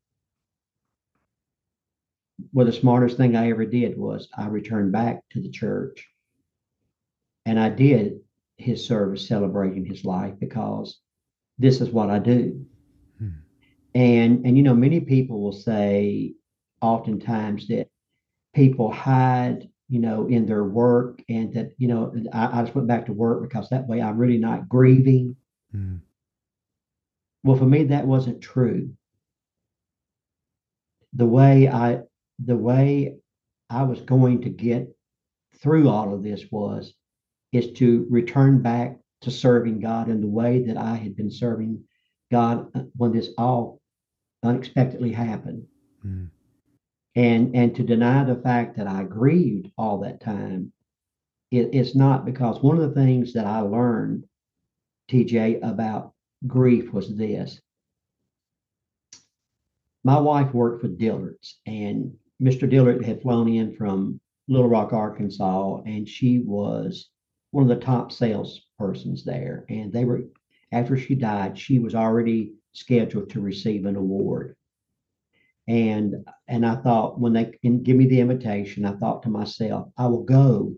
Well, 2.52 2.66
the 2.66 2.72
smartest 2.72 3.16
thing 3.16 3.36
I 3.36 3.50
ever 3.50 3.64
did 3.64 3.96
was 3.96 4.28
I 4.36 4.46
returned 4.46 4.92
back 4.92 5.22
to 5.30 5.40
the 5.40 5.50
church 5.50 6.06
and 7.46 7.58
I 7.58 7.68
did 7.68 8.20
his 8.56 8.86
service 8.86 9.26
celebrating 9.26 9.84
his 9.84 10.04
life 10.04 10.34
because 10.38 11.00
this 11.58 11.80
is 11.80 11.90
what 11.90 12.10
I 12.10 12.18
do. 12.18 12.66
Hmm. 13.18 13.28
And 13.94 14.46
and 14.46 14.56
you 14.56 14.62
know, 14.62 14.74
many 14.74 15.00
people 15.00 15.40
will 15.40 15.52
say 15.52 16.34
oftentimes 16.80 17.68
that 17.68 17.88
people 18.54 18.90
hide, 18.90 19.68
you 19.88 20.00
know, 20.00 20.26
in 20.26 20.46
their 20.46 20.64
work 20.64 21.22
and 21.28 21.52
that, 21.54 21.72
you 21.78 21.88
know, 21.88 22.14
I, 22.32 22.60
I 22.60 22.62
just 22.62 22.74
went 22.74 22.88
back 22.88 23.06
to 23.06 23.12
work 23.12 23.42
because 23.42 23.68
that 23.70 23.86
way 23.86 24.00
I'm 24.00 24.16
really 24.16 24.38
not 24.38 24.68
grieving. 24.68 25.36
Hmm. 25.72 25.96
Well, 27.42 27.58
for 27.58 27.66
me, 27.66 27.84
that 27.84 28.06
wasn't 28.06 28.40
true. 28.40 28.90
The 31.12 31.26
way 31.26 31.68
I 31.68 32.00
the 32.44 32.56
way 32.56 33.16
I 33.70 33.82
was 33.82 34.00
going 34.00 34.42
to 34.42 34.50
get 34.50 34.88
through 35.60 35.88
all 35.88 36.12
of 36.12 36.22
this 36.22 36.44
was 36.50 36.94
is 37.52 37.70
to 37.72 38.06
return 38.10 38.62
back 38.62 38.98
to 39.20 39.30
serving 39.30 39.80
God 39.80 40.08
in 40.08 40.20
the 40.20 40.26
way 40.26 40.64
that 40.64 40.76
I 40.76 40.96
had 40.96 41.16
been 41.16 41.30
serving 41.30 41.84
God 42.30 42.68
uh, 42.74 42.82
when 42.96 43.12
this 43.12 43.30
all 43.38 43.80
unexpectedly 44.42 45.12
happened. 45.12 45.64
Mm. 46.04 46.30
And 47.16 47.54
and 47.54 47.74
to 47.76 47.84
deny 47.84 48.24
the 48.24 48.36
fact 48.36 48.76
that 48.76 48.88
I 48.88 49.04
grieved 49.04 49.70
all 49.78 50.00
that 50.00 50.20
time, 50.20 50.72
it, 51.50 51.70
it's 51.72 51.94
not 51.94 52.24
because 52.24 52.62
one 52.62 52.78
of 52.78 52.88
the 52.88 53.00
things 53.00 53.32
that 53.34 53.46
I 53.46 53.60
learned, 53.60 54.24
TJ, 55.08 55.60
about 55.62 56.12
grief 56.46 56.92
was 56.92 57.16
this. 57.16 57.60
My 60.02 60.18
wife 60.18 60.52
worked 60.52 60.82
for 60.82 60.88
Dillard's, 60.88 61.60
and 61.66 62.14
Mr. 62.42 62.68
Dillard 62.68 63.04
had 63.04 63.22
flown 63.22 63.48
in 63.48 63.74
from 63.74 64.20
Little 64.48 64.68
Rock, 64.68 64.92
Arkansas, 64.92 65.82
and 65.86 66.06
she 66.06 66.40
was 66.40 67.08
one 67.52 67.62
of 67.62 67.68
the 67.68 67.84
top 67.84 68.10
salespersons 68.10 69.24
there. 69.24 69.64
And 69.68 69.92
they 69.92 70.04
were, 70.04 70.24
after 70.72 70.96
she 70.96 71.14
died, 71.14 71.58
she 71.58 71.78
was 71.78 71.94
already 71.94 72.54
scheduled 72.72 73.30
to 73.30 73.40
receive 73.40 73.86
an 73.86 73.96
award. 73.96 74.56
And 75.66 76.14
and 76.46 76.66
I 76.66 76.76
thought 76.76 77.18
when 77.18 77.32
they 77.32 77.46
can 77.62 77.82
give 77.82 77.96
me 77.96 78.06
the 78.06 78.20
invitation, 78.20 78.84
I 78.84 78.92
thought 78.92 79.22
to 79.22 79.30
myself, 79.30 79.88
I 79.96 80.06
will 80.06 80.24
go 80.24 80.74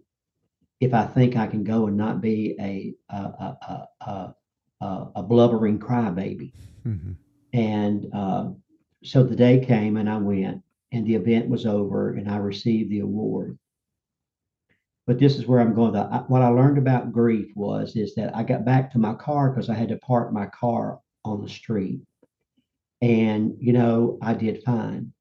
if 0.81 0.95
I 0.95 1.07
think 1.07 1.37
I 1.37 1.47
can 1.47 1.65
go 1.65 1.87
and 1.87 1.97
not 1.97 2.21
be 2.21 2.57
a 2.61 2.95
a 3.13 3.19
a 3.19 3.89
a, 4.01 4.35
a, 4.81 5.07
a 5.17 5.23
blubbering 5.23 5.79
crybaby. 5.79 6.53
Mm-hmm. 6.87 7.13
And 7.53 8.07
uh, 8.15 8.51
so 9.03 9.23
the 9.25 9.37
day 9.37 9.65
came 9.65 9.97
and 9.97 10.09
I 10.09 10.19
went, 10.19 10.63
and 10.93 11.07
the 11.07 11.15
event 11.15 11.49
was 11.49 11.67
over, 11.67 12.15
and 12.15 12.31
I 12.31 12.37
received 12.37 12.91
the 12.91 13.01
award 13.01 13.59
but 15.07 15.19
this 15.21 15.37
is 15.37 15.47
where 15.47 15.61
I'm 15.61 15.75
going. 15.75 15.93
To, 15.93 16.25
what 16.29 16.43
I 16.43 16.49
learned 16.49 16.79
about 16.79 17.13
grief 17.13 17.51
was 17.55 17.95
is 17.97 18.15
that 18.17 18.35
I 18.37 18.43
got 18.43 18.65
back 18.65 18.91
to 18.93 18.99
my 18.99 19.15
car 19.15 19.51
because 19.51 19.71
I 19.71 19.75
had 19.75 19.89
to 19.91 19.99
park 19.99 20.33
my 20.33 20.47
car 20.47 20.99
on 21.25 21.41
the 21.41 21.49
street, 21.49 22.01
and 23.01 23.55
you 23.59 23.73
know 23.73 24.19
I 24.23 24.35
did 24.35 24.63
fine. 24.63 25.13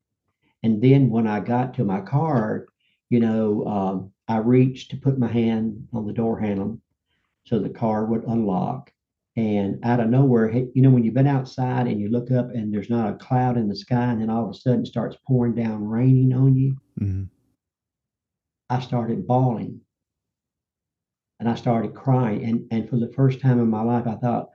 And 0.63 0.82
then 0.82 1.09
when 1.09 1.28
I 1.28 1.41
got 1.41 1.76
to 1.76 1.84
my 1.84 2.01
car, 2.01 2.67
you 3.09 3.19
know, 3.19 3.65
um, 3.65 4.11
I 4.28 4.38
reached 4.38 4.91
to 4.91 4.97
put 4.97 5.19
my 5.19 5.28
hand 5.32 5.88
on 5.93 6.07
the 6.07 6.13
door 6.13 6.39
handle 6.39 6.82
so 7.45 7.59
the 7.59 7.69
car 7.69 8.05
would 8.05 8.23
unlock. 8.23 8.91
And 9.38 9.84
out 9.84 9.99
of 9.99 10.09
nowhere, 10.09 10.49
you 10.51 10.82
know, 10.82 10.89
when 10.89 11.03
you've 11.03 11.13
been 11.13 11.28
outside 11.28 11.88
and 11.88 11.99
you 11.99 12.09
look 12.09 12.32
up 12.32 12.49
and 12.51 12.73
there's 12.73 12.89
not 12.89 13.13
a 13.13 13.17
cloud 13.17 13.57
in 13.57 13.67
the 13.67 13.76
sky, 13.76 14.05
and 14.05 14.21
then 14.21 14.30
all 14.30 14.45
of 14.45 14.51
a 14.51 14.53
sudden 14.57 14.82
it 14.82 14.88
starts 14.88 15.17
pouring 15.28 15.53
down 15.53 15.86
raining 15.86 16.34
on 16.34 16.55
you. 16.55 16.78
Mm-hmm. 16.99 17.26
I 18.69 18.80
started 18.80 19.28
bawling 19.28 19.82
and 21.39 21.49
I 21.49 21.55
started 21.55 21.93
crying. 21.93 22.43
And, 22.43 22.67
and 22.71 22.89
for 22.89 22.97
the 22.97 23.11
first 23.13 23.41
time 23.41 23.59
in 23.59 23.69
my 23.69 23.82
life, 23.82 24.07
I 24.07 24.15
thought, 24.15 24.49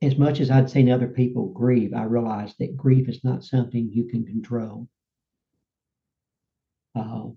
as 0.00 0.16
much 0.16 0.40
as 0.40 0.50
I'd 0.50 0.70
seen 0.70 0.90
other 0.90 1.08
people 1.08 1.46
grieve, 1.46 1.92
I 1.94 2.04
realized 2.04 2.56
that 2.58 2.76
grief 2.76 3.08
is 3.08 3.24
not 3.24 3.44
something 3.44 3.90
you 3.90 4.04
can 4.04 4.24
control. 4.24 4.88
Uh, 6.94 7.30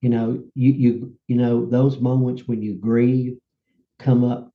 you 0.00 0.08
know, 0.08 0.42
you 0.54 0.72
you 0.72 1.18
you 1.26 1.36
know 1.36 1.66
those 1.66 2.00
moments 2.00 2.46
when 2.46 2.62
you 2.62 2.76
grieve 2.76 3.38
come 3.98 4.24
up 4.24 4.52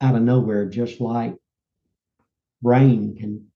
out 0.00 0.14
of 0.14 0.22
nowhere, 0.22 0.66
just 0.66 1.00
like 1.00 1.34
rain 2.62 3.16
can 3.16 3.46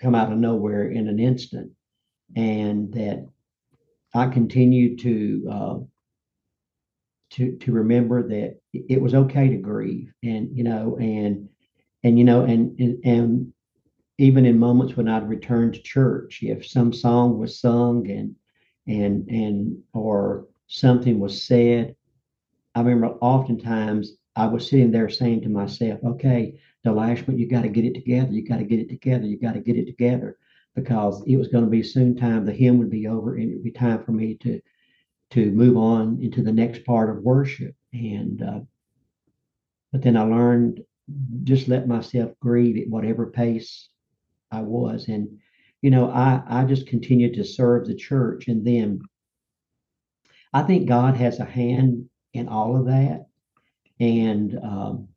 come 0.00 0.14
out 0.14 0.32
of 0.32 0.38
nowhere 0.38 0.90
in 0.90 1.08
an 1.08 1.18
instant, 1.18 1.72
and 2.36 2.92
that 2.92 3.26
I 4.14 4.28
continue 4.28 4.96
to 4.98 5.48
uh, 5.50 5.78
to 7.30 7.56
to 7.56 7.72
remember 7.72 8.28
that 8.28 8.60
it 8.74 9.00
was 9.00 9.14
okay 9.14 9.48
to 9.48 9.56
grieve, 9.56 10.12
and 10.22 10.54
you 10.54 10.64
know, 10.64 10.98
and 10.98 11.48
and 12.04 12.18
you 12.18 12.24
know, 12.24 12.44
and 12.44 12.78
and, 12.78 13.04
and 13.04 13.52
even 14.18 14.46
in 14.46 14.58
moments 14.58 14.96
when 14.96 15.08
I'd 15.08 15.28
return 15.28 15.72
to 15.72 15.82
church, 15.82 16.40
if 16.42 16.66
some 16.66 16.92
song 16.92 17.38
was 17.38 17.58
sung 17.58 18.08
and 18.08 18.36
and 18.86 19.28
and 19.28 19.82
or 19.92 20.46
something 20.68 21.18
was 21.18 21.42
said, 21.44 21.96
I 22.74 22.80
remember 22.82 23.16
oftentimes 23.20 24.12
I 24.36 24.46
was 24.46 24.68
sitting 24.68 24.92
there 24.92 25.08
saying 25.08 25.40
to 25.42 25.48
myself, 25.48 26.00
"Okay, 26.04 26.60
Delashmit, 26.86 27.38
you 27.38 27.48
got 27.48 27.62
to 27.62 27.68
get 27.68 27.84
it 27.84 27.94
together. 27.94 28.30
You 28.32 28.46
got 28.46 28.58
to 28.58 28.64
get 28.64 28.80
it 28.80 28.88
together. 28.88 29.26
You 29.26 29.38
got 29.38 29.54
to 29.54 29.60
get 29.60 29.76
it 29.76 29.86
together." 29.86 30.38
because 30.74 31.22
it 31.26 31.36
was 31.36 31.48
going 31.48 31.64
to 31.64 31.70
be 31.70 31.82
soon 31.82 32.16
time 32.16 32.44
the 32.44 32.52
hymn 32.52 32.78
would 32.78 32.90
be 32.90 33.06
over 33.06 33.36
and 33.36 33.50
it 33.50 33.54
would 33.54 33.64
be 33.64 33.70
time 33.70 34.02
for 34.04 34.12
me 34.12 34.34
to 34.34 34.60
to 35.30 35.50
move 35.52 35.76
on 35.76 36.18
into 36.20 36.42
the 36.42 36.52
next 36.52 36.84
part 36.84 37.10
of 37.10 37.22
worship 37.22 37.74
and 37.92 38.42
uh, 38.42 38.60
but 39.92 40.02
then 40.02 40.16
i 40.16 40.22
learned 40.22 40.82
just 41.44 41.68
let 41.68 41.86
myself 41.86 42.32
grieve 42.40 42.80
at 42.80 42.88
whatever 42.88 43.26
pace 43.26 43.88
i 44.50 44.60
was 44.60 45.08
and 45.08 45.28
you 45.82 45.90
know 45.90 46.10
i 46.10 46.42
i 46.48 46.64
just 46.64 46.86
continued 46.86 47.34
to 47.34 47.44
serve 47.44 47.86
the 47.86 47.94
church 47.94 48.48
and 48.48 48.66
then 48.66 49.00
i 50.52 50.62
think 50.62 50.88
god 50.88 51.14
has 51.16 51.40
a 51.40 51.44
hand 51.44 52.08
in 52.32 52.48
all 52.48 52.76
of 52.76 52.86
that 52.86 53.26
and 54.00 54.58
um, 54.62 55.08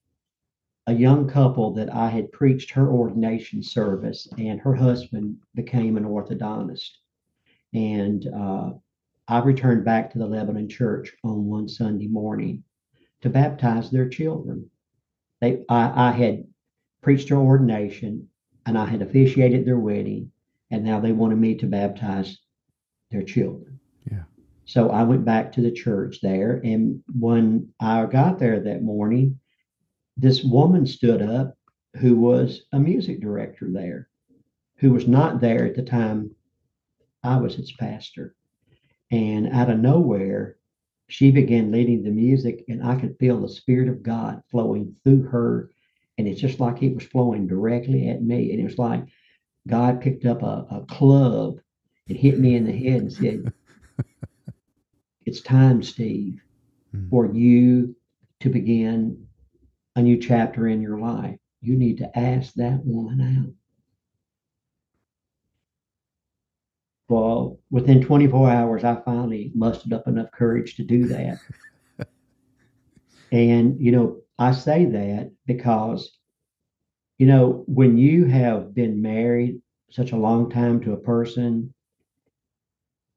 a 0.88 0.94
young 0.94 1.28
couple 1.28 1.74
that 1.74 1.94
I 1.94 2.10
had 2.10 2.32
preached 2.32 2.72
her 2.72 2.90
ordination 2.90 3.62
service, 3.62 4.28
and 4.38 4.60
her 4.62 4.74
husband 4.74 5.38
became 5.54 5.98
an 5.98 6.06
orthodontist. 6.06 6.90
And 7.74 8.26
uh, 8.34 8.72
I 9.28 9.40
returned 9.40 9.84
back 9.84 10.12
to 10.12 10.18
the 10.18 10.26
Lebanon 10.26 10.70
church 10.70 11.14
on 11.24 11.46
one 11.46 11.68
Sunday 11.68 12.08
morning 12.08 12.64
to 13.22 13.30
baptize 13.30 13.92
their 13.92 14.08
children. 14.08 14.70
They, 15.42 15.64
I, 15.70 16.10
I 16.10 16.12
had 16.12 16.46
preached 17.02 17.30
her 17.30 17.38
ordination 17.38 18.28
and 18.66 18.78
I 18.78 18.86
had 18.86 19.02
officiated 19.02 19.66
their 19.66 19.80
wedding, 19.80 20.32
and 20.72 20.84
now 20.84 21.00
they 21.00 21.14
wanted 21.14 21.38
me 21.38 21.56
to 21.56 21.66
baptize 21.68 22.38
their 23.12 23.24
children. 23.24 23.80
Yeah. 24.12 24.24
So 24.66 24.90
I 24.90 25.04
went 25.04 25.24
back 25.24 25.54
to 25.54 25.62
the 25.62 25.72
church 25.72 26.20
there, 26.22 26.60
and 26.64 27.02
when 27.18 27.70
I 27.80 28.06
got 28.08 28.40
there 28.40 28.60
that 28.60 28.84
morning, 28.84 29.40
this 30.18 30.44
woman 30.44 30.86
stood 30.86 31.22
up 31.22 31.58
who 31.96 32.16
was 32.16 32.64
a 32.74 32.80
music 32.80 33.22
director 33.22 33.70
there, 33.72 34.10
who 34.78 34.92
was 34.92 35.08
not 35.08 35.40
there 35.40 35.66
at 35.66 35.76
the 35.76 35.84
time 35.84 36.32
I 37.24 37.38
was 37.38 37.58
its 37.58 37.72
pastor. 37.72 38.36
And 39.12 39.48
out 39.48 39.70
of 39.70 39.80
nowhere, 39.80 40.57
she 41.10 41.32
began 41.32 41.72
leading 41.72 42.04
the 42.04 42.12
music, 42.12 42.64
and 42.68 42.84
I 42.84 43.00
could 43.00 43.18
feel 43.20 43.40
the 43.42 43.50
Spirit 43.50 43.90
of 43.90 44.04
God 44.04 44.42
flowing 44.52 44.96
through 45.04 45.24
her 45.24 45.72
and 46.18 46.28
it's 46.28 46.42
just 46.42 46.60
like 46.60 46.82
it 46.82 46.96
was 46.96 47.06
flowing 47.06 47.48
directly 47.48 48.10
at 48.10 48.24
me. 48.24 48.52
And 48.52 48.60
it 48.60 48.64
was 48.64 48.78
like 48.80 49.04
God 49.68 50.02
picked 50.02 50.26
up 50.26 50.42
a, 50.42 50.66
a 50.72 50.86
club 50.90 51.60
and 52.10 52.18
hit 52.18 52.40
me 52.40 52.56
in 52.56 52.66
the 52.66 52.72
head 52.72 53.02
and 53.02 53.14
said, 53.14 53.54
It's 55.26 55.42
time, 55.42 55.84
Steve, 55.84 56.42
Mm. 56.96 57.10
for 57.10 57.26
you 57.34 57.98
to 58.40 58.50
begin 58.50 59.28
a 59.98 60.02
new 60.02 60.18
chapter 60.18 60.70
in 60.70 60.82
your 60.82 61.00
life. 61.00 61.38
You 61.60 61.76
need 61.76 61.98
to 61.98 62.18
ask 62.18 62.54
that 62.54 62.80
woman 62.86 63.20
out. 63.20 63.54
Well, 67.10 67.60
within 67.72 68.02
24 68.02 68.50
hours, 68.50 68.84
I 68.84 68.96
finally 69.02 69.52
mustered 69.56 69.94
up 69.94 70.08
enough 70.08 70.32
courage 70.32 70.76
to 70.76 70.84
do 70.84 71.08
that. 71.08 71.40
and, 73.32 73.80
you 73.80 73.92
know, 73.92 74.22
I 74.40 74.52
say 74.52 74.86
that 74.86 75.32
because, 75.46 76.18
you 77.18 77.28
know, 77.28 77.64
when 77.68 77.98
you 77.98 78.26
have 78.26 78.74
been 78.74 79.02
married 79.02 79.62
such 79.90 80.12
a 80.12 80.18
long 80.18 80.50
time 80.50 80.82
to 80.82 80.94
a 80.94 80.98
person, 80.98 81.74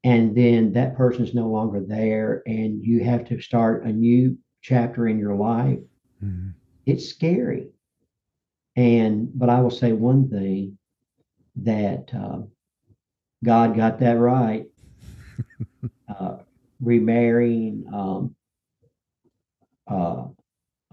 and 0.03 0.35
then 0.35 0.73
that 0.73 0.95
person's 0.95 1.33
no 1.33 1.47
longer 1.49 1.79
there, 1.81 2.41
and 2.47 2.83
you 2.83 3.03
have 3.03 3.25
to 3.25 3.39
start 3.41 3.83
a 3.85 3.91
new 3.91 4.37
chapter 4.61 5.07
in 5.07 5.19
your 5.19 5.35
life, 5.35 5.79
Mhm. 6.23 6.53
it's 6.85 7.07
scary. 7.07 7.69
And, 8.75 9.29
but 9.37 9.49
I 9.49 9.61
will 9.61 9.69
say 9.71 9.93
one 9.93 10.29
thing 10.29 10.77
that 11.57 12.13
uh, 12.13 12.41
God 13.43 13.75
got 13.75 13.99
that 13.99 14.19
right. 14.19 14.67
uh, 16.09 16.37
remarrying 16.79 17.85
um, 17.93 18.35
uh, 19.89 20.25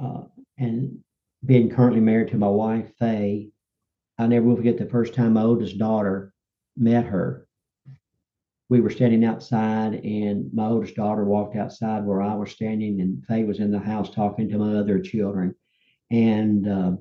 uh, 0.03 0.23
and 0.59 0.99
being 1.45 1.71
currently 1.71 2.01
married 2.01 2.29
to 2.29 2.37
my 2.37 2.49
wife, 2.49 2.91
Faye. 2.99 3.51
I 4.19 4.27
never 4.27 4.47
will 4.47 4.57
forget 4.57 4.79
the 4.79 4.87
first 4.87 5.15
time 5.15 5.35
my 5.35 5.43
oldest 5.43 5.79
daughter 5.79 6.33
met 6.77 7.05
her. 7.07 7.47
We 8.69 8.81
were 8.81 8.91
standing 8.91 9.25
outside, 9.25 9.95
and 10.05 10.53
my 10.53 10.67
oldest 10.67 10.97
daughter 10.97 11.25
walked 11.25 11.57
outside 11.57 12.05
where 12.05 12.21
I 12.21 12.35
was 12.35 12.51
standing, 12.51 13.01
and 13.01 13.25
Faye 13.25 13.45
was 13.45 13.61
in 13.61 13.71
the 13.71 13.79
house 13.79 14.11
talking 14.11 14.49
to 14.51 14.59
my 14.59 14.75
other 14.75 14.99
children. 14.99 15.55
And 16.11 16.69
uh, 16.69 16.93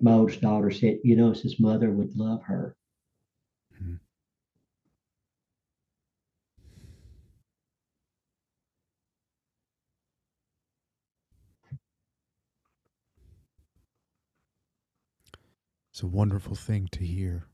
my 0.00 0.12
oldest 0.12 0.40
daughter 0.40 0.70
said, 0.70 0.98
You 1.04 1.16
know, 1.16 1.32
his 1.32 1.58
mother 1.60 1.90
would 1.90 2.16
love 2.16 2.42
her. 2.42 2.76
It's 15.98 16.04
a 16.04 16.06
wonderful 16.06 16.54
thing 16.54 16.88
to 16.92 17.04
hear. 17.04 17.48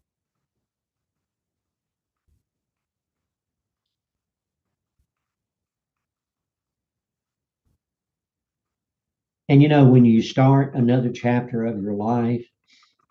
And 9.48 9.62
you 9.62 9.68
know, 9.68 9.86
when 9.86 10.04
you 10.04 10.20
start 10.20 10.74
another 10.74 11.08
chapter 11.10 11.64
of 11.64 11.82
your 11.82 11.94
life, 11.94 12.44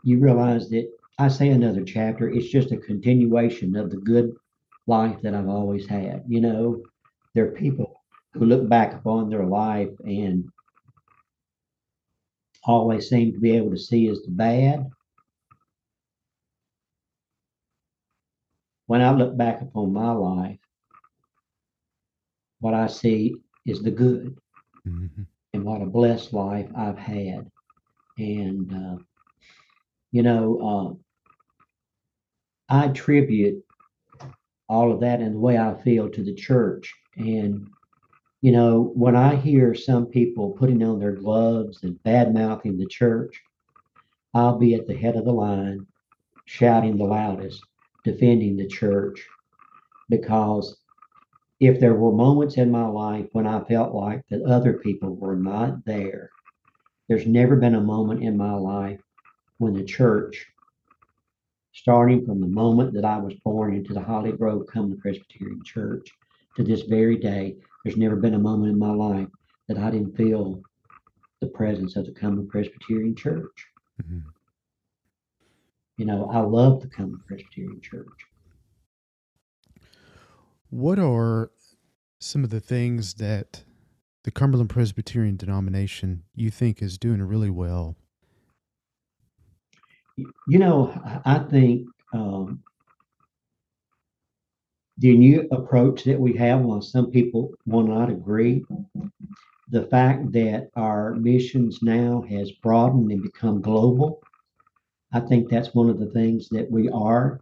you 0.03 0.19
realize 0.19 0.69
that 0.69 0.88
I 1.17 1.29
say 1.29 1.49
another 1.49 1.84
chapter, 1.84 2.29
it's 2.29 2.49
just 2.49 2.71
a 2.71 2.77
continuation 2.77 3.75
of 3.75 3.89
the 3.89 3.97
good 3.97 4.36
life 4.86 5.19
that 5.23 5.34
I've 5.34 5.49
always 5.49 5.88
had. 5.88 6.25
You 6.27 6.41
know, 6.41 6.84
there 7.34 7.45
are 7.45 7.53
people 7.53 8.03
who 8.34 8.45
look 8.45 8.69
back 8.69 8.93
upon 8.93 9.31
their 9.31 9.47
life 9.47 9.89
and 10.05 10.47
all 12.65 12.88
they 12.88 13.01
seem 13.01 13.34
to 13.34 13.39
be 13.39 13.57
able 13.57 13.71
to 13.71 13.79
see 13.79 14.07
is 14.07 14.21
the 14.21 14.31
bad. 14.31 14.91
When 18.88 19.01
I 19.01 19.11
look 19.11 19.38
back 19.38 19.61
upon 19.61 19.93
my 19.93 20.11
life, 20.11 20.59
what 22.59 22.73
I 22.73 22.88
see 22.88 23.36
is 23.65 23.81
the 23.81 23.91
good 23.91 24.38
Mhm. 24.86 25.25
and 25.53 25.63
what 25.63 25.81
a 25.81 25.86
blessed 25.86 26.34
life 26.34 26.69
I've 26.75 26.97
had. 26.97 27.49
And, 28.17 28.73
uh, 28.73 28.97
you 30.11 30.23
know, 30.23 30.99
uh, 32.69 32.73
I 32.73 32.86
attribute 32.86 33.63
all 34.69 34.91
of 34.91 34.99
that 35.01 35.21
and 35.21 35.36
the 35.36 35.39
way 35.39 35.57
I 35.57 35.73
feel 35.81 36.09
to 36.09 36.23
the 36.23 36.34
church. 36.34 36.93
And, 37.17 37.69
you 38.41 38.51
know, 38.51 38.91
when 38.95 39.15
I 39.15 39.36
hear 39.36 39.73
some 39.75 40.05
people 40.05 40.51
putting 40.51 40.84
on 40.84 40.99
their 40.99 41.13
gloves 41.13 41.84
and 41.84 42.01
bad 42.03 42.34
mouthing 42.34 42.77
the 42.77 42.86
church, 42.88 43.41
I'll 44.34 44.57
be 44.57 44.73
at 44.75 44.88
the 44.88 44.95
head 44.95 45.15
of 45.15 45.25
the 45.25 45.34
line 45.34 45.88
shouting 46.45 46.97
the 46.97 47.05
loudest, 47.05 47.63
defending 48.03 48.57
the 48.57 48.67
church. 48.67 49.25
Because 50.09 50.77
if 51.59 51.79
there 51.79 51.95
were 51.95 52.11
moments 52.11 52.57
in 52.57 52.71
my 52.71 52.85
life 52.85 53.27
when 53.31 53.47
I 53.47 53.63
felt 53.63 53.93
like 53.93 54.23
that 54.29 54.41
other 54.43 54.73
people 54.73 55.15
were 55.15 55.35
not 55.35 55.85
there, 55.85 56.29
there's 57.07 57.25
never 57.25 57.55
been 57.55 57.75
a 57.75 57.81
moment 57.81 58.23
in 58.23 58.37
my 58.37 58.53
life 58.53 58.99
when 59.57 59.73
the 59.73 59.83
church, 59.83 60.45
starting 61.73 62.25
from 62.25 62.41
the 62.41 62.47
moment 62.47 62.93
that 62.93 63.05
I 63.05 63.17
was 63.17 63.33
born 63.45 63.75
into 63.75 63.93
the 63.93 64.01
Holly 64.01 64.31
Grove 64.31 64.67
Cumberland 64.67 65.01
Presbyterian 65.01 65.63
Church 65.63 66.09
to 66.55 66.63
this 66.63 66.81
very 66.81 67.17
day, 67.17 67.57
there's 67.83 67.97
never 67.97 68.15
been 68.15 68.35
a 68.35 68.39
moment 68.39 68.71
in 68.71 68.79
my 68.79 68.91
life 68.91 69.27
that 69.67 69.77
I 69.77 69.89
didn't 69.89 70.15
feel 70.15 70.61
the 71.39 71.47
presence 71.47 71.95
of 71.95 72.05
the 72.05 72.11
Cumberland 72.11 72.49
Presbyterian 72.49 73.15
Church. 73.15 73.67
Mhm. 74.01 74.23
You 75.97 76.05
know, 76.05 76.29
I 76.31 76.39
love 76.39 76.81
the 76.81 76.87
Cumberland 76.87 77.25
Presbyterian 77.27 77.81
Church. 77.81 78.07
What 80.69 80.97
are 80.97 81.51
some 82.19 82.43
of 82.43 82.49
the 82.49 82.59
things 82.59 83.15
that 83.15 83.63
the 84.23 84.31
Cumberland 84.31 84.69
Presbyterian 84.69 85.35
denomination 85.35 86.23
you 86.33 86.49
think 86.49 86.81
is 86.81 86.97
doing 86.97 87.21
really 87.21 87.49
well? 87.49 87.95
You 90.47 90.59
know, 90.59 90.91
I 91.05 91.35
I 91.35 91.39
think 91.39 91.87
um, 92.13 92.63
the 94.97 95.17
new 95.17 95.47
approach 95.51 96.03
that 96.05 96.19
we 96.19 96.33
have, 96.37 96.61
while 96.61 96.81
some 96.81 97.11
people 97.11 97.51
will 97.65 97.83
not 97.83 98.09
agree, 98.09 98.63
the 99.69 99.83
fact 99.87 100.31
that 100.33 100.69
our 100.75 101.15
missions 101.15 101.79
now 101.81 102.23
has 102.29 102.51
broadened 102.51 103.11
and 103.11 103.23
become 103.23 103.61
global, 103.61 104.21
I 105.14 105.20
think 105.20 105.49
that's 105.49 105.74
one 105.74 105.89
of 105.89 105.99
the 105.99 106.07
things 106.07 106.49
that 106.49 106.70
we 106.70 106.89
are 106.89 107.39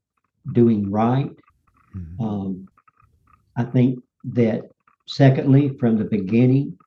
doing 0.51 0.91
right. 0.91 1.33
Mhm. 1.95 2.21
Um, 2.21 2.67
I 3.55 3.63
think 3.63 4.03
that 4.23 4.69
secondly, 5.07 5.69
from 5.77 5.97
the 5.97 6.05
beginning, 6.05 6.77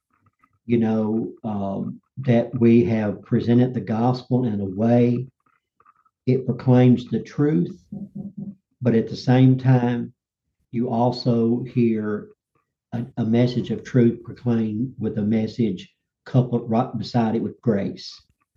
you 0.66 0.78
know, 0.78 1.32
um, 1.42 2.00
that 2.18 2.58
we 2.60 2.84
have 2.84 3.22
presented 3.22 3.74
the 3.74 3.80
gospel 3.80 4.44
in 4.44 4.60
a 4.60 4.64
way 4.64 5.26
it 6.26 6.46
proclaims 6.46 7.06
the 7.06 7.20
truth, 7.20 7.84
but 8.80 8.94
at 8.94 9.08
the 9.08 9.16
same 9.16 9.58
time, 9.58 10.12
you 10.70 10.88
also 10.88 11.62
hear 11.64 12.28
a, 12.92 13.04
a 13.18 13.24
message 13.24 13.70
of 13.70 13.84
truth 13.84 14.22
proclaimed 14.24 14.94
with 14.98 15.18
a 15.18 15.22
message 15.22 15.94
coupled 16.24 16.68
right 16.70 16.96
beside 16.96 17.34
it 17.34 17.42
with 17.42 17.60
grace. 17.60 18.10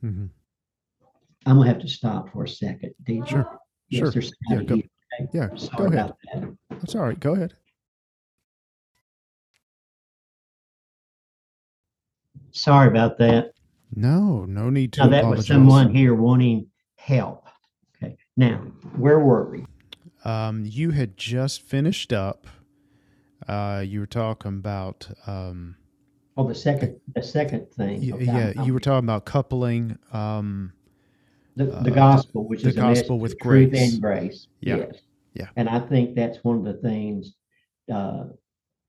Mhm. 0.04 0.30
I'm 1.48 1.56
gonna 1.56 1.70
have 1.70 1.80
to 1.80 1.88
stop 1.88 2.30
for 2.34 2.43
a 2.43 2.48
second. 2.50 2.93
Sure. 3.26 3.58
Yes, 3.88 4.12
Sure. 4.14 4.22
Yeah, 4.50 4.64
go- 4.64 4.76
here. 4.76 4.84
Okay. 5.22 5.30
Yeah, 5.34 5.56
Sorry 5.56 5.78
go 5.78 5.84
ahead. 5.86 5.93
about 5.93 6.18
that. 6.34 6.58
That's 6.72 6.93
all 6.95 7.04
right. 7.04 7.18
Go 7.20 7.34
ahead. 7.36 7.54
Sorry 12.52 12.88
about 12.89 13.18
that. 13.20 13.52
No, 13.95 14.43
no 14.45 14.70
need 14.70 14.91
to 14.93 15.02
Now 15.02 15.10
that 15.10 15.20
apologize. 15.20 15.38
was 15.38 15.48
someone 15.48 15.95
here 15.95 16.14
wanting 16.14 16.68
help. 16.98 17.45
Okay. 17.95 18.18
Now, 18.36 18.58
where 18.98 19.20
were 19.20 19.50
we? 19.50 19.66
Um, 20.26 20.66
you 20.66 20.91
had 20.91 21.16
just 21.18 21.62
finished 21.62 22.12
up. 22.12 22.45
Uh, 23.48 23.84
you 23.88 24.02
were 24.02 24.06
talking 24.06 24.50
about 24.58 25.08
um, 25.26 25.78
Oh, 26.36 26.48
the 26.48 26.54
second, 26.56 27.00
the 27.16 27.24
second 27.24 27.72
thing. 27.72 28.14
Okay, 28.14 28.26
yeah, 28.26 28.52
I'm- 28.58 28.66
you 28.66 28.74
were 28.74 28.80
talking 28.82 29.06
about 29.06 29.26
coupling. 29.26 29.98
Um, 30.12 30.74
The, 31.58 31.74
Uh, 31.74 31.78
the 31.84 31.89
the- 31.89 31.95
gospel, 31.95 32.47
which 32.47 32.62
the 32.64 32.70
is 32.70 32.78
a 32.78 32.82
gospel 32.82 33.20
with 33.20 33.34
of 33.34 33.39
truth 33.39 33.72
grace. 33.72 33.93
and 33.93 34.01
grace. 34.01 34.47
Yeah. 34.62 34.78
Yes. 34.78 35.01
Yeah. 35.34 35.49
And 35.55 35.68
I 35.70 35.80
think 35.80 36.16
that's 36.16 36.43
one 36.43 36.58
of 36.60 36.64
the 36.64 36.80
things 36.89 37.36
uh, 37.91 38.26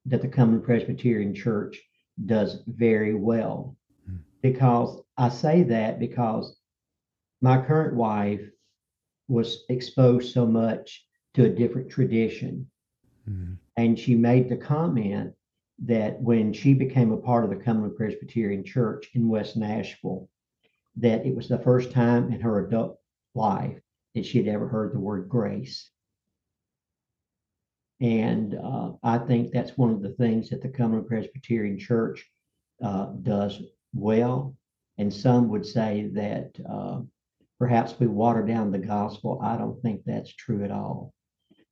that 0.06 0.22
the 0.22 0.28
Cumberland 0.28 0.64
Presbyterian 0.64 1.34
Church 1.34 1.80
does 2.26 2.62
very 2.66 3.14
well. 3.14 3.76
Hmm. 4.06 4.16
Because 4.42 5.00
I 5.16 5.28
say 5.28 5.62
that 5.64 5.98
because 5.98 6.56
my 7.40 7.56
current 7.64 7.94
wife 7.96 8.42
was 9.28 9.64
exposed 9.68 10.32
so 10.32 10.46
much 10.46 11.06
to 11.34 11.44
a 11.44 11.48
different 11.48 11.88
tradition. 11.90 12.68
mhm, 13.28 13.56
And 13.76 13.98
she 13.98 14.14
made 14.14 14.48
the 14.48 14.56
comment 14.56 15.32
that 15.84 16.20
when 16.20 16.52
she 16.52 16.74
became 16.74 17.12
a 17.12 17.16
part 17.28 17.44
of 17.44 17.50
the 17.50 17.56
Cumberland 17.64 17.96
Presbyterian 17.96 18.64
Church 18.64 19.08
in 19.14 19.28
West 19.28 19.56
Nashville, 19.56 20.28
that 20.98 21.26
it 21.26 21.34
was 21.34 21.48
the 21.48 21.58
first 21.58 21.92
time 21.92 22.32
in 22.32 22.40
her 22.40 22.66
adult 22.66 22.98
life 23.34 23.78
that 24.14 24.26
she 24.26 24.38
had 24.38 24.48
ever 24.48 24.68
heard 24.68 24.92
the 24.92 25.00
word 25.00 25.28
grace. 25.28 25.90
And 28.00 28.54
uh, 28.54 28.92
I 29.02 29.18
think 29.18 29.50
that's 29.50 29.76
one 29.76 29.90
of 29.90 30.02
the 30.02 30.12
things 30.14 30.50
that 30.50 30.62
the 30.62 30.68
Cumberland 30.68 31.08
Presbyterian 31.08 31.78
Church 31.78 32.24
uh, 32.82 33.06
does 33.22 33.60
well. 33.92 34.56
And 34.98 35.12
some 35.12 35.48
would 35.48 35.66
say 35.66 36.10
that 36.14 36.50
uh, 36.68 37.00
perhaps 37.58 37.94
we 37.98 38.06
water 38.06 38.42
down 38.42 38.70
the 38.70 38.78
gospel. 38.78 39.40
I 39.42 39.56
don't 39.56 39.80
think 39.82 40.02
that's 40.04 40.32
true 40.32 40.64
at 40.64 40.70
all. 40.70 41.12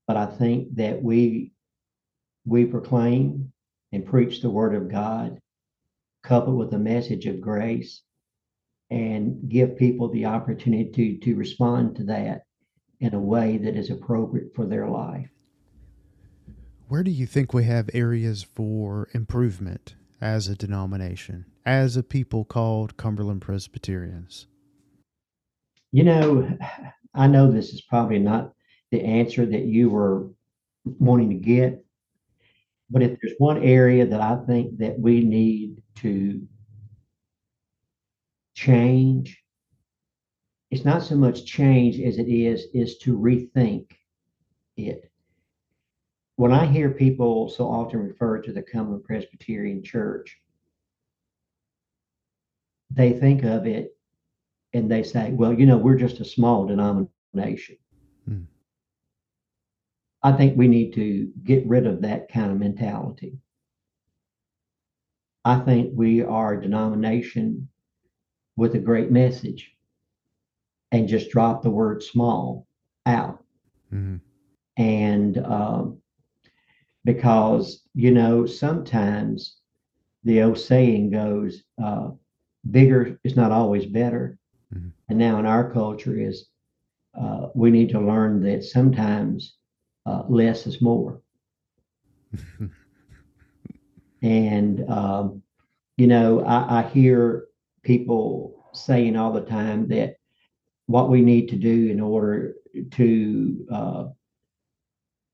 But 0.07 0.17
I 0.17 0.27
think 0.27 0.75
that 0.77 1.03
we 1.03 1.53
we 2.45 2.65
proclaim 2.65 3.53
and 3.93 4.07
preach 4.07 4.41
the 4.41 4.51
word 4.51 4.75
of 4.75 4.89
God, 4.89 5.41
coupled 6.23 6.57
with 6.57 6.73
a 6.75 6.79
message 6.79 7.27
of 7.27 7.41
grace, 7.41 8.03
and 8.91 9.49
give 9.49 9.77
people 9.77 10.09
the 10.09 10.27
opportunity 10.27 10.91
to, 10.91 11.25
to 11.25 11.35
respond 11.35 11.97
to 11.97 12.05
that 12.05 12.43
in 13.01 13.15
a 13.15 13.21
way 13.21 13.59
that 13.59 13.77
is 13.77 13.91
appropriate 13.91 14.55
for 14.55 14.67
their 14.67 14.89
life. 14.89 15.29
Where 16.89 17.03
do 17.03 17.11
you 17.11 17.27
think 17.27 17.53
we 17.53 17.65
have 17.65 17.91
areas 17.93 18.45
for 18.45 19.09
improvement 19.13 19.97
as 20.21 20.47
a 20.49 20.55
denomination, 20.55 21.47
as 21.65 21.97
a 21.97 22.03
people 22.03 22.45
called 22.45 22.97
Cumberland 22.97 23.43
Presbyterians? 23.43 24.47
You 25.91 26.05
know, 26.05 26.57
I 27.15 27.27
know 27.27 27.51
this 27.51 27.73
is 27.73 27.83
probably 27.83 28.21
not 28.21 28.53
the 28.93 29.03
answer 29.03 29.45
that 29.45 29.65
you 29.65 29.91
were 29.91 30.29
wanting 30.85 31.31
to 31.31 31.35
get, 31.35 31.85
but 32.89 33.03
if 33.03 33.19
there's 33.21 33.35
one 33.39 33.63
area 33.63 34.07
that 34.07 34.21
I 34.21 34.37
think 34.47 34.79
that 34.79 34.99
we 34.99 35.25
need 35.25 35.83
to 35.97 36.41
change, 38.57 39.41
it's 40.71 40.85
not 40.85 41.03
so 41.03 41.15
much 41.15 41.45
change 41.45 42.01
as 42.01 42.19
it 42.19 42.29
is 42.29 42.67
is 42.75 42.99
to 42.99 43.17
rethink 43.17 43.93
it. 44.77 45.11
When 46.37 46.53
I 46.53 46.67
hear 46.67 46.91
people 46.91 47.49
so 47.49 47.69
often 47.69 48.01
refer 48.01 48.43
to 48.43 48.53
the 48.53 48.63
Cumberland 48.63 49.05
Presbyterian 49.05 49.83
Church, 49.83 50.39
they 52.91 53.13
think 53.13 53.45
of 53.45 53.67
it 53.67 53.97
and 54.73 54.91
they 54.91 55.03
say, 55.03 55.33
well, 55.33 55.53
you 55.53 55.67
know, 55.67 55.79
we're 55.79 55.97
just 55.97 56.21
a 56.21 56.25
small 56.25 56.67
denomination. 56.67 57.77
Hmm. 58.27 58.43
I 60.23 60.33
think 60.33 60.57
we 60.57 60.67
need 60.67 60.93
to 60.95 61.31
get 61.45 61.67
rid 61.67 61.87
of 61.87 62.03
that 62.03 62.31
kind 62.31 62.51
of 62.51 62.59
mentality. 62.59 63.39
I 65.45 65.61
think 65.61 65.93
we 65.95 66.23
are 66.23 66.55
a 66.55 66.61
denomination 66.61 67.69
with 68.57 68.75
a 68.75 68.79
great 68.79 69.11
message 69.11 69.73
and 70.93 71.09
just 71.09 71.31
drop 71.31 71.63
the 71.63 71.71
word 71.71 72.03
small 72.03 72.67
out. 73.05 73.43
Mm-hmm. 73.93 74.17
And 74.83 75.39
um, 75.39 75.99
because, 77.05 77.83
you 77.95 78.11
know, 78.11 78.47
sometimes 78.47 79.57
the 80.25 80.43
old 80.43 80.59
saying 80.59 81.11
goes, 81.11 81.63
uh, 81.83 82.11
bigger 82.71 83.19
is 83.25 83.37
not 83.37 83.53
always 83.53 83.87
better. 83.87 84.39
Mm-hmm. 84.75 84.89
And 85.09 85.19
now 85.19 85.39
in 85.39 85.47
our 85.47 85.71
culture 85.71 86.19
is 86.19 86.49
uh, 87.19 87.49
we 87.55 87.71
need 87.71 87.91
to 87.91 88.01
learn 88.01 88.43
that 88.43 88.65
sometimes 88.65 89.57
uh, 90.05 90.25
less 90.29 90.67
is 90.67 90.83
more. 90.83 91.21
and 94.23 94.91
um, 94.91 95.43
you 95.97 96.07
know, 96.07 96.45
I, 96.45 96.81
I 96.81 96.83
hear 96.89 97.46
people 97.87 98.69
saying 98.73 99.17
all 99.17 99.33
the 99.33 99.41
time 99.41 99.87
that 99.89 100.17
what 100.87 101.09
we 101.09 101.21
need 101.21 101.49
to 101.49 101.57
do 101.57 101.89
in 101.89 102.01
order 102.01 102.55
to 102.91 103.67
uh, 103.73 104.05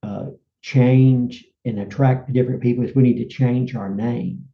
uh, 0.02 0.26
change 0.60 1.46
and 1.64 1.80
attract 1.80 2.32
different 2.32 2.60
people 2.60 2.84
is 2.84 2.94
we 2.94 3.02
need 3.02 3.16
to 3.16 3.34
change 3.34 3.74
our 3.74 3.88
name. 3.88 4.44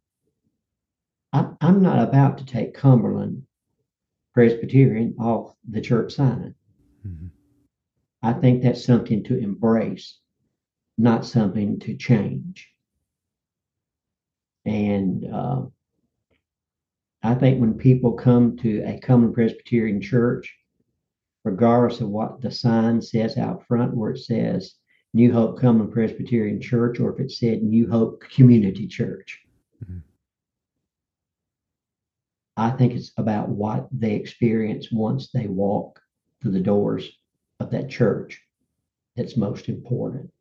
I, 1.33 1.49
I'm 1.59 1.81
not 1.81 2.07
about 2.07 2.37
to 2.37 2.45
take 2.45 2.73
Cumberland 2.73 3.43
Presbyterian 4.33 5.15
off 5.19 5.53
the 5.69 5.81
church 5.81 6.13
sign. 6.13 6.55
Mm-hmm. 7.05 7.27
I 8.23 8.33
think 8.33 8.63
that's 8.63 8.83
something 8.83 9.25
to 9.25 9.37
embrace, 9.37 10.19
not 10.97 11.25
something 11.25 11.79
to 11.81 11.95
change. 11.95 12.69
And 14.65 15.25
uh, 15.33 15.63
I 17.21 17.35
think 17.35 17.59
when 17.59 17.73
people 17.73 18.13
come 18.13 18.55
to 18.57 18.81
a 18.85 18.99
Cumberland 18.99 19.35
Presbyterian 19.35 20.01
church, 20.01 20.55
regardless 21.43 22.01
of 22.01 22.09
what 22.09 22.41
the 22.41 22.51
sign 22.51 23.01
says 23.01 23.37
out 23.37 23.65
front, 23.67 23.95
where 23.95 24.11
it 24.11 24.19
says 24.19 24.75
New 25.13 25.33
Hope 25.33 25.59
Cumberland 25.59 25.93
Presbyterian 25.93 26.61
Church, 26.61 26.99
or 26.99 27.13
if 27.13 27.19
it 27.19 27.31
said 27.31 27.63
New 27.63 27.89
Hope 27.89 28.21
Community 28.29 28.87
Church, 28.87 29.39
mm-hmm. 29.83 29.99
I 32.55 32.71
think 32.71 32.93
it's 32.93 33.11
about 33.17 33.49
what 33.49 33.87
they 33.91 34.15
experience 34.15 34.91
once 34.91 35.29
they 35.31 35.47
walk 35.47 35.99
through 36.41 36.51
the 36.51 36.59
doors 36.59 37.09
of 37.59 37.71
that 37.71 37.89
church 37.89 38.41
that's 39.15 39.35
most 39.35 39.67
important, 39.67 40.31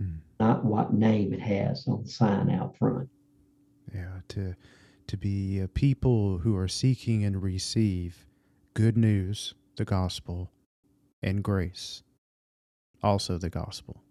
mm. 0.00 0.18
not 0.40 0.64
what 0.64 0.94
name 0.94 1.32
it 1.34 1.40
has 1.40 1.86
on 1.86 2.02
the 2.02 2.08
sign 2.08 2.50
out 2.50 2.76
front. 2.78 3.08
Yeah, 3.94 4.20
to 4.28 4.54
to 5.06 5.16
be 5.16 5.58
a 5.58 5.68
people 5.68 6.38
who 6.38 6.56
are 6.56 6.68
seeking 6.68 7.24
and 7.24 7.42
receive 7.42 8.26
good 8.74 8.96
news, 8.96 9.54
the 9.76 9.84
gospel, 9.84 10.50
and 11.22 11.42
grace, 11.42 12.02
also 13.02 13.38
the 13.38 13.50
gospel. 13.50 14.02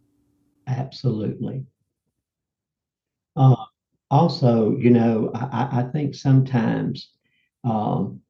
Absolutely. 0.67 1.65
Uh, 3.35 3.55
also, 4.09 4.75
you 4.77 4.89
know, 4.89 5.31
I, 5.33 5.81
I 5.81 5.83
think 5.91 6.15
sometimes 6.15 7.11
um, 7.63 8.21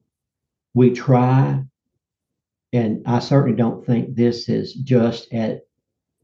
we 0.73 0.91
try 0.91 1.63
and 2.73 3.03
I 3.05 3.19
certainly 3.19 3.57
don't 3.57 3.85
think 3.85 4.15
this 4.15 4.47
is 4.47 4.73
just 4.73 5.33
at 5.33 5.61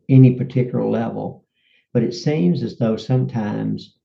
any 0.08 0.36
particular 0.36 0.86
level, 0.86 1.46
but 1.94 2.04
it 2.04 2.14
seems 2.14 2.64
as 2.64 2.78
though 2.78 2.96
sometimes 2.96 3.97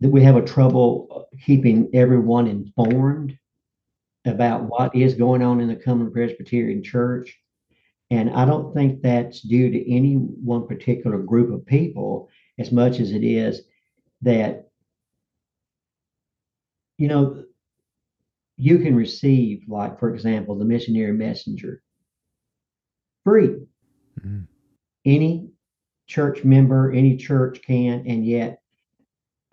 that 0.00 0.10
we 0.10 0.22
have 0.22 0.36
a 0.36 0.42
trouble 0.42 1.28
keeping 1.44 1.90
everyone 1.94 2.46
informed 2.46 3.36
about 4.24 4.64
what 4.64 4.94
is 4.94 5.14
going 5.14 5.42
on 5.42 5.60
in 5.60 5.68
the 5.68 5.76
Cumberland 5.76 6.14
Presbyterian 6.14 6.82
Church. 6.82 7.38
And 8.10 8.30
I 8.30 8.44
don't 8.44 8.74
think 8.74 9.02
that's 9.02 9.40
due 9.40 9.70
to 9.70 9.94
any 9.94 10.14
one 10.14 10.66
particular 10.66 11.18
group 11.18 11.52
of 11.52 11.66
people 11.66 12.28
as 12.58 12.72
much 12.72 12.98
as 12.98 13.12
it 13.12 13.24
is 13.24 13.62
that, 14.22 14.68
you 16.98 17.08
know, 17.08 17.44
you 18.56 18.78
can 18.78 18.94
receive, 18.94 19.62
like, 19.68 19.98
for 19.98 20.12
example, 20.12 20.58
the 20.58 20.64
missionary 20.64 21.12
messenger 21.12 21.82
free. 23.24 23.56
Mm-hmm. 24.20 24.40
Any 25.06 25.48
church 26.06 26.44
member, 26.44 26.92
any 26.92 27.16
church 27.16 27.62
can, 27.62 28.04
and 28.06 28.26
yet 28.26 28.59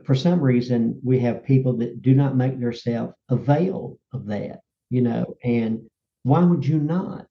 for 0.08 0.16
some 0.16 0.40
reason 0.40 0.98
we 1.04 1.20
have 1.20 1.44
people 1.44 1.74
that 1.74 2.02
do 2.02 2.16
not 2.16 2.38
make 2.38 2.58
themselves 2.58 3.14
avail 3.28 4.00
of 4.14 4.26
that, 4.26 4.62
you 4.90 5.02
know, 5.02 5.36
and 5.44 5.82
why 6.24 6.42
would 6.42 6.66
you 6.66 6.80
not? 6.80 7.28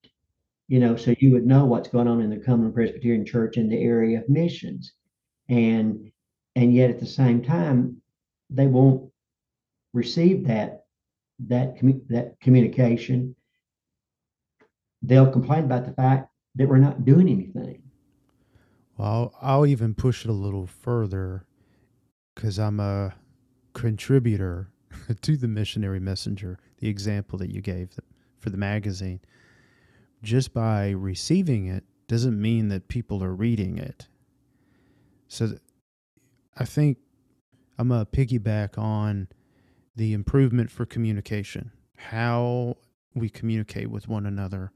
You 0.69 0.81
know, 0.81 0.95
so 0.95 1.15
you 1.19 1.33
would 1.33 1.47
know 1.47 1.65
what's 1.65 1.89
going 1.89 2.07
on 2.07 2.21
in 2.21 2.29
the 2.29 2.37
Cumberland 2.37 2.75
Presbyterian 2.75 3.25
Church 3.25 3.57
in 3.57 3.71
the 3.71 3.83
area 3.83 4.19
of 4.19 4.29
missions. 4.29 4.93
And 5.49 6.13
and 6.55 6.75
yet 6.75 6.91
at 6.91 7.01
the 7.01 7.07
same 7.07 7.43
time, 7.43 8.03
they 8.51 8.67
won't 8.67 9.11
receive 9.95 10.47
that 10.49 10.85
that 11.47 11.77
that 12.11 12.39
communication, 12.43 13.35
they'll 15.01 15.33
complain 15.33 15.65
about 15.65 15.87
the 15.87 15.95
fact 15.95 16.29
that 16.57 16.69
we're 16.69 16.77
not 16.77 17.07
doing 17.07 17.29
anything. 17.31 17.85
Well, 18.99 19.35
I'll 19.41 19.65
even 19.65 19.95
push 19.95 20.27
it 20.27 20.31
a 20.31 20.35
little 20.35 20.67
further 20.67 21.46
because 22.37 22.59
I'm 22.59 22.79
a 22.79 23.15
contributor 23.73 24.69
to 25.23 25.37
the 25.37 25.49
missionary 25.49 25.99
messenger, 25.99 26.59
the 26.79 26.89
example 26.89 27.39
that 27.41 27.51
you 27.51 27.61
gave 27.61 27.99
for 28.39 28.51
the 28.51 28.59
magazine. 28.59 29.21
Just 30.23 30.55
by 30.55 30.91
receiving 30.91 31.67
it 31.67 31.83
doesn't 32.07 32.41
mean 32.41 32.69
that 32.69 32.89
people 32.89 33.25
are 33.25 33.35
reading 33.35 33.79
it. 33.79 34.07
So 35.29 35.57
I 36.57 36.65
think 36.65 36.99
I'm 37.79 37.89
going 37.89 38.05
to 38.05 38.11
piggyback 38.11 38.79
on 38.79 39.29
the 39.97 40.13
improvement 40.13 40.71
for 40.71 40.85
communication, 40.87 41.73
how 41.97 42.77
we 43.15 43.31
communicate 43.31 43.91
with 43.91 44.09
one 44.09 44.27
another, 44.27 44.73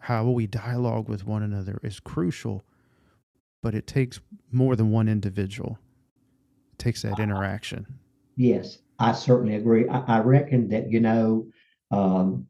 how 0.00 0.24
we 0.30 0.46
dialogue 0.46 1.08
with 1.08 1.26
one 1.26 1.42
another 1.42 1.80
is 1.82 1.98
crucial, 1.98 2.62
but 3.62 3.74
it 3.74 3.86
takes 3.86 4.20
more 4.52 4.76
than 4.76 4.90
one 4.90 5.08
individual. 5.08 5.78
Takes 6.78 7.02
that 7.02 7.18
interaction. 7.18 7.86
Yes, 8.36 8.78
I 8.98 9.12
certainly 9.12 9.56
agree. 9.56 9.88
I, 9.88 10.18
I 10.18 10.20
reckon 10.20 10.68
that, 10.68 10.90
you 10.90 11.00
know, 11.00 11.48
um, 11.90 12.46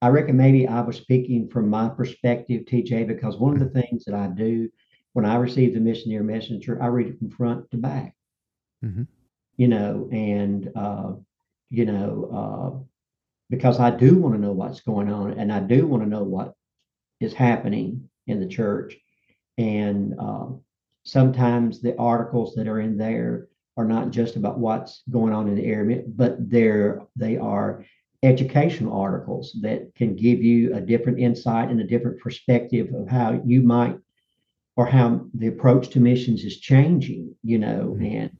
I 0.00 0.08
reckon 0.08 0.36
maybe 0.36 0.66
I 0.66 0.80
was 0.80 0.96
speaking 0.96 1.48
from 1.48 1.68
my 1.68 1.88
perspective, 1.88 2.64
TJ, 2.64 3.06
because 3.06 3.36
one 3.36 3.54
of 3.54 3.60
the 3.60 3.80
things 3.80 4.04
that 4.04 4.14
I 4.14 4.28
do 4.28 4.68
when 5.12 5.24
I 5.24 5.36
receive 5.36 5.74
the 5.74 5.80
missionary 5.80 6.22
messenger, 6.22 6.80
I 6.80 6.86
read 6.86 7.08
it 7.08 7.18
from 7.18 7.30
front 7.30 7.70
to 7.72 7.76
back. 7.76 8.14
Mm-hmm. 8.84 9.02
You 9.56 9.68
know, 9.68 10.08
and 10.12 10.70
uh, 10.76 11.12
you 11.70 11.84
know, 11.84 12.30
uh, 12.32 12.84
because 13.50 13.80
I 13.80 13.90
do 13.90 14.16
want 14.16 14.36
to 14.36 14.40
know 14.40 14.52
what's 14.52 14.80
going 14.80 15.12
on, 15.12 15.32
and 15.32 15.52
I 15.52 15.58
do 15.58 15.86
want 15.86 16.04
to 16.04 16.08
know 16.08 16.22
what 16.22 16.54
is 17.20 17.32
happening 17.32 18.08
in 18.28 18.38
the 18.38 18.46
church. 18.46 18.96
And 19.56 20.14
uh, 20.20 20.50
sometimes 21.08 21.80
the 21.80 21.96
articles 21.98 22.54
that 22.54 22.68
are 22.68 22.80
in 22.80 22.96
there 22.96 23.48
are 23.76 23.84
not 23.84 24.10
just 24.10 24.36
about 24.36 24.58
what's 24.58 25.02
going 25.10 25.32
on 25.32 25.48
in 25.48 25.54
the 25.56 25.66
area, 25.66 26.02
but 26.06 26.50
they're 26.50 27.02
they 27.16 27.36
are 27.36 27.84
educational 28.22 28.92
articles 29.00 29.56
that 29.62 29.94
can 29.94 30.14
give 30.16 30.42
you 30.42 30.74
a 30.74 30.80
different 30.80 31.18
insight 31.18 31.70
and 31.70 31.80
a 31.80 31.84
different 31.92 32.18
perspective 32.20 32.92
of 32.94 33.08
how 33.08 33.40
you 33.44 33.62
might 33.62 33.98
or 34.76 34.86
how 34.86 35.20
the 35.34 35.46
approach 35.48 35.88
to 35.90 36.00
missions 36.00 36.44
is 36.44 36.58
changing, 36.58 37.34
you 37.42 37.58
know, 37.58 37.96
Mhm. 37.98 38.14
and 38.14 38.30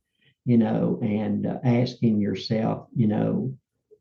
you 0.44 0.56
know, 0.58 0.98
and 1.02 1.46
uh, 1.46 1.58
asking 1.64 2.20
yourself, 2.20 2.88
you 2.96 3.06
know, 3.06 3.52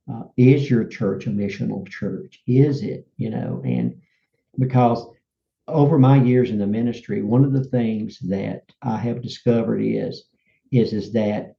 uh, 0.10 0.24
is 0.38 0.70
your 0.70 0.86
church 0.86 1.28
a 1.28 1.30
missional 1.30 1.88
church? 1.88 2.42
Is 2.48 2.82
it, 2.84 3.08
you 3.18 3.30
know, 3.30 3.62
and 3.66 3.96
because 4.58 5.06
over 5.68 6.00
my 6.00 6.22
years 6.22 6.50
in 6.50 6.58
the 6.58 6.68
ministry, 6.68 7.22
one 7.22 7.44
of 7.44 7.52
the 7.52 7.64
things 7.64 8.20
that 8.20 8.64
I 8.82 8.98
have 8.98 9.22
discovered 9.22 9.80
is 9.82 10.26
is 10.72 10.94
is 10.94 11.14
that 11.14 11.56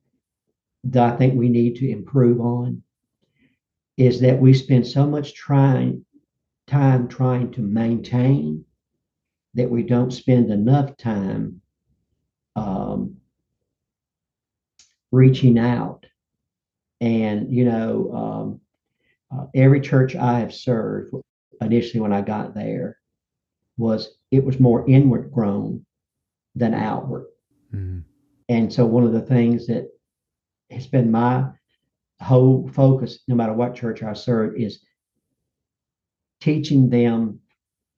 that 0.84 1.12
I 1.12 1.16
think 1.16 1.34
we 1.34 1.48
need 1.48 1.76
to 1.76 1.90
improve 1.90 2.40
on 2.40 2.82
is 3.96 4.20
that 4.20 4.40
we 4.40 4.54
spend 4.54 4.86
so 4.86 5.06
much 5.06 5.34
trying 5.34 6.04
time 6.66 7.08
trying 7.08 7.50
to 7.52 7.60
maintain 7.60 8.64
that 9.54 9.70
we 9.70 9.82
don't 9.82 10.12
spend 10.12 10.50
enough 10.50 10.96
time 10.96 11.60
um, 12.54 13.16
reaching 15.10 15.58
out. 15.58 16.06
And 17.00 17.52
you 17.52 17.64
know, 17.64 18.12
um, 18.12 18.60
uh, 19.36 19.46
every 19.54 19.80
church 19.80 20.16
I 20.16 20.40
have 20.40 20.54
served 20.54 21.12
initially 21.60 22.00
when 22.00 22.12
I 22.12 22.22
got 22.22 22.54
there 22.54 22.98
was 23.78 24.18
it 24.30 24.44
was 24.44 24.60
more 24.60 24.84
inward 24.88 25.32
grown 25.32 25.86
than 26.54 26.74
outward. 26.74 27.26
Mhm. 27.72 28.04
And 28.48 28.72
so 28.72 28.84
one 28.84 29.04
of 29.04 29.12
the 29.12 29.22
things 29.22 29.66
that 29.68 29.88
has 30.70 30.86
been 30.86 31.10
my 31.10 31.50
whole 32.20 32.68
focus, 32.68 33.20
no 33.28 33.34
matter 33.34 33.54
what 33.54 33.74
church 33.74 34.02
I 34.02 34.12
serve, 34.12 34.56
is 34.56 34.84
teaching 36.40 36.90
them 36.90 37.40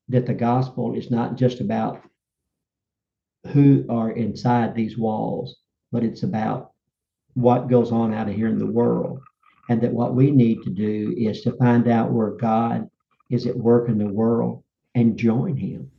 that 0.09 0.27
the 0.27 0.35
gospel 0.35 0.95
is 0.95 1.11
not 1.11 1.37
just 1.37 1.61
about 1.61 2.03
who 3.49 3.85
are 3.89 4.11
inside 4.11 4.75
these 4.75 4.99
walls, 4.99 5.57
but 5.91 6.05
it's 6.05 6.23
about 6.23 6.73
what 7.35 7.69
goes 7.69 7.93
on 7.93 8.13
out 8.13 8.29
of 8.29 8.35
here 8.35 8.49
in 8.49 8.59
the 8.59 8.67
world. 8.67 9.21
And 9.69 9.81
that 9.83 9.93
what 9.93 10.15
we 10.15 10.31
need 10.31 10.63
to 10.63 10.71
do 10.71 11.15
is 11.17 11.43
to 11.43 11.53
find 11.53 11.87
out 11.89 12.13
where 12.13 12.31
God 12.31 12.91
is 13.31 13.47
at 13.47 13.57
work 13.57 13.89
in 13.89 13.99
the 13.99 14.09
world 14.09 14.65
and 14.95 15.17
join 15.17 15.57
him. 15.57 15.91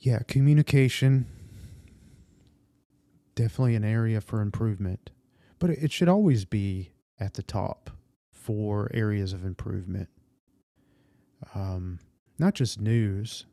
Yeah, 0.00 0.20
communication 0.28 1.26
definitely 3.34 3.76
an 3.76 3.84
area 3.84 4.20
for 4.20 4.40
improvement, 4.40 5.10
but 5.60 5.70
it 5.70 5.92
should 5.92 6.08
always 6.08 6.44
be 6.44 6.90
at 7.20 7.34
the 7.34 7.42
top 7.42 7.90
for 8.32 8.90
areas 8.92 9.32
of 9.32 9.44
improvement. 9.44 10.08
Um, 11.54 12.00
not 12.38 12.54
just 12.54 12.80
news, 12.80 13.46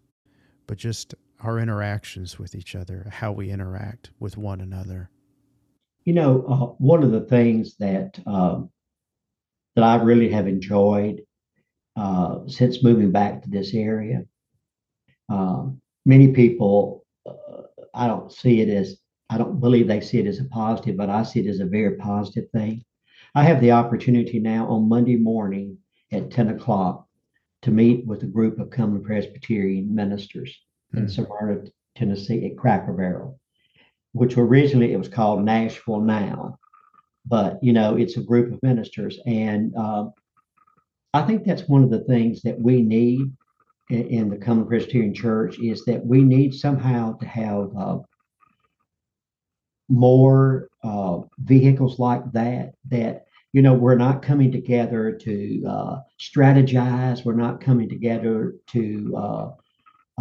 but 0.65 0.79
just 0.79 1.13
our 1.41 1.59
interactions 1.59 2.39
with 2.39 2.55
each 2.55 2.75
other, 2.75 3.07
how 3.11 3.31
we 3.31 3.51
interact 3.51 4.09
with 4.19 4.37
one 4.37 4.59
another. 4.59 5.11
You 6.03 6.13
know, 6.13 6.45
uh, 6.47 6.83
one 6.83 7.03
of 7.03 7.11
the 7.11 7.21
things 7.21 7.75
that 7.77 8.19
um, 8.25 8.71
that 9.75 9.83
I 9.83 9.97
really 9.97 10.29
have 10.31 10.47
enjoyed 10.47 11.21
uh, 11.95 12.39
since 12.47 12.83
moving 12.83 13.11
back 13.11 13.41
to 13.41 13.49
this 13.49 13.73
area, 13.73 14.25
um, 15.29 15.81
many 16.05 16.31
people, 16.33 17.05
uh, 17.25 17.63
I 17.93 18.07
don't 18.07 18.31
see 18.31 18.61
it 18.61 18.69
as, 18.69 18.97
I 19.29 19.37
don't 19.37 19.59
believe 19.59 19.87
they 19.87 20.01
see 20.01 20.19
it 20.19 20.27
as 20.27 20.39
a 20.39 20.45
positive, 20.45 20.97
but 20.97 21.09
I 21.09 21.23
see 21.23 21.39
it 21.39 21.49
as 21.49 21.59
a 21.59 21.65
very 21.65 21.95
positive 21.95 22.49
thing. 22.51 22.83
I 23.33 23.43
have 23.43 23.59
the 23.59 23.71
opportunity 23.71 24.39
now 24.39 24.67
on 24.67 24.87
Monday 24.87 25.15
morning 25.15 25.77
at 26.11 26.31
10 26.31 26.49
o'clock 26.49 27.07
to 27.63 27.71
meet 27.71 28.05
with 28.05 28.23
a 28.23 28.27
group 28.27 28.59
of 28.59 28.69
Cumberland 28.69 29.05
Presbyterian 29.05 29.93
ministers 29.93 30.55
in 30.93 31.05
Mm. 31.05 31.09
Smyrna, 31.09 31.63
Tennessee 31.95 32.45
at 32.45 32.57
Cracker 32.57 32.93
Barrel, 32.93 33.39
which 34.13 34.37
originally 34.37 34.93
it 34.93 34.97
was 34.97 35.07
called 35.07 35.43
Nashville 35.43 36.01
Now. 36.01 36.59
But, 37.25 37.63
you 37.63 37.73
know, 37.73 37.97
it's 37.97 38.17
a 38.17 38.23
group 38.23 38.53
of 38.53 38.61
ministers. 38.61 39.19
And 39.25 39.75
uh, 39.75 40.09
I 41.15 41.21
think 41.25 41.43
that's 41.45 41.67
one 41.69 41.83
of 41.83 41.89
the 41.89 42.03
things 42.03 42.41
that 42.41 42.59
we 42.59 42.81
need 42.81 43.31
in, 43.89 44.07
in 44.07 44.29
the 44.29 44.37
Cumberland 44.37 44.69
Presbyterian 44.69 45.13
Church 45.13 45.57
is 45.59 45.85
that 45.85 46.05
we 46.05 46.21
need 46.23 46.53
somehow 46.53 47.17
to 47.19 47.25
have 47.25 47.69
uh, 47.77 47.99
more 49.89 50.69
uh, 50.83 51.19
vehicles 51.39 51.99
like 51.99 52.29
that, 52.33 52.73
that, 52.89 53.25
you 53.53 53.61
know, 53.61 53.73
we're 53.73 53.95
not 53.95 54.21
coming 54.21 54.51
together 54.51 55.11
to 55.11 55.63
uh, 55.67 55.95
strategize. 56.19 57.23
We're 57.23 57.35
not 57.35 57.61
coming 57.61 57.87
together 57.87 58.55
to 58.67 59.13
uh, 59.15 59.49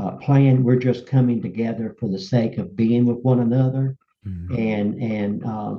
uh, 0.01 0.11
plan. 0.19 0.63
We're 0.63 0.77
just 0.77 1.07
coming 1.07 1.43
together 1.43 1.97
for 1.99 2.09
the 2.09 2.19
sake 2.19 2.59
of 2.59 2.77
being 2.77 3.05
with 3.07 3.19
one 3.23 3.41
another 3.41 3.97
Mhm. 4.27 4.59
and, 4.59 5.03
and, 5.03 5.45
uh, 5.45 5.77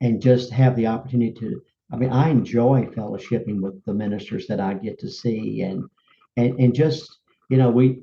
and 0.00 0.22
just 0.22 0.52
have 0.52 0.76
the 0.76 0.86
opportunity 0.86 1.32
to, 1.40 1.60
I 1.90 1.96
mean, 1.96 2.10
I 2.10 2.28
enjoy 2.28 2.86
fellowshipping 2.94 3.60
with 3.60 3.84
the 3.84 3.94
ministers 3.94 4.46
that 4.48 4.60
I 4.60 4.74
get 4.74 4.98
to 5.00 5.10
see 5.10 5.62
and, 5.62 5.84
and, 6.36 6.58
and 6.60 6.74
just, 6.74 7.18
you 7.48 7.56
know, 7.56 7.70
we, 7.70 8.02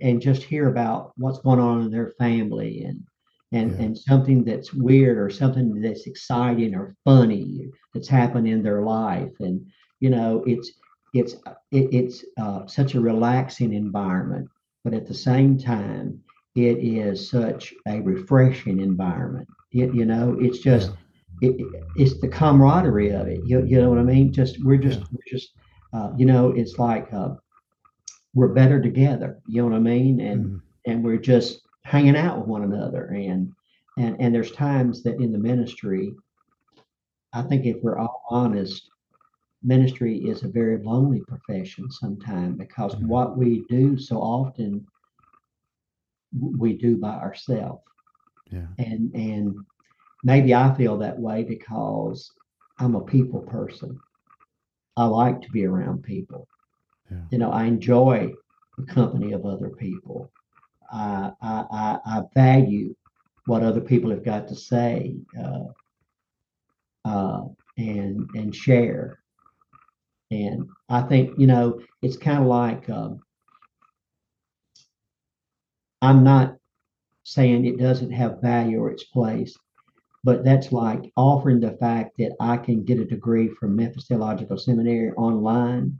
and 0.00 0.20
just 0.20 0.42
hear 0.42 0.68
about 0.68 1.12
what's 1.16 1.40
going 1.40 1.60
on 1.60 1.82
in 1.82 1.90
their 1.90 2.12
family 2.18 2.84
and, 2.84 3.02
and, 3.52 3.72
Yeah. 3.72 3.84
and 3.84 3.98
something 3.98 4.44
that's 4.44 4.72
weird 4.72 5.18
or 5.18 5.28
something 5.28 5.80
that's 5.80 6.06
exciting 6.06 6.74
or 6.74 6.96
funny 7.04 7.68
that's 7.92 8.08
happened 8.08 8.48
in 8.48 8.62
their 8.62 8.82
life. 8.82 9.32
And, 9.40 9.66
you 10.00 10.10
know, 10.10 10.42
it's, 10.46 10.72
it's, 11.12 11.34
it, 11.70 11.92
it's 11.92 12.24
uh, 12.40 12.66
such 12.66 12.94
a 12.94 13.00
relaxing 13.00 13.72
environment, 13.72 14.48
but 14.82 14.94
at 14.94 15.06
the 15.06 15.14
same 15.14 15.58
time, 15.58 16.20
it 16.56 16.78
is 16.78 17.28
such 17.28 17.74
a 17.86 18.00
refreshing 18.00 18.80
environment. 18.80 19.48
It, 19.72 19.94
you 19.94 20.04
know, 20.04 20.36
it's 20.40 20.58
just, 20.58 20.90
it, 20.90 20.96
it- 21.46 21.90
it's 21.94 22.20
the 22.20 22.28
camaraderie 22.28 23.10
of 23.10 23.28
it. 23.28 23.44
You, 23.44 23.64
you 23.64 23.80
know 23.80 23.88
what 23.88 23.98
I 23.98 24.02
mean? 24.04 24.32
Just 24.32 24.62
we're 24.64 24.78
just 24.78 25.00
Yeah. 25.00 25.06
we're 25.12 25.30
just 25.38 25.54
uh, 25.92 26.12
you 26.16 26.26
know 26.26 26.50
it's 26.50 26.78
like 26.78 27.12
uh, 27.12 27.34
we're 28.34 28.52
better 28.52 28.80
together. 28.82 29.40
You 29.46 29.62
know 29.62 29.68
what 29.68 29.76
I 29.76 29.80
mean? 29.80 30.20
And 30.20 30.44
Mhm. 30.46 30.60
and 30.86 31.04
we're 31.04 31.18
just 31.18 31.60
hanging 31.84 32.16
out 32.16 32.38
with 32.38 32.48
one 32.48 32.62
another. 32.64 33.06
And 33.06 33.52
and 33.96 34.16
and 34.20 34.34
there's 34.34 34.52
times 34.52 35.02
that 35.04 35.20
in 35.20 35.32
the 35.32 35.38
ministry, 35.38 36.14
I 37.32 37.42
think 37.42 37.64
if 37.66 37.76
we're 37.82 37.98
all 37.98 38.22
honest, 38.30 38.90
ministry 39.62 40.18
is 40.18 40.42
a 40.42 40.48
very 40.48 40.82
lonely 40.82 41.20
profession 41.20 41.90
sometimes 41.90 42.58
because 42.58 42.94
Mhm. 42.96 43.06
what 43.06 43.36
we 43.38 43.64
do 43.68 43.96
so 43.98 44.16
often 44.20 44.86
we 46.32 46.76
do 46.76 46.96
by 46.96 47.14
ourselves 47.16 47.82
Yeah. 48.50 48.66
and 48.78 49.14
and 49.14 49.64
maybe 50.24 50.54
I 50.54 50.74
feel 50.74 50.98
that 50.98 51.18
way 51.18 51.44
because 51.44 52.32
I'm 52.78 52.96
a 52.96 53.00
people 53.00 53.40
person. 53.40 54.00
I 54.96 55.04
like 55.04 55.42
to 55.42 55.50
be 55.50 55.66
around 55.66 56.02
people. 56.02 56.48
Yeah. 57.10 57.18
You 57.30 57.38
know, 57.38 57.52
I 57.52 57.64
enjoy 57.64 58.32
the 58.78 58.86
company 58.86 59.32
of 59.32 59.44
other 59.44 59.70
people. 59.70 60.32
I 60.92 61.32
I 61.40 61.64
I, 61.70 61.98
I 62.06 62.22
value 62.34 62.94
what 63.46 63.62
other 63.62 63.80
people 63.80 64.10
have 64.10 64.24
got 64.24 64.48
to 64.48 64.56
say 64.56 65.16
uh, 65.38 65.64
uh, 67.04 67.44
and 67.76 68.28
and 68.34 68.54
share. 68.54 69.20
And 70.30 70.68
I 70.88 71.02
think 71.02 71.38
you 71.38 71.46
know 71.46 71.80
it's 72.02 72.16
kind 72.16 72.40
of 72.40 72.46
like 72.46 72.88
um, 72.88 73.20
I'm 76.00 76.24
not 76.24 76.56
saying 77.24 77.64
it 77.64 77.78
doesn't 77.78 78.12
have 78.12 78.40
value 78.40 78.80
or 78.80 78.90
its 78.90 79.04
place, 79.04 79.56
but 80.24 80.42
that's 80.42 80.72
like 80.72 81.12
offering 81.16 81.60
the 81.60 81.72
fact 81.72 82.16
that 82.18 82.34
I 82.40 82.56
can 82.56 82.82
get 82.82 82.98
a 82.98 83.04
degree 83.04 83.48
from 83.48 83.76
Memphis 83.76 84.06
Theological 84.08 84.56
Seminary 84.56 85.10
online, 85.12 85.98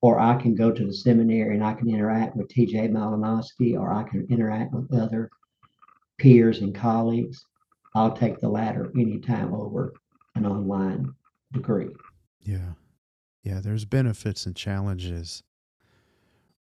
or 0.00 0.18
I 0.18 0.34
can 0.34 0.56
go 0.56 0.72
to 0.72 0.84
the 0.84 0.92
seminary 0.92 1.54
and 1.54 1.64
I 1.64 1.74
can 1.74 1.88
interact 1.88 2.36
with 2.36 2.48
TJ 2.48 2.90
Malinowski, 2.90 3.78
or 3.78 3.92
I 3.92 4.02
can 4.02 4.26
interact 4.28 4.74
with 4.74 4.92
other 4.92 5.30
peers 6.18 6.58
and 6.58 6.74
colleagues. 6.74 7.46
I'll 7.94 8.16
take 8.16 8.40
the 8.40 8.48
latter 8.48 8.90
anytime 8.98 9.54
over 9.54 9.92
an 10.34 10.44
online 10.44 11.14
degree. 11.52 11.90
Yeah. 12.40 12.72
Yeah. 13.44 13.60
There's 13.60 13.84
benefits 13.84 14.46
and 14.46 14.56
challenges 14.56 15.44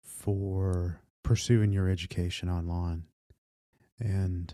for 0.02 1.02
pursuing 1.24 1.74
your 1.74 1.90
education 1.90 2.48
online. 2.48 3.04
And 4.00 4.54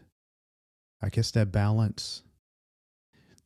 I 1.01 1.09
guess 1.09 1.31
that 1.31 1.51
balance, 1.51 2.23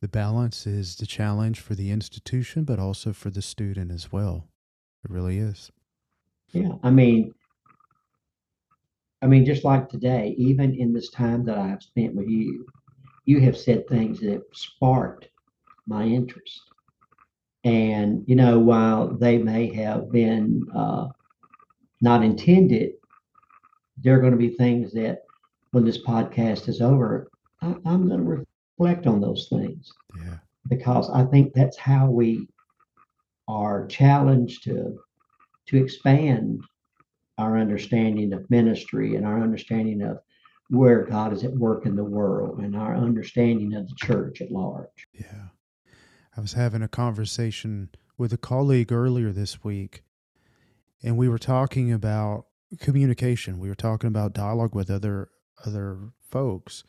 the 0.00 0.08
balance 0.08 0.66
is 0.66 0.96
the 0.96 1.06
challenge 1.06 1.60
for 1.60 1.74
the 1.74 1.90
institution, 1.90 2.64
but 2.64 2.78
also 2.78 3.12
for 3.12 3.30
the 3.30 3.42
student 3.42 3.90
as 3.90 4.12
well. 4.12 4.48
It 5.04 5.10
really 5.10 5.38
is. 5.38 5.70
Yeah. 6.52 6.72
I 6.82 6.90
mean, 6.90 7.32
I 9.22 9.26
mean, 9.26 9.46
just 9.46 9.64
like 9.64 9.88
today, 9.88 10.34
even 10.36 10.74
in 10.74 10.92
this 10.92 11.10
time 11.10 11.44
that 11.46 11.56
I 11.56 11.68
have 11.68 11.82
spent 11.82 12.14
with 12.14 12.28
you, 12.28 12.66
you 13.24 13.40
have 13.40 13.56
said 13.56 13.88
things 13.88 14.20
that 14.20 14.42
sparked 14.52 15.28
my 15.86 16.04
interest. 16.04 16.60
And, 17.64 18.22
you 18.26 18.36
know, 18.36 18.58
while 18.58 19.08
they 19.08 19.38
may 19.38 19.72
have 19.74 20.12
been 20.12 20.62
uh, 20.74 21.08
not 22.00 22.22
intended, 22.22 22.92
there 23.96 24.14
are 24.16 24.20
going 24.20 24.32
to 24.32 24.38
be 24.38 24.50
things 24.50 24.92
that 24.92 25.22
when 25.72 25.84
this 25.84 26.04
podcast 26.04 26.68
is 26.68 26.80
over, 26.80 27.28
I, 27.62 27.74
I'm 27.84 28.08
going 28.08 28.20
to 28.24 28.44
reflect 28.78 29.06
on 29.06 29.20
those 29.20 29.48
things 29.48 29.90
Yeah. 30.18 30.38
because 30.68 31.10
I 31.10 31.24
think 31.24 31.52
that's 31.54 31.76
how 31.76 32.10
we 32.10 32.48
are 33.48 33.86
challenged 33.86 34.64
to 34.64 34.98
to 35.66 35.76
expand 35.76 36.62
our 37.38 37.58
understanding 37.58 38.32
of 38.32 38.48
ministry 38.50 39.16
and 39.16 39.26
our 39.26 39.42
understanding 39.42 40.00
of 40.02 40.18
where 40.70 41.04
God 41.04 41.32
is 41.32 41.44
at 41.44 41.52
work 41.52 41.86
in 41.86 41.96
the 41.96 42.04
world 42.04 42.60
and 42.60 42.76
our 42.76 42.96
understanding 42.96 43.74
of 43.74 43.88
the 43.88 43.94
church 43.96 44.40
at 44.40 44.50
large. 44.50 45.06
Yeah. 45.12 45.48
I 46.36 46.40
was 46.40 46.52
having 46.52 46.82
a 46.82 46.88
conversation 46.88 47.90
with 48.16 48.32
a 48.32 48.36
colleague 48.38 48.92
earlier 48.92 49.32
this 49.32 49.64
week, 49.64 50.02
and 51.02 51.16
we 51.16 51.28
were 51.28 51.38
talking 51.38 51.92
about 51.92 52.46
communication. 52.80 53.58
We 53.58 53.68
were 53.68 53.74
talking 53.74 54.08
about 54.08 54.32
dialogue 54.32 54.74
with 54.74 54.90
other 54.90 55.30
other 55.64 55.98
folks 56.20 56.84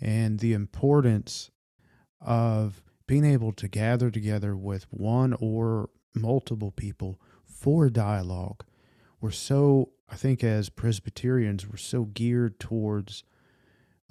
and 0.00 0.40
the 0.40 0.52
importance 0.52 1.50
of 2.20 2.82
being 3.06 3.24
able 3.24 3.52
to 3.52 3.68
gather 3.68 4.10
together 4.10 4.56
with 4.56 4.86
one 4.90 5.34
or 5.40 5.90
multiple 6.14 6.70
people 6.70 7.20
for 7.44 7.88
dialogue. 7.88 8.64
We're 9.20 9.30
so, 9.30 9.90
I 10.08 10.16
think, 10.16 10.42
as 10.42 10.68
Presbyterians, 10.68 11.68
we're 11.68 11.76
so 11.76 12.04
geared 12.04 12.58
towards 12.58 13.24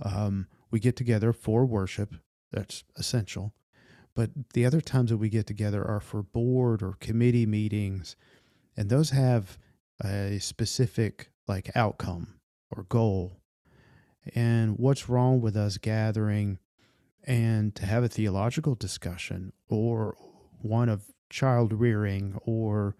um, 0.03 0.47
we 0.71 0.79
get 0.79 0.95
together 0.95 1.31
for 1.31 1.65
worship. 1.65 2.15
That's 2.51 2.83
essential. 2.97 3.53
But 4.15 4.31
the 4.53 4.65
other 4.65 4.81
times 4.81 5.09
that 5.09 5.17
we 5.17 5.29
get 5.29 5.45
together 5.45 5.85
are 5.85 5.99
for 5.99 6.23
board 6.23 6.81
or 6.81 6.93
committee 6.99 7.45
meetings, 7.45 8.15
and 8.77 8.89
those 8.89 9.09
have 9.11 9.57
a 10.03 10.39
specific 10.39 11.29
like 11.47 11.71
outcome 11.75 12.35
or 12.71 12.83
goal. 12.83 13.39
And 14.33 14.79
what's 14.79 15.07
wrong 15.07 15.41
with 15.41 15.55
us 15.55 15.77
gathering 15.77 16.59
and 17.23 17.75
to 17.75 17.85
have 17.85 18.03
a 18.03 18.07
theological 18.09 18.75
discussion 18.75 19.53
or 19.69 20.15
one 20.61 20.89
of 20.89 21.11
child 21.29 21.73
rearing 21.73 22.39
or 22.43 22.95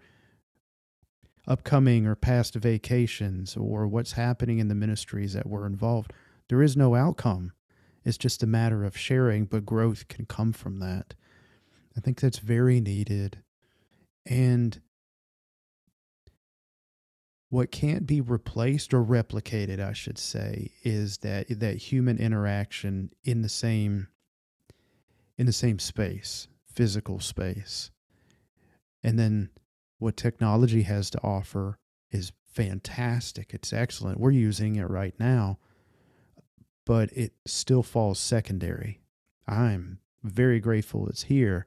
upcoming 1.46 2.06
or 2.06 2.14
past 2.14 2.54
vacations 2.54 3.56
or 3.56 3.86
what's 3.86 4.12
happening 4.12 4.58
in 4.58 4.68
the 4.68 4.74
ministries 4.74 5.32
that 5.32 5.46
we're 5.46 5.66
involved. 5.66 6.12
There 6.48 6.62
is 6.62 6.76
no 6.76 6.94
outcome. 6.94 7.52
It's 8.04 8.18
just 8.18 8.42
a 8.42 8.46
matter 8.46 8.84
of 8.84 8.96
sharing, 8.96 9.46
but 9.46 9.66
growth 9.66 10.08
can 10.08 10.26
come 10.26 10.52
from 10.52 10.78
that. 10.78 11.14
I 11.96 12.00
think 12.00 12.20
that's 12.20 12.38
very 12.38 12.80
needed. 12.80 13.42
And 14.24 14.80
what 17.48 17.70
can't 17.70 18.06
be 18.06 18.20
replaced 18.20 18.92
or 18.92 19.04
replicated, 19.04 19.80
I 19.80 19.92
should 19.92 20.18
say, 20.18 20.72
is 20.82 21.18
that 21.18 21.46
that 21.60 21.76
human 21.76 22.18
interaction 22.18 23.10
in 23.24 23.42
the 23.42 23.48
same 23.48 24.08
in 25.38 25.46
the 25.46 25.52
same 25.52 25.78
space, 25.78 26.48
physical 26.72 27.20
space. 27.20 27.90
And 29.02 29.18
then 29.18 29.50
what 29.98 30.16
technology 30.16 30.82
has 30.82 31.10
to 31.10 31.22
offer 31.22 31.78
is 32.10 32.32
fantastic. 32.52 33.52
It's 33.52 33.72
excellent. 33.72 34.18
We're 34.18 34.30
using 34.30 34.76
it 34.76 34.88
right 34.88 35.14
now, 35.20 35.58
but 36.84 37.12
it 37.12 37.34
still 37.46 37.82
falls 37.82 38.18
secondary. 38.18 39.02
I'm 39.46 40.00
very 40.22 40.58
grateful 40.58 41.06
it's 41.08 41.24
here, 41.24 41.66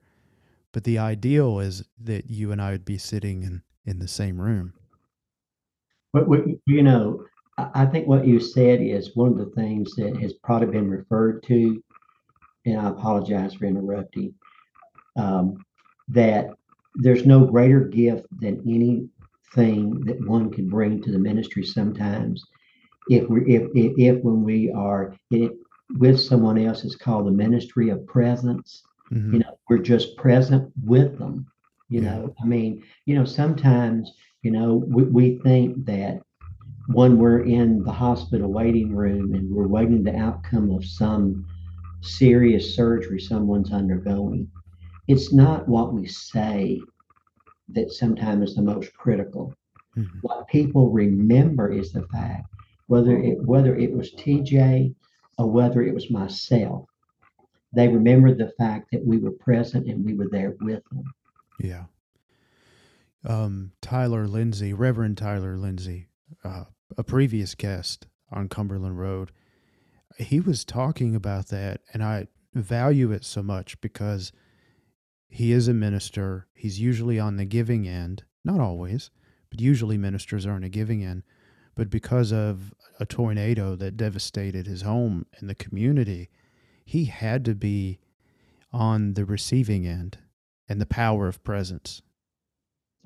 but 0.71 0.83
the 0.83 0.97
ideal 0.97 1.59
is 1.59 1.83
that 1.99 2.29
you 2.29 2.51
and 2.51 2.61
I 2.61 2.71
would 2.71 2.85
be 2.85 2.97
sitting 2.97 3.43
in, 3.43 3.61
in 3.85 3.99
the 3.99 4.07
same 4.07 4.41
room. 4.41 4.73
But, 6.13 6.27
you 6.65 6.83
know, 6.83 7.25
I 7.57 7.85
think 7.85 8.07
what 8.07 8.25
you 8.25 8.39
said 8.39 8.81
is 8.81 9.15
one 9.15 9.31
of 9.33 9.37
the 9.37 9.51
things 9.55 9.95
that 9.95 10.17
has 10.17 10.33
probably 10.33 10.67
been 10.67 10.89
referred 10.89 11.43
to, 11.43 11.83
and 12.65 12.79
I 12.79 12.89
apologize 12.89 13.53
for 13.53 13.65
interrupting, 13.65 14.33
um, 15.17 15.63
that 16.07 16.49
there's 16.95 17.25
no 17.25 17.45
greater 17.45 17.81
gift 17.81 18.27
than 18.39 18.61
anything 18.65 19.99
that 20.05 20.25
one 20.25 20.51
can 20.51 20.69
bring 20.69 21.01
to 21.01 21.11
the 21.11 21.19
ministry 21.19 21.63
sometimes. 21.63 22.43
If 23.09 23.27
we 23.29 23.41
if 23.55 23.69
if, 23.75 23.93
if 23.97 24.23
when 24.23 24.43
we 24.43 24.71
are 24.71 25.15
in, 25.31 25.57
with 25.97 26.19
someone 26.19 26.57
else, 26.57 26.83
it's 26.83 26.95
called 26.95 27.27
the 27.27 27.31
ministry 27.31 27.89
of 27.89 28.05
presence. 28.05 28.83
Mm-hmm. 29.11 29.33
You 29.33 29.39
know, 29.39 29.59
we're 29.69 29.79
just 29.79 30.15
present 30.17 30.71
with 30.83 31.17
them. 31.17 31.47
You 31.89 32.01
yeah. 32.01 32.09
know, 32.09 32.35
I 32.41 32.45
mean, 32.45 32.83
you 33.05 33.15
know, 33.15 33.25
sometimes, 33.25 34.11
you 34.41 34.51
know, 34.51 34.83
we, 34.87 35.03
we 35.03 35.39
think 35.39 35.85
that 35.85 36.21
when 36.87 37.17
we're 37.17 37.43
in 37.43 37.83
the 37.83 37.91
hospital 37.91 38.51
waiting 38.51 38.95
room 38.95 39.33
and 39.33 39.53
we're 39.53 39.67
waiting 39.67 40.03
the 40.03 40.15
outcome 40.15 40.71
of 40.71 40.83
some 40.85 41.45
serious 42.01 42.75
surgery 42.75 43.19
someone's 43.19 43.71
undergoing, 43.71 44.49
it's 45.07 45.33
not 45.33 45.67
what 45.67 45.93
we 45.93 46.07
say 46.07 46.81
that 47.69 47.91
sometimes 47.91 48.49
is 48.49 48.55
the 48.55 48.61
most 48.61 48.93
critical. 48.93 49.53
Mm-hmm. 49.97 50.19
What 50.21 50.47
people 50.47 50.89
remember 50.89 51.71
is 51.71 51.91
the 51.91 52.07
fact 52.07 52.47
whether 52.87 53.17
it 53.17 53.39
whether 53.43 53.75
it 53.75 53.91
was 53.91 54.15
TJ 54.15 54.95
or 55.37 55.49
whether 55.49 55.83
it 55.83 55.93
was 55.93 56.09
myself, 56.09 56.85
they 57.73 57.87
remember 57.87 58.33
the 58.33 58.51
fact 58.57 58.89
that 58.91 59.05
we 59.05 59.17
were 59.17 59.31
present 59.31 59.87
and 59.87 60.03
we 60.03 60.15
were 60.15 60.27
there 60.31 60.55
with 60.61 60.83
them. 60.91 61.03
Yeah. 61.59 61.83
Um, 63.25 63.73
Tyler 63.81 64.27
Lindsay, 64.27 64.73
Reverend 64.73 65.17
Tyler 65.17 65.57
Lindsay, 65.57 66.07
uh, 66.43 66.65
a 66.97 67.03
previous 67.03 67.55
guest 67.55 68.07
on 68.31 68.47
Cumberland 68.47 68.99
Road, 68.99 69.31
he 70.17 70.39
was 70.39 70.65
talking 70.65 71.15
about 71.15 71.47
that, 71.47 71.81
and 71.93 72.03
I 72.03 72.27
value 72.53 73.11
it 73.11 73.23
so 73.23 73.43
much 73.43 73.79
because 73.81 74.31
he 75.27 75.51
is 75.51 75.67
a 75.67 75.73
minister. 75.73 76.47
He's 76.53 76.79
usually 76.79 77.19
on 77.19 77.37
the 77.37 77.45
giving 77.45 77.87
end, 77.87 78.23
not 78.43 78.59
always, 78.59 79.11
but 79.49 79.61
usually 79.61 79.97
ministers 79.97 80.45
are 80.45 80.53
on 80.53 80.61
the 80.61 80.69
giving 80.69 81.03
end. 81.03 81.23
But 81.75 81.89
because 81.89 82.33
of 82.33 82.73
a 82.99 83.05
tornado 83.05 83.75
that 83.75 83.95
devastated 83.95 84.67
his 84.67 84.81
home 84.81 85.25
and 85.37 85.49
the 85.49 85.55
community, 85.55 86.29
he 86.83 87.05
had 87.05 87.45
to 87.45 87.55
be 87.55 87.99
on 88.73 89.13
the 89.13 89.25
receiving 89.25 89.87
end 89.87 90.17
and 90.67 90.81
the 90.81 90.85
power 90.85 91.27
of 91.27 91.43
presence. 91.43 92.01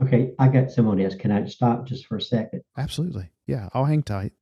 Okay, 0.02 0.34
I 0.40 0.48
got 0.48 0.72
someone 0.72 1.00
else. 1.00 1.16
Can 1.16 1.32
I 1.32 1.46
stop 1.46 1.86
just 1.86 2.08
for 2.08 2.18
a 2.18 2.22
second? 2.22 2.64
Absolutely. 2.78 3.30
Yeah, 3.46 3.70
I'll 3.74 3.86
hang 3.86 4.04
tight. 4.04 4.34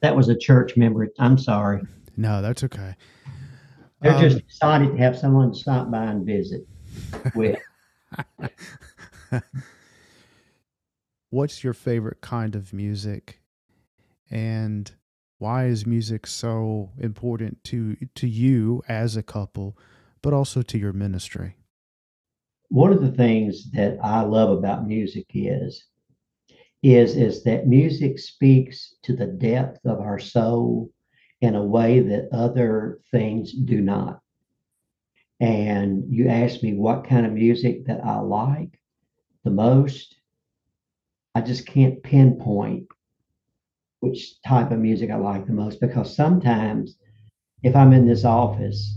That 0.00 0.14
was 0.14 0.28
a 0.28 0.36
church 0.36 0.76
member. 0.76 1.08
I'm 1.18 1.38
sorry. 1.38 1.80
No, 2.16 2.42
that's 2.42 2.62
okay. 2.64 2.94
They're 4.02 4.14
um, 4.14 4.20
just 4.20 4.36
excited 4.38 4.92
to 4.92 4.98
have 4.98 5.18
someone 5.18 5.54
stop 5.54 5.90
by 5.90 6.04
and 6.04 6.24
visit 6.26 6.66
with. 7.34 7.58
What's 11.30 11.64
your 11.64 11.72
favorite 11.72 12.20
kind 12.20 12.54
of 12.54 12.72
music, 12.72 13.40
and 14.30 14.92
why 15.38 15.66
is 15.66 15.86
music 15.86 16.26
so 16.26 16.90
important 16.98 17.62
to 17.64 17.96
to 18.14 18.26
you 18.26 18.82
as 18.88 19.16
a 19.16 19.22
couple, 19.22 19.76
but 20.22 20.32
also 20.32 20.62
to 20.62 20.78
your 20.78 20.92
ministry? 20.92 21.56
One 22.68 22.92
of 22.92 23.00
the 23.00 23.12
things 23.12 23.70
that 23.72 23.98
I 24.02 24.22
love 24.22 24.50
about 24.50 24.86
music 24.86 25.26
is 25.34 25.84
is 26.82 27.16
is 27.16 27.42
that 27.44 27.66
music 27.66 28.18
speaks 28.18 28.94
to 29.02 29.14
the 29.14 29.26
depth 29.26 29.84
of 29.84 30.00
our 30.00 30.18
soul 30.18 30.90
in 31.40 31.54
a 31.54 31.64
way 31.64 32.00
that 32.00 32.28
other 32.32 33.00
things 33.10 33.52
do 33.52 33.80
not. 33.80 34.20
And 35.38 36.04
you 36.08 36.28
asked 36.28 36.62
me 36.62 36.72
what 36.72 37.06
kind 37.06 37.26
of 37.26 37.32
music 37.32 37.86
that 37.86 38.02
I 38.02 38.20
like 38.20 38.80
the 39.44 39.50
most. 39.50 40.16
I 41.34 41.42
just 41.42 41.66
can't 41.66 42.02
pinpoint 42.02 42.88
which 44.00 44.40
type 44.42 44.70
of 44.70 44.78
music 44.78 45.10
I 45.10 45.16
like 45.16 45.46
the 45.46 45.52
most 45.52 45.80
because 45.80 46.14
sometimes 46.14 46.96
if 47.62 47.74
I'm 47.76 47.92
in 47.92 48.06
this 48.06 48.24
office 48.24 48.96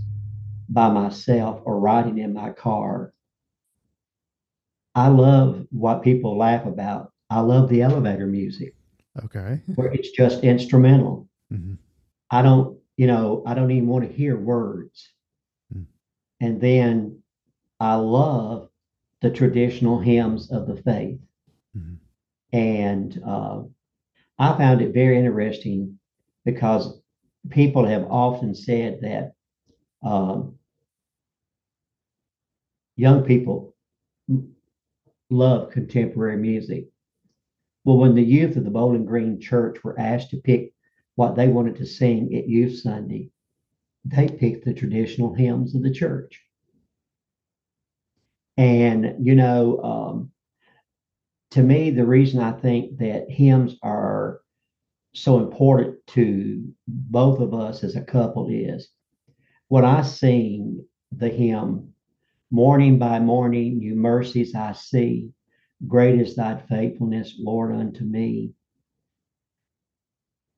by 0.70 0.90
myself 0.90 1.62
or 1.66 1.80
riding 1.80 2.18
in 2.20 2.34
my 2.34 2.52
car, 2.52 3.14
I 4.96 5.08
love 5.08 5.66
what 5.72 6.04
people 6.04 6.38
laugh 6.38 6.66
about. 6.66 7.12
I 7.30 7.40
love 7.42 7.70
the 7.70 7.82
elevator 7.82 8.28
music 8.28 8.76
Okay. 9.24 9.62
where 9.76 9.92
it's 9.92 10.12
just 10.12 10.44
instrumental. 10.44 11.28
hmm 11.50 11.76
I 12.32 12.42
don't, 12.44 12.78
you 12.98 13.08
know, 13.08 13.44
I 13.46 13.54
don't 13.56 13.72
even 13.72 13.88
want 13.88 14.06
to 14.08 14.14
hear 14.14 14.38
words. 14.38 15.10
Mm. 15.76 15.86
And 16.42 16.62
then 16.62 17.22
I 17.80 17.96
love 17.96 18.70
the 19.22 19.32
traditional 19.32 20.00
hymns 20.00 20.52
of 20.52 20.68
the 20.68 20.76
faith. 20.76 21.20
Mhm. 21.76 21.98
And 22.54 23.22
uh, 23.26 23.64
I 24.40 24.58
found 24.58 24.82
it 24.82 24.94
very 24.94 25.20
interesting 25.20 26.00
because 26.46 26.98
people 27.50 27.86
have 27.86 28.08
often 28.10 28.56
said 28.56 29.02
that 29.02 29.34
um, 30.02 30.56
young 32.96 33.24
people 33.24 33.76
love 35.30 35.72
contemporary 35.72 36.38
music. 36.38 36.88
Well, 37.84 37.98
when 37.98 38.16
the 38.16 38.24
youth 38.24 38.56
of 38.56 38.64
the 38.64 38.72
Bowling 38.72 39.06
Green 39.06 39.42
Church 39.42 39.84
were 39.84 40.00
asked 40.00 40.30
to 40.32 40.38
pick 40.38 40.74
what 41.16 41.36
they 41.36 41.50
wanted 41.50 41.76
to 41.78 41.86
sing 41.86 42.34
at 42.36 42.48
Youth 42.48 42.80
Sunday, 42.80 43.32
they 44.06 44.28
picked 44.28 44.64
the 44.64 44.74
traditional 44.74 45.34
hymns 45.34 45.76
of 45.76 45.84
the 45.84 45.94
church. 45.94 46.42
And, 48.58 49.16
you 49.26 49.36
know, 49.36 49.82
um, 49.82 50.32
to 51.52 51.64
me, 51.64 51.90
the 51.90 52.06
reason 52.06 52.40
I 52.40 52.52
think 52.52 52.98
that 53.00 53.30
hymns 53.30 53.76
are 53.82 54.42
so 55.14 55.40
important 55.40 56.06
to 56.08 56.72
both 56.88 57.40
of 57.40 57.54
us 57.54 57.84
as 57.84 57.96
a 57.96 58.04
couple 58.04 58.50
is 58.50 58.90
when 59.68 59.86
I 59.86 60.02
sing 60.04 60.86
the 61.12 61.30
hymn, 61.30 61.94
Morning 62.52 62.98
by 62.98 63.20
morning, 63.20 63.78
new 63.78 63.96
mercies 63.96 64.56
I 64.56 64.72
see, 64.72 65.30
great 65.88 66.20
is 66.20 66.36
thy 66.36 66.60
faithfulness, 66.68 67.36
Lord, 67.38 67.76
unto 67.76 68.04
me. 68.04 68.54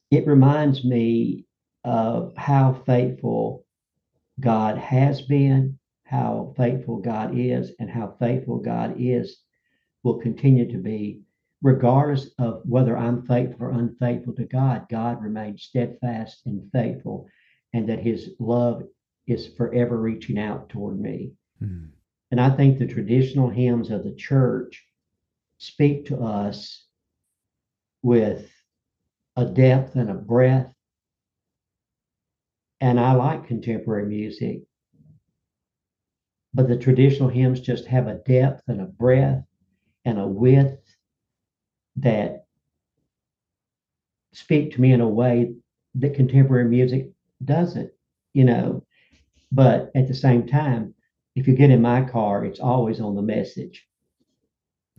It 0.09 0.25
reminds 0.25 0.85
me 0.85 1.47
of 1.83 2.33
how 2.37 2.81
faithful 2.85 3.65
God 4.39 4.77
has 4.77 5.21
been, 5.21 5.79
how 6.05 6.53
faithful 6.55 6.99
God 6.99 7.37
is, 7.37 7.73
and 7.77 7.89
how 7.89 8.15
faithful 8.19 8.59
God 8.59 8.95
is 8.97 9.41
will 10.03 10.19
continue 10.19 10.69
to 10.71 10.77
be, 10.77 11.21
regardless 11.61 12.29
of 12.39 12.61
whether 12.65 12.97
I'm 12.97 13.25
faithful 13.25 13.67
or 13.67 13.71
unfaithful 13.71 14.33
to 14.33 14.45
God. 14.45 14.87
God 14.89 15.21
remains 15.21 15.63
steadfast 15.63 16.45
and 16.45 16.71
faithful, 16.71 17.27
and 17.73 17.87
that 17.87 17.99
his 17.99 18.31
love 18.39 18.83
is 19.27 19.47
forever 19.55 19.99
reaching 19.99 20.39
out 20.39 20.69
toward 20.69 20.99
me. 20.99 21.33
Mhm. 21.61 21.89
And 22.31 22.41
I 22.41 22.49
think 22.49 22.79
the 22.79 22.87
traditional 22.87 23.49
hymns 23.49 23.91
of 23.91 24.03
the 24.03 24.13
church 24.13 24.87
speak 25.57 26.05
to 26.05 26.17
us 26.17 26.87
with 28.01 28.51
a 29.35 29.45
depth 29.45 29.95
and 29.95 30.09
a 30.09 30.15
breadth. 30.15 30.73
And 32.79 32.99
I 32.99 33.13
like 33.13 33.45
contemporary 33.45 34.07
music, 34.07 34.63
but 36.53 36.67
the 36.67 36.77
traditional 36.77 37.29
hymns 37.29 37.59
just 37.59 37.85
have 37.85 38.07
a 38.07 38.15
depth 38.25 38.67
and 38.67 38.81
a 38.81 38.85
breadth 38.85 39.45
and 40.05 40.19
a 40.19 40.27
width 40.27 40.95
that 41.97 42.45
speak 44.33 44.73
to 44.73 44.81
me 44.81 44.93
in 44.93 45.01
a 45.01 45.07
way 45.07 45.53
that 45.95 46.15
contemporary 46.15 46.65
music 46.65 47.09
doesn't, 47.43 47.91
you 48.33 48.43
know. 48.45 48.83
But 49.51 49.91
at 49.95 50.07
the 50.07 50.13
same 50.13 50.47
time, 50.47 50.93
if 51.35 51.47
you 51.47 51.55
get 51.55 51.71
in 51.71 51.81
my 51.81 52.03
car, 52.03 52.45
it's 52.45 52.59
always 52.59 52.99
on 52.99 53.15
the 53.15 53.21
message. 53.21 53.87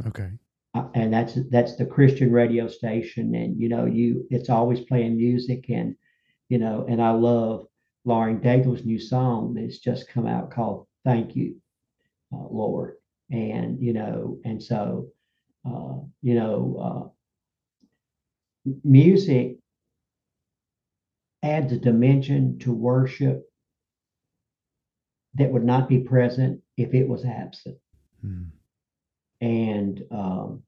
Okay. 0.06 0.30
Uh, 0.74 0.88
and 0.94 1.12
that's 1.12 1.38
that's 1.50 1.76
the 1.76 1.84
Christian 1.84 2.32
radio 2.32 2.66
station, 2.66 3.34
and 3.34 3.60
you 3.60 3.68
know, 3.68 3.84
you 3.84 4.26
it's 4.30 4.48
always 4.48 4.80
playing 4.80 5.18
music, 5.18 5.66
and 5.68 5.94
you 6.48 6.58
know, 6.58 6.86
and 6.88 7.00
I 7.00 7.10
love 7.10 7.66
Lauren 8.04 8.40
Daigle's 8.40 8.84
new 8.84 8.98
song 8.98 9.54
that's 9.54 9.78
just 9.78 10.08
come 10.08 10.26
out 10.26 10.50
called 10.50 10.86
"Thank 11.04 11.36
You, 11.36 11.56
uh, 12.32 12.46
Lord," 12.50 12.96
and 13.30 13.80
you 13.80 13.92
know, 13.92 14.38
and 14.44 14.62
so 14.62 15.08
uh, 15.64 15.94
you 16.22 16.34
know, 16.34 17.12
uh, 18.66 18.70
music 18.84 19.56
adds 21.42 21.72
a 21.72 21.76
dimension 21.76 22.58
to 22.60 22.72
worship 22.72 23.44
that 25.34 25.50
would 25.50 25.64
not 25.64 25.88
be 25.88 25.98
present 25.98 26.60
if 26.76 26.94
it 26.94 27.08
was 27.08 27.24
absent. 27.24 27.78
Mm. 28.24 28.50
And, 29.40 30.04
um, 30.10 30.62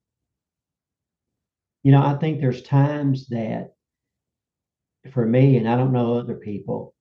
you 1.83 1.93
know, 1.93 2.03
I 2.03 2.15
think 2.15 2.41
there's 2.41 2.63
times 2.63 3.29
that 3.29 3.75
for 5.13 5.25
me, 5.27 5.59
and 5.59 5.69
I 5.69 5.77
don't 5.77 5.93
know 5.93 6.15
other 6.15 6.35
people, 6.35 6.95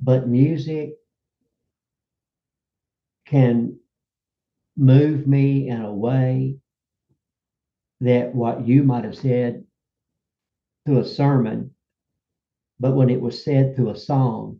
but 0.00 0.26
music 0.26 0.94
can 3.26 3.79
move 4.80 5.26
me 5.26 5.68
in 5.68 5.82
a 5.82 5.92
way 5.92 6.56
that 8.00 8.34
what 8.34 8.66
you 8.66 8.82
might 8.82 9.04
have 9.04 9.16
said 9.16 9.62
through 10.86 11.00
a 11.00 11.04
sermon, 11.04 11.74
but 12.80 12.92
when 12.92 13.10
it 13.10 13.20
was 13.20 13.44
said 13.44 13.76
through 13.76 13.90
a 13.90 13.96
song, 13.96 14.58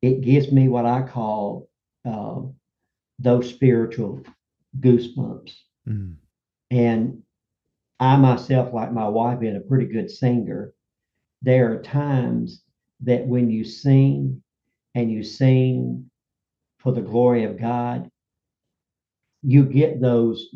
it 0.00 0.22
gives 0.22 0.50
me 0.50 0.68
what 0.68 0.86
I 0.86 1.02
call 1.02 1.68
uh, 2.06 2.40
those 3.18 3.50
spiritual 3.50 4.22
goosebumps. 4.80 5.52
Mm. 5.86 6.14
And 6.70 7.22
I 8.00 8.16
myself, 8.16 8.72
like 8.72 8.92
my 8.92 9.08
wife, 9.08 9.40
being 9.40 9.56
a 9.56 9.60
pretty 9.60 9.92
good 9.92 10.10
singer, 10.10 10.72
there 11.42 11.70
are 11.70 11.82
times 11.82 12.62
that 13.00 13.26
when 13.26 13.50
you 13.50 13.62
sing 13.62 14.42
and 14.94 15.12
you 15.12 15.22
sing 15.22 16.10
for 16.78 16.92
the 16.92 17.02
glory 17.02 17.44
of 17.44 17.60
God, 17.60 18.10
you 19.42 19.64
get 19.64 20.00
those 20.00 20.54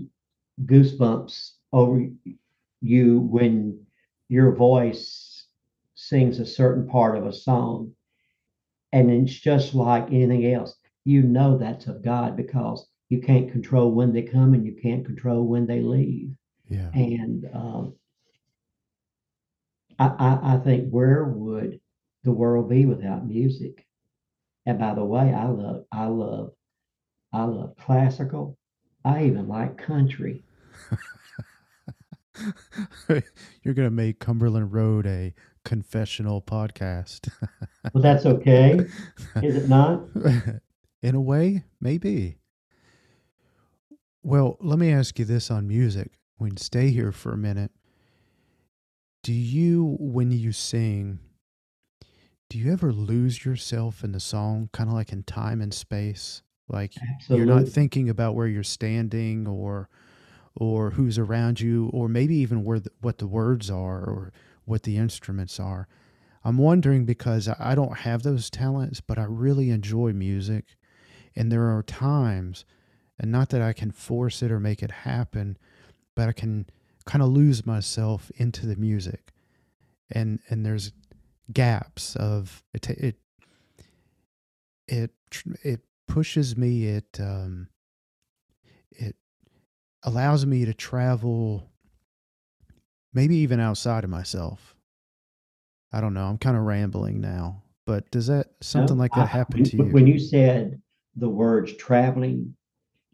goosebumps 0.65 1.53
over 1.73 2.09
you 2.81 3.21
when 3.21 3.85
your 4.29 4.55
voice 4.55 5.47
sings 5.95 6.39
a 6.39 6.47
certain 6.47 6.87
part 6.89 7.17
of 7.17 7.27
a 7.27 7.33
song. 7.33 7.93
And 8.93 9.11
it's 9.11 9.35
just 9.35 9.75
like 9.75 10.07
anything 10.07 10.53
else. 10.53 10.77
You 11.05 11.23
know 11.23 11.59
that's 11.59 11.87
of 11.87 12.03
God 12.03 12.37
because 12.37 12.87
you 13.09 13.21
can't 13.21 13.53
control 13.53 13.93
when 13.93 14.13
they 14.13 14.23
come 14.23 14.55
and 14.55 14.65
you 14.65 14.77
can't 14.81 15.05
control 15.05 15.47
when 15.47 15.67
they 15.67 15.81
leave. 15.81 16.31
Yeah. 16.69 16.91
And 16.93 17.49
um, 17.55 17.95
I, 19.99 20.07
I, 20.07 20.55
I 20.55 20.59
think 20.59 20.91
where 20.91 21.25
would 21.25 21.81
the 22.25 22.33
world 22.33 22.69
be 22.69 22.87
without 22.87 23.27
music? 23.27 23.87
And 24.67 24.79
by 24.79 24.95
the 24.95 25.05
way, 25.05 25.33
I 25.33 25.47
love, 25.47 25.85
I 25.93 26.07
love, 26.07 26.53
I 27.33 27.45
love 27.45 27.77
classical. 27.77 28.59
I 29.07 29.25
even 29.27 29.47
like 29.47 29.79
country. 29.79 30.43
You're 33.63 33.75
gonna 33.75 33.89
make 33.89 34.19
Cumberland 34.19 34.73
Road 34.73 35.07
a 35.07 35.33
confessional 35.65 36.43
podcast. 36.43 37.29
Well, 37.95 38.03
that's 38.03 38.27
okay, 38.27 38.81
is 39.43 39.55
it 39.55 39.69
not? 39.69 40.01
In 41.03 41.15
a 41.15 41.21
way, 41.21 41.63
maybe. 41.81 42.39
Well, 44.25 44.57
let 44.61 44.81
me 44.81 44.93
ask 44.93 45.21
you 45.21 45.25
this 45.25 45.53
on 45.53 45.69
music. 45.69 46.11
We 46.41 46.49
can 46.51 46.57
stay 46.57 46.91
here 46.91 47.13
for 47.13 47.33
a 47.33 47.37
minute. 47.39 47.71
Do 49.23 49.33
you, 49.33 49.97
when 50.01 50.33
you 50.33 50.51
sing, 50.51 51.21
do 52.51 52.59
you 52.59 52.73
ever 52.73 52.93
lose 52.93 53.45
yourself 53.45 54.03
in 54.03 54.11
the 54.11 54.21
song, 54.21 54.69
kind 54.73 54.89
of 54.91 54.95
like 54.95 55.13
in 55.13 55.23
time 55.23 55.61
and 55.61 55.73
space? 55.73 56.43
Like 56.69 56.95
you're 57.29 57.47
not 57.47 57.69
thinking 57.69 58.09
about 58.09 58.35
where 58.35 58.47
you're 58.49 58.63
standing 58.63 59.47
or 59.47 59.89
or 60.57 60.91
who's 60.91 61.19
around 61.19 61.61
you 61.61 61.91
or 61.93 62.09
maybe 62.09 62.35
even 62.37 62.65
where 62.65 62.81
the, 62.81 62.91
what 63.01 63.19
the 63.19 63.27
words 63.27 63.71
are 63.71 64.01
or 64.01 64.33
what 64.65 64.83
the 64.83 64.97
instruments 64.97 65.61
are. 65.61 65.87
I'm 66.45 66.59
wondering 66.59 67.05
because 67.05 67.49
I 67.49 67.57
I 67.59 67.75
don't 67.75 67.99
have 67.99 68.23
those 68.23 68.51
talents, 68.51 69.01
but 69.01 69.19
I 69.19 69.25
really 69.25 69.71
enjoy 69.71 70.13
music. 70.13 70.77
And 71.37 71.53
there 71.53 71.65
are 71.77 71.83
times, 71.83 72.65
and 73.19 73.31
not 73.31 73.51
that 73.51 73.61
I 73.61 73.73
can 73.75 73.91
force 73.91 74.43
it 74.43 74.51
or 74.51 74.59
make 74.59 74.83
it 74.83 74.91
happen, 74.91 75.59
but 76.15 76.29
I 76.29 76.33
can 76.33 76.67
kind 77.05 77.23
of 77.23 77.29
lose 77.29 77.67
myself 77.67 78.31
into 78.37 78.67
the 78.67 78.77
music. 78.77 79.33
And 80.11 80.41
and 80.49 80.65
there's 80.65 80.93
gaps 81.53 82.17
of 82.17 82.65
it 82.75 82.91
it 82.91 83.17
it 84.89 85.11
it 85.63 85.81
pushes 86.07 86.57
me 86.57 86.87
it 86.87 87.19
um 87.21 87.69
it 88.91 89.17
allows 90.03 90.47
me 90.47 90.65
to 90.65 90.75
travel 90.75 91.71
maybe 93.13 93.37
even 93.37 93.61
outside 93.61 94.05
of 94.05 94.11
myself. 94.11 94.75
I 95.93 96.01
don't 96.01 96.15
know. 96.15 96.27
I'm 96.27 96.39
kind 96.39 96.57
of 96.57 96.65
rambling 96.65 97.21
now, 97.21 97.63
but 97.87 98.11
does 98.11 98.27
that 98.27 98.49
something 98.61 98.97
No, 98.97 99.03
like 99.03 99.13
that 99.13 99.23
I, 99.23 99.27
happen 99.27 99.65
to 99.65 99.77
you? 99.77 99.83
when 99.93 100.07
you 100.07 100.19
said 100.19 100.81
the 101.17 101.29
words 101.29 101.75
traveling, 101.77 102.55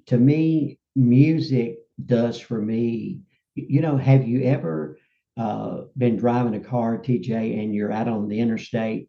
to 0.06 0.18
me, 0.18 0.78
music 0.96 1.76
does 2.06 2.40
for 2.40 2.60
me. 2.60 3.20
You 3.54 3.80
know, 3.80 3.96
have 3.96 4.26
you 4.26 4.42
ever 4.42 4.98
uh, 5.36 5.82
been 5.96 6.16
driving 6.16 6.54
a 6.54 6.60
car, 6.60 6.98
TJ, 6.98 7.62
and 7.62 7.74
you're 7.74 7.92
out 7.92 8.08
on 8.08 8.28
the 8.28 8.40
interstate 8.40 9.08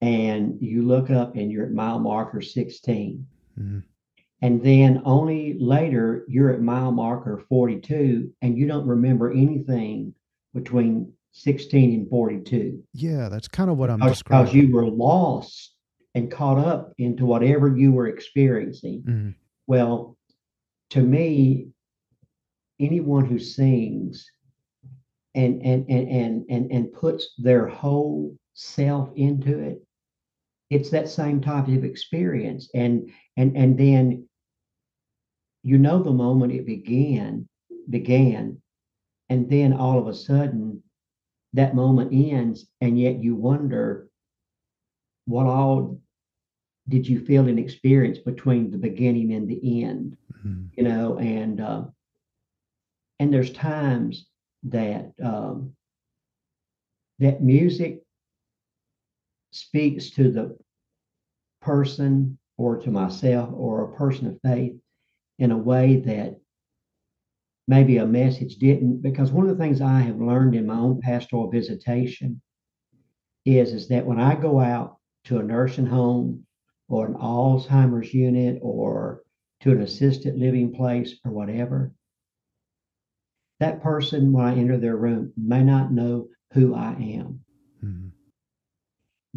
and 0.00 0.56
you 0.60 0.82
look 0.82 1.10
up 1.10 1.36
and 1.36 1.50
you're 1.50 1.66
at 1.66 1.72
mile 1.72 1.98
marker 1.98 2.40
16? 2.40 3.26
Mhm. 3.58 3.82
And 4.40 4.62
then 4.62 5.02
only 5.04 5.58
later 5.58 6.24
you're 6.28 6.50
at 6.50 6.60
mile 6.62 6.92
marker 6.92 7.42
42 7.48 8.32
and 8.40 8.56
you 8.56 8.66
don't 8.68 8.86
remember 8.86 9.32
anything 9.32 10.14
between 10.54 11.12
16 11.32 11.92
and 12.00 12.08
42 12.08 12.82
Yeah, 12.94 13.28
that's 13.28 13.48
kind 13.48 13.70
of 13.70 13.76
what 13.78 13.90
I'm 13.90 13.98
describing. 13.98 14.44
because 14.46 14.52
describing. 14.52 14.68
you 14.70 14.74
were 14.74 14.88
lost 14.88 15.74
and 16.14 16.30
caught 16.30 16.58
up 16.58 16.92
into 16.98 17.26
whatever 17.26 17.76
you 17.76 17.92
were 17.92 18.06
experiencing. 18.08 19.02
Mhm. 19.02 19.34
Well, 19.66 20.16
to 20.90 21.02
me, 21.02 21.68
anyone 22.80 23.24
who 23.26 23.38
sings 23.38 24.30
and 25.34 25.60
and 25.62 25.84
and 25.90 26.08
and 26.08 26.44
and, 26.48 26.72
and 26.72 26.92
puts 26.92 27.34
their 27.38 27.66
whole 27.66 28.36
self 28.54 29.10
into 29.16 29.58
it, 29.58 29.84
it's 30.70 30.90
that 30.90 31.08
same 31.08 31.40
type 31.40 31.68
of 31.68 31.84
experience. 31.84 32.68
And 32.74 33.10
and 33.36 33.56
and 33.56 33.78
then 33.78 34.24
you 35.62 35.78
know 35.78 36.02
the 36.02 36.12
moment 36.12 36.52
it 36.52 36.66
began 36.66 37.48
began, 37.90 38.60
and 39.28 39.48
then 39.50 39.72
all 39.72 39.98
of 39.98 40.06
a 40.06 40.14
sudden 40.14 40.82
that 41.54 41.74
moment 41.74 42.10
ends, 42.12 42.66
and 42.80 42.98
yet 42.98 43.22
you 43.22 43.34
wonder 43.34 44.08
what 45.26 45.46
all 45.46 45.98
did 46.88 47.06
you 47.06 47.20
feel 47.20 47.48
and 47.48 47.58
experience 47.58 48.18
between 48.18 48.70
the 48.70 48.78
beginning 48.78 49.32
and 49.32 49.48
the 49.48 49.84
end 49.84 50.16
Mhm. 50.44 50.68
you 50.76 50.84
know 50.84 51.18
and 51.18 51.60
uh, 51.60 51.84
and 53.20 53.32
there's 53.32 53.52
times 53.52 54.26
that 54.64 55.12
um, 55.22 55.72
that 57.18 57.42
music 57.42 58.02
speaks 59.50 60.10
to 60.10 60.30
the 60.30 60.56
person 61.60 62.38
or 62.56 62.76
to 62.78 62.90
myself 62.90 63.50
or 63.52 63.84
a 63.84 63.96
person 63.96 64.26
of 64.26 64.40
faith 64.42 64.74
in 65.38 65.50
a 65.50 65.56
way 65.56 65.96
that 65.96 66.38
maybe 67.66 67.98
a 67.98 68.06
message 68.06 68.56
didn't 68.56 69.02
because 69.02 69.30
one 69.30 69.48
of 69.48 69.56
the 69.56 69.62
things 69.62 69.80
i 69.80 70.00
have 70.00 70.20
learned 70.20 70.54
in 70.54 70.66
my 70.66 70.76
own 70.76 71.00
pastoral 71.00 71.50
visitation 71.50 72.40
is 73.44 73.72
is 73.72 73.88
that 73.88 74.06
when 74.06 74.20
i 74.20 74.34
go 74.34 74.60
out 74.60 74.96
to 75.24 75.38
a 75.38 75.42
nursing 75.42 75.86
home 75.86 76.44
or 76.88 77.06
an 77.06 77.14
alzheimer's 77.14 78.12
unit 78.12 78.58
or 78.62 79.22
to 79.60 79.70
an 79.70 79.82
assisted 79.82 80.36
living 80.36 80.72
place 80.72 81.16
or 81.24 81.30
whatever 81.30 81.92
that 83.60 83.82
person 83.82 84.32
when 84.32 84.44
i 84.44 84.54
enter 84.54 84.78
their 84.78 84.96
room 84.96 85.32
may 85.36 85.62
not 85.62 85.92
know 85.92 86.28
who 86.52 86.74
i 86.74 86.92
am. 86.92 87.40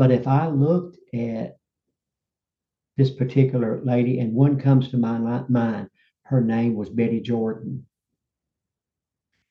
But 0.02 0.10
if 0.10 0.26
i 0.26 0.48
looked 0.48 0.98
at 1.14 1.60
this 2.98 3.12
particular 3.12 3.80
lady 3.84 4.18
and 4.20 4.34
one 4.34 4.60
comes 4.60 4.90
to 4.90 4.98
my 4.98 5.20
mind 5.48 5.92
her 6.24 6.42
name 6.42 6.74
was 6.74 6.90
betty 6.90 7.22
jordan. 7.22 7.86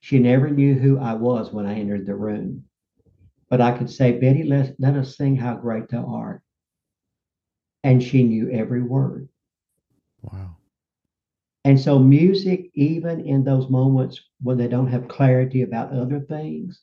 She 0.01 0.19
never 0.19 0.51
knew 0.51 0.75
who 0.75 0.99
i 0.99 1.15
was 1.15 1.53
when 1.53 1.67
i 1.67 1.75
entered 1.79 2.05
the 2.05 2.17
room. 2.17 2.65
But 3.49 3.61
i 3.61 3.79
could 3.79 3.89
say 3.91 4.19
betty 4.19 4.43
let, 4.43 4.75
let 4.81 4.97
us 4.97 5.17
sing 5.17 5.37
how 5.37 5.55
great 5.55 5.89
thou 5.89 6.05
art. 6.07 6.43
And 7.85 8.03
she 8.03 8.25
knew 8.25 8.51
every 8.51 8.83
word. 8.83 9.29
Wow. 10.23 10.57
and 11.65 11.79
so 11.79 12.01
music 12.01 12.73
even 12.75 13.21
in 13.21 13.45
those 13.45 13.71
moments 13.71 14.21
when 14.43 14.59
they 14.59 14.67
don't 14.67 14.89
have 14.89 15.07
clarity 15.07 15.63
about 15.63 15.93
other 15.93 16.19
things 16.19 16.83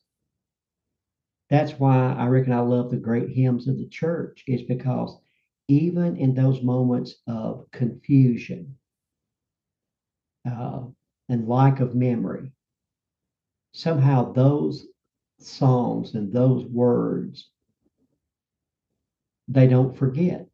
that's 1.50 1.74
why 1.74 2.14
i 2.18 2.26
reckon 2.28 2.54
i 2.54 2.60
love 2.60 2.90
the 2.92 2.98
great 2.98 3.30
hymns 3.30 3.68
of 3.68 3.78
the 3.78 3.88
church 3.88 4.44
is 4.48 4.62
because 4.64 5.18
even 5.68 6.16
in 6.18 6.34
those 6.34 6.62
moments 6.64 7.16
of 7.28 7.66
confusion 7.72 8.76
uh, 10.50 10.82
and 11.30 11.48
lack 11.48 11.80
of 11.80 11.96
memory 11.96 12.52
somehow 13.74 14.32
those 14.34 14.88
songs 15.40 16.16
and 16.16 16.32
those 16.34 16.66
words 16.66 17.50
they 19.48 19.68
don't 19.68 19.98
forget. 19.98 20.48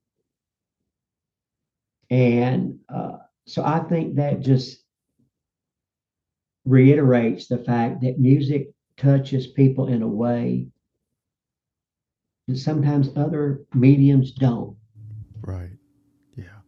And 2.09 2.79
uh, 2.89 3.17
so 3.45 3.63
i 3.63 3.79
think 3.79 4.15
that 4.15 4.39
just 4.41 4.83
reiterates 6.65 7.47
the 7.47 7.57
fact 7.57 8.01
that 8.01 8.19
music 8.19 8.69
touches 8.97 9.47
people 9.47 9.87
in 9.87 10.01
a 10.01 10.07
way 10.07 10.67
that 12.47 12.57
sometimes 12.57 13.09
other 13.15 13.61
mediums 13.73 14.31
don't 14.31 14.75
Right. 15.41 15.71
Yeah. 16.35 16.59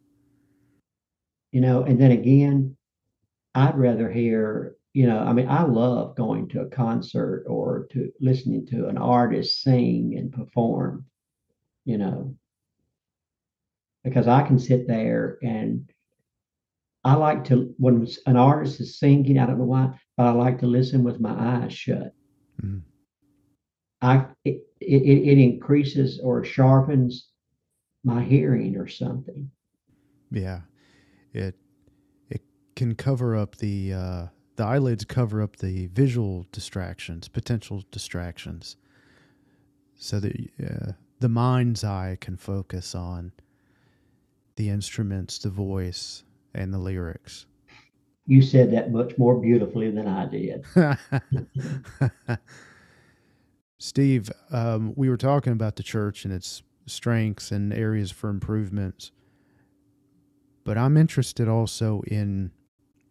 you 1.52 1.61
know 1.61 1.84
and 1.84 1.99
then 1.99 2.11
again 2.11 2.76
i'd 3.56 3.77
rather 3.77 4.11
hear 4.11 4.76
you 4.93 5.07
know 5.07 5.19
i 5.19 5.31
mean 5.34 5.47
i 5.47 5.64
love 5.64 6.15
going 6.15 6.47
to 6.49 6.61
a 6.61 6.69
concert 6.69 7.45
or 7.47 7.88
to 7.91 8.11
listening 8.19 8.65
to 8.68 8.88
an 8.88 8.97
artist 8.97 9.61
sing 9.61 10.15
and 10.18 10.31
perform 10.31 11.06
you 11.85 11.97
know 11.97 12.35
because 14.03 14.27
i 14.27 14.41
can 14.41 14.60
sit 14.60 14.88
there 14.88 15.38
and 15.41 15.89
i 17.03 17.14
like 17.14 17.43
to 17.45 17.73
when 17.77 18.06
an 18.26 18.38
artist 18.38 18.80
is 18.81 18.99
singing 18.99 19.38
i 19.39 19.45
don't 19.45 19.57
know 19.60 19.65
why 19.65 19.89
but 20.18 20.26
i 20.27 20.31
like 20.31 20.60
to 20.60 20.68
listen 20.68 21.03
with 21.03 21.19
my 21.19 21.34
eyes 21.64 21.73
shut 21.73 22.14
Mhm. 22.61 22.81
I 24.01 24.26
it, 24.43 24.61
it, 24.81 25.01
it 25.03 25.38
increases 25.38 26.19
or 26.23 26.43
sharpens 26.43 27.30
my 28.03 28.23
hearing 28.23 28.76
or 28.77 28.88
something 28.88 29.49
Yeah. 30.31 30.61
It 31.34 31.55
it 32.30 32.41
can 32.76 32.95
cover 32.95 33.35
up 33.35 33.55
the 33.57 33.93
uh 33.93 34.27
the 34.57 34.63
eyelids 34.63 35.03
cover 35.05 35.41
up 35.41 35.57
the 35.57 35.88
visual 35.88 36.45
distractions, 36.51 37.27
potential 37.27 37.84
distractions. 37.91 38.77
So 39.97 40.19
that 40.19 40.34
uh, 40.63 40.91
the 41.19 41.30
mind's 41.30 41.84
eye 41.84 42.17
can 42.22 42.38
focus 42.38 42.95
on 42.95 43.31
the 44.55 44.69
instruments, 44.69 45.38
the 45.39 45.49
voice, 45.49 46.23
and 46.53 46.73
the 46.73 46.77
lyrics. 46.80 47.45
you 48.27 48.41
said 48.41 48.72
that 48.72 48.91
much 48.91 49.17
more 49.17 49.39
beautifully 49.39 49.91
than 49.91 50.07
i 50.07 50.26
did 50.26 50.63
Steve, 53.77 54.31
um, 54.52 54.93
we 54.95 55.10
were 55.10 55.18
talking 55.18 55.53
about 55.53 55.76
the 55.76 55.84
church 55.84 56.23
and 56.23 56.34
its 56.34 56.64
strengths 56.85 57.52
and 57.52 57.73
areas 57.73 58.11
for 58.11 58.30
improvements, 58.30 59.11
but 60.64 60.77
I'm 60.77 60.97
interested 60.97 61.47
also 61.47 62.02
in 62.07 62.52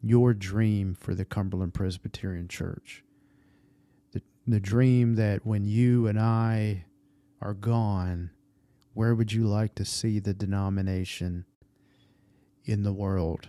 your 0.01 0.35
dream 0.35 0.95
for 0.95 1.15
the 1.15 1.24
Cumberland 1.24 1.74
Presbyterian 1.74 2.49
Church. 2.49 3.05
The, 4.12 4.23
the 4.47 4.61
dream 4.61 5.16
that 5.16 5.45
when 5.45 5.65
you 5.65 6.07
and 6.07 6.19
I 6.19 6.85
are 7.41 7.55
gone, 7.55 8.31
where 8.95 9.15
would 9.15 9.32
you 9.32 9.47
like 9.47 9.74
to 9.77 9.85
see 9.85 10.19
the 10.19 10.35
denomination 10.35 11.45
in 12.65 12.82
the 12.82 12.93
world 12.93 13.49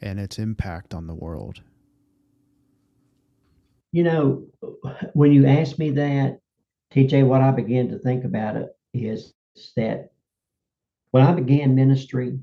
and 0.00 0.20
its 0.20 0.38
impact 0.38 0.92
on 0.92 1.06
the 1.06 1.14
world? 1.14 1.62
You 3.94 4.02
know, 4.02 4.46
when 5.12 5.32
you 5.32 5.46
asked 5.46 5.78
me 5.78 5.90
that, 5.90 6.40
TJ, 6.92 7.28
what 7.28 7.42
I 7.42 7.52
began 7.52 7.90
to 7.90 7.98
think 8.00 8.24
about 8.24 8.56
it 8.56 8.70
is 8.92 9.32
that 9.76 10.10
when 11.12 11.24
I 11.24 11.32
began 11.32 11.76
ministry, 11.76 12.40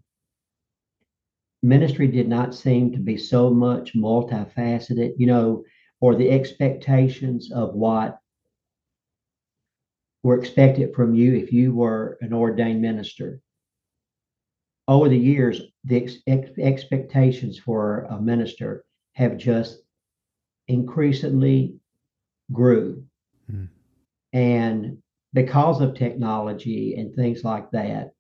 ministry 1.62 2.08
did 2.08 2.30
not 2.30 2.56
seem 2.56 2.94
to 2.94 3.00
be 3.00 3.18
so 3.18 3.50
much 3.50 3.94
multifaceted, 3.94 5.16
you 5.18 5.28
know, 5.28 5.66
or 6.00 6.16
the 6.16 6.32
expectations 6.32 7.52
of 7.52 7.74
what 7.74 8.18
were 10.24 10.40
expected 10.40 10.96
from 10.96 11.14
you 11.14 11.36
if 11.36 11.52
you 11.52 11.76
were 11.76 12.18
an 12.22 12.32
ordained 12.32 12.82
minister. 12.82 13.42
Over 14.88 15.10
the 15.10 15.18
years, 15.18 15.64
the 15.84 16.02
ex- 16.02 16.24
ex- 16.28 16.58
expectations 16.58 17.60
for 17.60 18.06
a 18.10 18.22
minister 18.22 18.86
have 19.16 19.36
just 19.36 19.82
increasingly 20.68 21.76
grew. 22.52 23.04
Hmm. 23.50 23.66
And 24.34 24.98
because 25.34 25.82
of 25.82 25.96
technology 25.96 26.96
and 26.96 27.14
things 27.16 27.44
like 27.44 27.72
that, 27.72 28.12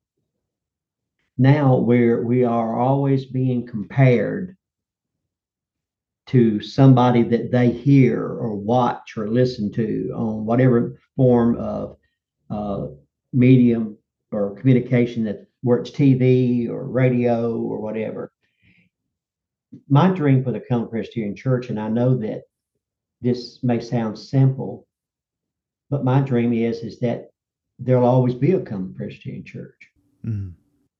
now 1.37 1.77
we're 1.77 2.23
we 2.23 2.43
are 2.43 2.79
always 2.79 3.25
being 3.25 3.65
compared 3.65 4.55
to 6.27 6.61
somebody 6.61 7.23
that 7.23 7.51
they 7.51 7.71
hear 7.71 8.23
or 8.23 8.55
watch 8.55 9.17
or 9.17 9.29
listen 9.29 9.71
to 9.73 10.13
on 10.15 10.45
whatever 10.45 10.97
form 11.15 11.57
of 11.57 11.97
uh, 12.49 12.87
medium 13.33 13.97
or 14.31 14.55
communication 14.55 15.23
that 15.25 15.47
where 15.61 15.79
it's 15.79 15.91
TV 15.91 16.69
or 16.69 16.87
radio 16.87 17.57
or 17.57 17.79
whatever. 17.79 18.31
My 19.87 20.09
dream 20.09 20.43
for 20.43 20.51
the 20.51 20.59
Cumberland 20.59 20.91
Presbyterian 20.91 21.35
Church, 21.35 21.69
and 21.69 21.79
I 21.79 21.87
know 21.87 22.15
that 22.17 22.43
this 23.21 23.63
may 23.63 23.79
sound 23.79 24.17
simple, 24.17 24.87
but 25.89 26.03
my 26.03 26.21
dream 26.21 26.53
is 26.53 26.79
is 26.79 26.99
that 26.99 27.29
there'll 27.79 28.05
always 28.05 28.35
be 28.35 28.51
a 28.51 28.59
Cumberland 28.59 28.95
Presbyterian 28.95 29.45
Church. 29.45 29.89
Mm. 30.25 30.53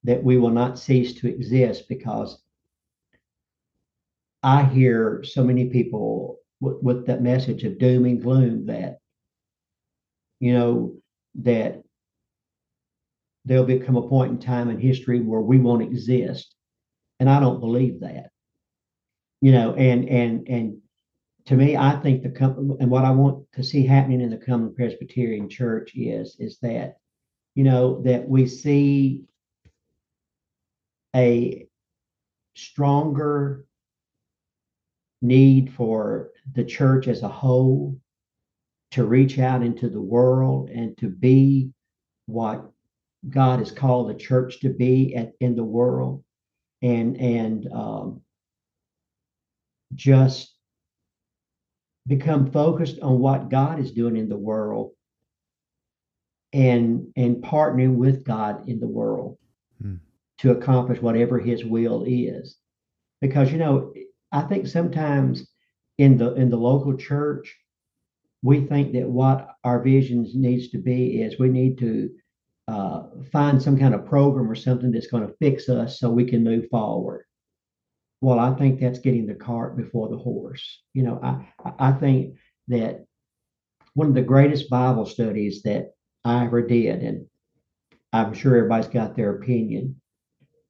That 0.03 0.23
we 0.23 0.38
will 0.38 0.49
not 0.49 0.80
cease 0.80 1.14
to 1.15 1.27
exist 1.27 1.88
because 1.88 2.41
I 4.41 4.64
hear 4.64 5.23
so 5.23 5.43
many 5.43 5.69
people 5.69 6.39
with, 6.60 6.81
with 6.81 7.06
that 7.07 7.22
message 7.22 7.64
of 7.64 7.77
doom 7.77 8.06
and 8.06 8.22
gloom 8.22 8.65
that, 8.65 8.98
you 10.39 10.53
know, 10.53 10.95
that 11.35 11.84
there'll 13.45 13.65
become 13.65 13.95
a 13.95 14.07
point 14.07 14.31
in 14.31 14.39
time 14.39 14.69
in 14.69 14.80
history 14.80 15.19
where 15.19 15.41
we 15.41 15.60
won't 15.60 15.84
exist. 15.84 16.56
And 17.19 17.30
I 17.30 17.39
don't 17.39 17.60
believe 17.60 17.99
that. 17.99 18.30
You 19.41 19.51
know, 19.51 19.73
and 19.73 20.07
and 20.07 20.47
and 20.47 20.77
to 21.45 21.55
me, 21.55 21.76
I 21.76 21.99
think 21.99 22.22
the 22.22 22.30
company 22.30 22.76
and 22.80 22.91
what 22.91 23.05
I 23.05 23.11
want 23.11 23.51
to 23.53 23.63
see 23.63 23.85
happening 23.85 24.22
in 24.22 24.30
the 24.30 24.38
Cumberland 24.38 24.76
Presbyterian 24.76 25.49
Church 25.49 25.93
is 25.95 26.35
is 26.39 26.59
that, 26.59 26.97
you 27.55 27.63
know, 27.63 28.01
that 28.03 28.27
we 28.27 28.47
see 28.47 29.23
a 31.15 31.68
stronger 32.55 33.65
need 35.22 35.73
for 35.73 36.30
the 36.53 36.63
church 36.63 37.07
as 37.07 37.23
a 37.23 37.27
whole 37.27 37.99
to 38.91 39.05
reach 39.05 39.39
out 39.39 39.63
into 39.63 39.89
the 39.89 40.01
world 40.01 40.69
and 40.69 40.97
to 40.97 41.09
be 41.09 41.72
what 42.26 42.69
God 43.30 43.59
has 43.59 43.72
called 43.72 44.09
the 44.09 44.15
church 44.15 44.59
to 44.61 44.69
be 44.69 45.15
at, 45.15 45.34
in 45.39 45.55
the 45.55 45.63
world, 45.63 46.23
and 46.81 47.19
and 47.19 47.68
um, 47.72 48.22
just 49.95 50.55
become 52.07 52.51
focused 52.51 52.99
on 53.01 53.19
what 53.19 53.49
God 53.49 53.80
is 53.80 53.91
doing 53.91 54.18
in 54.18 54.30
the 54.30 54.38
world, 54.38 54.91
and 56.53 57.07
and 57.15 57.43
partnering 57.43 57.95
with 57.95 58.23
God 58.23 58.68
in 58.68 58.80
the 58.80 58.88
world 58.88 59.38
hmm. 59.81 59.95
to 60.39 60.51
accomplish 60.51 61.01
whatever 61.01 61.39
His 61.39 61.63
will 61.63 62.03
is, 62.07 62.57
because 63.22 63.51
you 63.51 63.57
know 63.57 63.93
I 64.31 64.41
think 64.41 64.68
sometimes 64.68 65.47
in 65.97 66.18
the 66.18 66.34
in 66.35 66.49
the 66.49 66.57
local 66.57 66.95
church 66.95 67.55
we 68.43 68.61
think 68.61 68.93
that 68.93 69.07
what 69.07 69.55
our 69.63 69.81
visions 69.81 70.31
needs 70.34 70.69
to 70.69 70.77
be 70.77 71.22
is 71.22 71.38
we 71.38 71.49
need 71.49 71.77
to 71.77 72.09
uh, 72.68 73.03
find 73.31 73.61
some 73.61 73.77
kind 73.77 73.93
of 73.93 74.05
program 74.05 74.49
or 74.49 74.55
something 74.55 74.91
that's 74.91 75.07
going 75.07 75.27
to 75.27 75.34
fix 75.39 75.69
us 75.69 75.99
so 75.99 76.09
we 76.09 76.26
can 76.26 76.43
move 76.43 76.68
forward. 76.69 77.26
Well, 78.22 78.39
I 78.39 78.53
think 78.53 78.80
that's 78.80 78.99
getting 78.99 79.26
the 79.26 79.34
cart 79.34 79.76
before 79.76 80.07
the 80.07 80.18
horse. 80.18 80.81
You 80.93 81.03
know, 81.03 81.19
I 81.23 81.73
I 81.80 81.91
think 81.91 82.35
that 82.68 83.06
one 83.95 84.07
of 84.07 84.14
the 84.14 84.22
greatest 84.22 84.69
Bible 84.69 85.06
studies 85.06 85.64
that 85.64 85.93
I 86.23 86.45
ever 86.45 86.61
did, 86.61 87.02
and 87.02 87.26
I'm 88.14 88.34
sure 88.34 88.56
everybody's 88.56 88.88
got 88.88 89.15
their 89.15 89.31
opinion, 89.35 89.99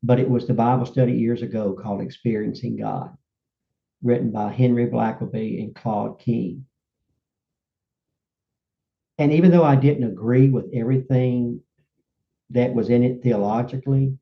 but 0.02 0.20
it 0.20 0.30
was 0.30 0.48
the 0.48 0.54
Bible 0.54 0.86
study 0.86 1.14
years 1.14 1.42
ago 1.42 1.74
called 1.74 2.02
Experiencing 2.02 2.78
God, 2.78 3.16
written 4.02 4.32
by 4.32 4.52
Henry 4.52 4.88
Blackaby 4.88 5.62
and 5.62 5.76
Claude 5.76 6.20
King. 6.20 6.66
And 9.18 9.34
even 9.34 9.52
though 9.52 9.64
I 9.64 9.76
didn't 9.76 10.10
agree 10.10 10.50
with 10.50 10.66
everything 10.74 11.62
that 12.52 12.74
was 12.74 12.90
in 12.90 13.04
it 13.04 13.22
theologically, 13.22 14.18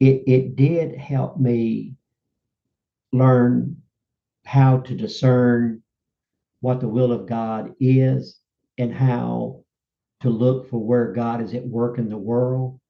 it, 0.00 0.24
it 0.26 0.56
did 0.56 0.96
help 0.96 1.38
me 1.38 1.94
learn 3.12 3.76
how 4.46 4.78
to 4.78 4.94
discern 4.94 5.82
what 6.60 6.80
the 6.80 6.88
will 6.88 7.12
of 7.12 7.26
God 7.26 7.74
is 7.78 8.40
and 8.78 8.92
how 8.92 9.62
to 10.20 10.30
look 10.30 10.68
for 10.68 10.78
where 10.78 11.12
God 11.12 11.42
is 11.42 11.54
at 11.54 11.66
work 11.66 11.98
in 11.98 12.08
the 12.08 12.16
world. 12.16 12.80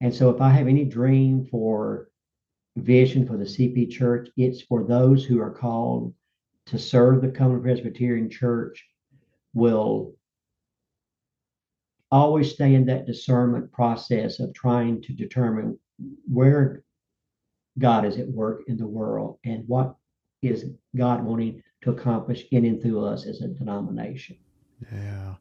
And 0.00 0.14
so, 0.14 0.30
if 0.30 0.40
I 0.40 0.50
have 0.50 0.68
any 0.68 0.84
dream 0.84 1.46
for 1.50 2.08
vision 2.76 3.26
for 3.26 3.36
the 3.36 3.44
CP 3.44 3.90
Church, 3.90 4.28
it's 4.36 4.62
for 4.62 4.84
those 4.84 5.24
who 5.24 5.40
are 5.40 5.50
called 5.50 6.14
to 6.66 6.78
serve 6.78 7.22
the 7.22 7.28
Cumberland 7.28 7.64
Presbyterian 7.64 8.30
Church 8.30 8.86
will 9.54 10.14
always 12.10 12.52
stay 12.52 12.74
in 12.74 12.86
that 12.86 13.06
discernment 13.06 13.72
process 13.72 14.38
of 14.38 14.54
trying 14.54 15.02
to 15.02 15.12
determine 15.12 15.78
where 16.26 16.84
God 17.78 18.04
is 18.04 18.18
at 18.18 18.28
work 18.28 18.62
in 18.66 18.76
the 18.76 18.86
world 18.86 19.38
and 19.44 19.64
what 19.66 19.94
is 20.42 20.64
God 20.96 21.24
wanting 21.24 21.62
to 21.82 21.90
accomplish 21.90 22.44
in 22.50 22.64
and 22.64 22.80
through 22.82 23.04
us 23.04 23.26
as 23.26 23.40
a 23.40 23.48
denomination. 23.48 24.36
Yeah. 24.92 25.34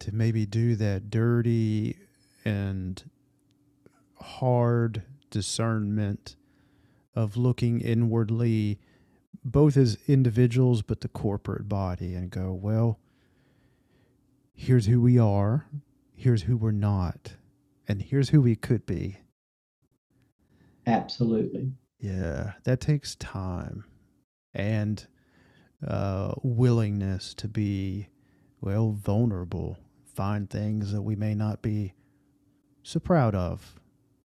To 0.00 0.14
maybe 0.14 0.46
do 0.46 0.76
that 0.76 1.10
dirty 1.10 1.96
and 2.44 3.02
hard 4.18 5.02
discernment 5.30 6.36
of 7.14 7.36
looking 7.36 7.80
inwardly, 7.80 8.78
both 9.44 9.76
as 9.76 9.98
individuals, 10.06 10.82
but 10.82 11.00
the 11.00 11.08
corporate 11.08 11.68
body, 11.68 12.14
and 12.14 12.30
go, 12.30 12.52
well, 12.52 12.98
here's 14.54 14.86
who 14.86 15.00
we 15.00 15.18
are 15.18 15.66
here's 16.20 16.42
who 16.42 16.54
we're 16.54 16.70
not, 16.70 17.36
and 17.88 18.02
here's 18.02 18.28
who 18.28 18.42
we 18.42 18.54
could 18.54 18.84
be. 18.84 19.16
Absolutely. 20.90 21.72
Yeah, 21.98 22.52
that 22.64 22.80
takes 22.80 23.14
time 23.16 23.84
and 24.54 25.06
uh, 25.86 26.34
willingness 26.42 27.34
to 27.34 27.48
be, 27.48 28.08
well, 28.60 28.92
vulnerable, 28.92 29.78
find 30.14 30.48
things 30.48 30.92
that 30.92 31.02
we 31.02 31.16
may 31.16 31.34
not 31.34 31.62
be 31.62 31.94
so 32.82 33.00
proud 33.00 33.34
of 33.34 33.80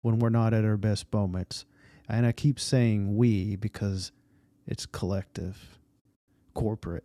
when 0.03 0.19
we're 0.19 0.29
not 0.29 0.55
at 0.55 0.65
our 0.65 0.77
best 0.77 1.13
moments. 1.13 1.65
And 2.09 2.27
I 2.27 2.33
keep 2.33 2.61
saying 2.61 3.17
we 3.17 3.57
because 3.57 4.13
it's 4.67 4.87
collective, 4.87 5.79
corporate. 6.55 7.05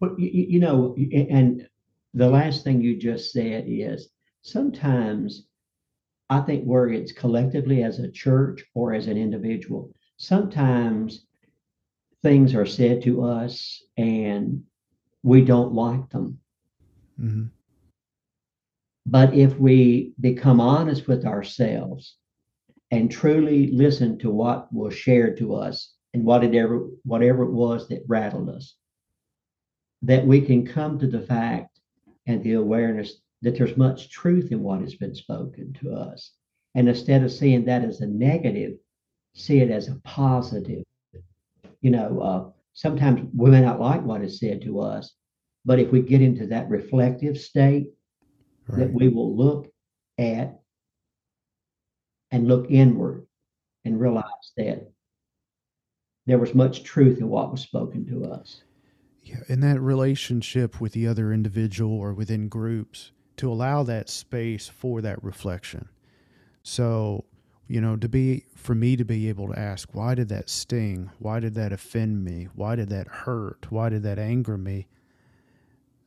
Well, 0.00 0.14
you, 0.18 0.46
you 0.48 0.60
know, 0.60 0.94
and 1.30 1.68
the 2.14 2.28
last 2.28 2.64
thing 2.64 2.80
you 2.80 2.96
just 2.96 3.32
said 3.32 3.64
is 3.66 4.08
sometimes 4.42 5.46
I 6.28 6.40
think 6.40 6.64
where 6.64 6.88
it's 6.88 7.12
collectively 7.12 7.82
as 7.82 7.98
a 7.98 8.10
church 8.10 8.64
or 8.74 8.94
as 8.94 9.06
an 9.06 9.16
individual, 9.16 9.92
sometimes 10.16 11.26
things 12.22 12.54
are 12.54 12.66
said 12.66 13.02
to 13.02 13.24
us 13.24 13.82
and 13.96 14.64
we 15.22 15.42
don't 15.42 15.72
like 15.72 16.08
them. 16.10 16.38
Mm-hmm. 17.20 17.46
But 19.06 19.34
if 19.34 19.56
we 19.58 20.14
become 20.20 20.60
honest 20.60 21.06
with 21.06 21.24
ourselves 21.24 22.16
and 22.90 23.10
truly 23.10 23.70
listen 23.70 24.18
to 24.18 24.30
what 24.30 24.72
was 24.72 24.94
shared 24.94 25.36
to 25.38 25.54
us 25.54 25.94
and 26.12 26.24
whatever 26.24 26.88
whatever 27.04 27.44
it 27.44 27.52
was 27.52 27.88
that 27.88 28.02
rattled 28.08 28.48
us, 28.48 28.74
that 30.02 30.26
we 30.26 30.40
can 30.40 30.66
come 30.66 30.98
to 30.98 31.06
the 31.06 31.20
fact 31.20 31.78
and 32.26 32.42
the 32.42 32.54
awareness 32.54 33.20
that 33.46 33.56
there's 33.56 33.76
much 33.76 34.10
truth 34.10 34.50
in 34.50 34.60
what 34.60 34.80
has 34.80 34.96
been 34.96 35.14
spoken 35.14 35.72
to 35.72 35.92
us. 35.94 36.32
And 36.74 36.88
instead 36.88 37.22
of 37.22 37.30
seeing 37.30 37.64
that 37.66 37.84
as 37.84 38.00
a 38.00 38.06
negative, 38.08 38.72
see 39.36 39.60
it 39.60 39.70
as 39.70 39.86
a 39.86 40.00
positive. 40.02 40.82
You 41.80 41.92
know, 41.92 42.20
uh, 42.20 42.50
sometimes 42.72 43.30
we 43.32 43.50
may 43.52 43.60
not 43.60 43.80
like 43.80 44.02
what 44.02 44.22
is 44.22 44.40
said 44.40 44.62
to 44.62 44.80
us, 44.80 45.14
but 45.64 45.78
if 45.78 45.92
we 45.92 46.02
get 46.02 46.22
into 46.22 46.48
that 46.48 46.68
reflective 46.68 47.38
state, 47.38 47.86
right. 48.66 48.80
that 48.80 48.92
we 48.92 49.06
will 49.06 49.36
look 49.36 49.68
at 50.18 50.58
and 52.32 52.48
look 52.48 52.68
inward 52.68 53.28
and 53.84 54.00
realize 54.00 54.24
that 54.56 54.90
there 56.26 56.40
was 56.40 56.52
much 56.52 56.82
truth 56.82 57.20
in 57.20 57.28
what 57.28 57.52
was 57.52 57.60
spoken 57.60 58.04
to 58.06 58.24
us. 58.24 58.62
Yeah, 59.22 59.44
in 59.48 59.60
that 59.60 59.80
relationship 59.80 60.80
with 60.80 60.94
the 60.94 61.06
other 61.06 61.32
individual 61.32 61.96
or 61.96 62.12
within 62.12 62.48
groups, 62.48 63.12
to 63.36 63.50
allow 63.50 63.82
that 63.82 64.08
space 64.08 64.68
for 64.68 65.00
that 65.02 65.22
reflection. 65.22 65.88
So, 66.62 67.24
you 67.68 67.80
know, 67.80 67.96
to 67.96 68.08
be 68.08 68.44
for 68.54 68.74
me 68.74 68.96
to 68.96 69.04
be 69.04 69.28
able 69.28 69.48
to 69.48 69.58
ask, 69.58 69.94
why 69.94 70.14
did 70.14 70.28
that 70.28 70.48
sting? 70.48 71.10
Why 71.18 71.40
did 71.40 71.54
that 71.54 71.72
offend 71.72 72.24
me? 72.24 72.48
Why 72.54 72.76
did 72.76 72.88
that 72.90 73.08
hurt? 73.08 73.66
Why 73.70 73.88
did 73.88 74.02
that 74.04 74.18
anger 74.18 74.56
me? 74.56 74.88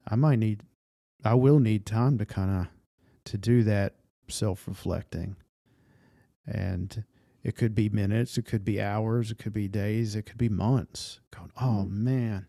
I 0.07 0.15
might 0.15 0.39
need 0.39 0.63
I 1.23 1.33
will 1.33 1.59
need 1.59 1.85
time 1.85 2.17
to 2.17 2.25
kind 2.25 2.61
of 2.61 2.67
to 3.25 3.37
do 3.37 3.63
that 3.63 3.95
self-reflecting. 4.27 5.35
And 6.47 7.03
it 7.43 7.55
could 7.55 7.75
be 7.75 7.89
minutes, 7.89 8.37
it 8.37 8.45
could 8.45 8.65
be 8.65 8.81
hours, 8.81 9.31
it 9.31 9.37
could 9.37 9.53
be 9.53 9.67
days, 9.67 10.15
it 10.15 10.23
could 10.23 10.37
be 10.37 10.49
months. 10.49 11.19
Going, 11.31 11.51
oh 11.57 11.85
mm-hmm. 11.85 12.03
man, 12.03 12.47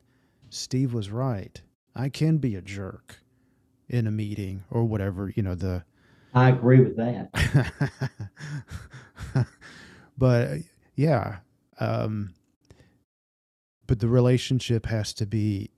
Steve 0.48 0.94
was 0.94 1.10
right. 1.10 1.60
I 1.94 2.08
can 2.08 2.38
be 2.38 2.54
a 2.54 2.62
jerk. 2.62 3.18
In 3.90 4.06
a 4.06 4.10
meeting 4.10 4.64
or 4.70 4.84
whatever, 4.84 5.32
you 5.34 5.42
know, 5.42 5.54
the 5.54 5.84
I 6.32 6.48
agree 6.50 6.80
with 6.80 6.96
that. 6.96 7.30
but 10.18 10.58
yeah, 10.94 11.38
um, 11.80 12.34
but 13.86 13.98
the 13.98 14.08
relationship 14.08 14.86
has 14.86 15.12
to 15.14 15.26
be 15.26 15.70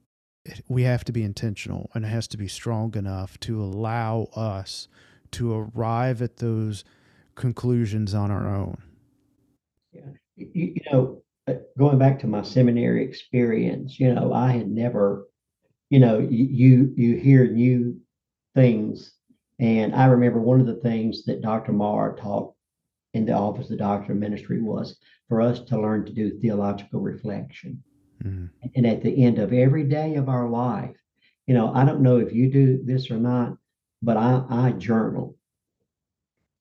we 0.67 0.83
have 0.83 1.03
to 1.05 1.11
be 1.11 1.23
intentional 1.23 1.89
and 1.93 2.05
it 2.05 2.09
has 2.09 2.27
to 2.27 2.37
be 2.37 2.47
strong 2.47 2.95
enough 2.95 3.39
to 3.39 3.61
allow 3.61 4.27
us 4.35 4.87
to 5.31 5.53
arrive 5.53 6.21
at 6.21 6.37
those 6.37 6.83
conclusions 7.35 8.13
on 8.13 8.29
our 8.29 8.53
own. 8.53 8.77
Yeah. 9.91 10.01
You, 10.35 10.49
you 10.53 10.81
know, 10.91 11.23
uh, 11.47 11.53
going 11.77 11.97
back 11.97 12.19
to 12.19 12.27
my 12.27 12.43
seminary 12.43 13.03
experience, 13.03 13.99
you 13.99 14.13
know, 14.13 14.33
I 14.33 14.51
had 14.51 14.67
never, 14.67 15.25
you 15.89 15.99
know, 15.99 16.19
you 16.19 16.93
you 16.95 17.15
hear 17.17 17.49
new 17.49 17.99
things, 18.55 19.13
and 19.59 19.95
I 19.95 20.05
remember 20.05 20.39
one 20.39 20.59
of 20.59 20.67
the 20.67 20.75
things 20.75 21.25
that 21.25 21.41
Dr. 21.41 21.71
Marr 21.71 22.15
taught 22.15 22.53
in 23.13 23.25
the 23.25 23.33
office 23.33 23.65
of 23.65 23.71
the 23.71 23.77
doctor 23.77 24.13
of 24.13 24.17
ministry 24.17 24.61
was 24.61 24.97
for 25.29 25.41
us 25.41 25.59
to 25.61 25.79
learn 25.79 26.05
to 26.05 26.13
do 26.13 26.39
theological 26.39 26.99
reflection. 26.99 27.83
Mm. 28.23 28.49
And 28.75 28.87
at 28.87 29.01
the 29.01 29.23
end 29.23 29.39
of 29.39 29.53
every 29.53 29.83
day 29.83 30.15
of 30.15 30.29
our 30.29 30.49
life, 30.49 30.95
you 31.47 31.53
know, 31.53 31.73
I 31.73 31.85
don't 31.85 32.01
know 32.01 32.17
if 32.17 32.33
you 32.33 32.49
do 32.49 32.81
this 32.83 33.11
or 33.11 33.17
not, 33.17 33.57
but 34.01 34.17
I, 34.17 34.43
I 34.49 34.71
journal. 34.71 35.35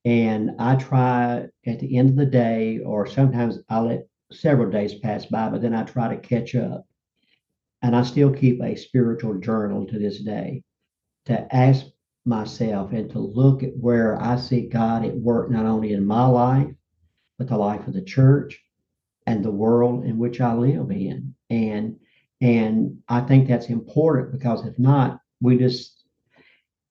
And 0.04 0.52
I 0.58 0.76
try 0.76 1.46
at 1.66 1.78
the 1.78 1.96
end 1.96 2.10
of 2.10 2.16
the 2.16 2.26
day, 2.26 2.80
or 2.80 3.06
sometimes 3.06 3.58
I 3.68 3.80
let 3.80 4.06
several 4.32 4.70
days 4.70 4.94
pass 4.94 5.26
by, 5.26 5.48
but 5.48 5.62
then 5.62 5.74
I 5.74 5.84
try 5.84 6.14
to 6.14 6.20
catch 6.20 6.54
up. 6.54 6.86
And 7.82 7.94
I 7.96 8.02
still 8.02 8.32
keep 8.32 8.60
a 8.60 8.76
spiritual 8.76 9.38
journal 9.38 9.86
to 9.86 9.98
this 9.98 10.20
day 10.20 10.62
to 11.26 11.54
ask 11.54 11.86
myself 12.24 12.92
and 12.92 13.10
to 13.10 13.18
look 13.18 13.62
at 13.62 13.76
where 13.76 14.20
I 14.20 14.36
see 14.36 14.68
God 14.68 15.04
at 15.04 15.16
work, 15.16 15.50
not 15.50 15.66
only 15.66 15.92
in 15.92 16.06
my 16.06 16.26
life, 16.26 16.68
but 17.38 17.48
the 17.48 17.56
life 17.56 17.86
of 17.86 17.94
the 17.94 18.02
church 18.02 18.62
and 19.26 19.44
the 19.44 19.50
world 19.50 20.04
in 20.04 20.18
which 20.18 20.40
I 20.40 20.54
live 20.54 20.90
in. 20.90 21.34
And 21.50 21.98
and 22.40 22.98
I 23.08 23.20
think 23.20 23.46
that's 23.46 23.66
important 23.66 24.32
because 24.32 24.66
if 24.66 24.78
not, 24.78 25.20
we 25.40 25.58
just 25.58 26.04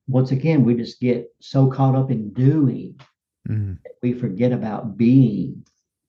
once 0.08 0.30
again 0.30 0.64
we 0.64 0.74
just 0.74 1.00
get 1.00 1.28
so 1.40 1.70
caught 1.70 1.94
up 1.94 2.10
in 2.10 2.32
doing 2.32 2.98
mm-hmm. 3.48 3.74
we 4.02 4.12
forget 4.12 4.52
about 4.52 4.96
being 4.96 5.64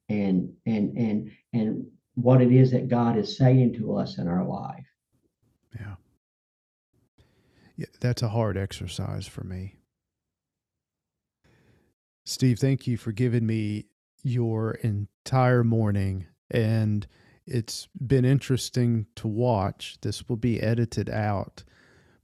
and 0.10 0.54
and 0.66 0.98
and 0.98 1.32
and 1.54 1.86
what 2.16 2.42
it 2.42 2.52
is 2.52 2.72
that 2.72 2.90
God 2.90 3.18
is 3.18 3.38
saying 3.38 3.74
to 3.76 3.96
us 3.96 4.18
in 4.18 4.28
our 4.28 4.46
life. 4.46 4.86
Yeah. 5.80 5.86
Yeah, 5.86 5.96
that's 8.00 8.22
a 8.22 8.30
hard 8.30 8.58
exercise 8.58 9.28
for 9.28 9.44
me. 9.44 9.76
Steve, 12.26 12.60
thank 12.60 12.88
you 12.88 12.98
for 12.98 13.12
giving 13.12 13.46
me 13.46 13.86
your 14.24 14.72
entire 14.76 15.64
morning 15.64 16.28
and 16.50 17.08
it's 17.46 17.90
been 18.06 18.24
interesting 18.24 19.08
to 19.16 19.28
watch. 19.28 19.98
This 20.02 20.30
will 20.30 20.38
be 20.38 20.62
edited 20.62 21.10
out, 21.10 21.64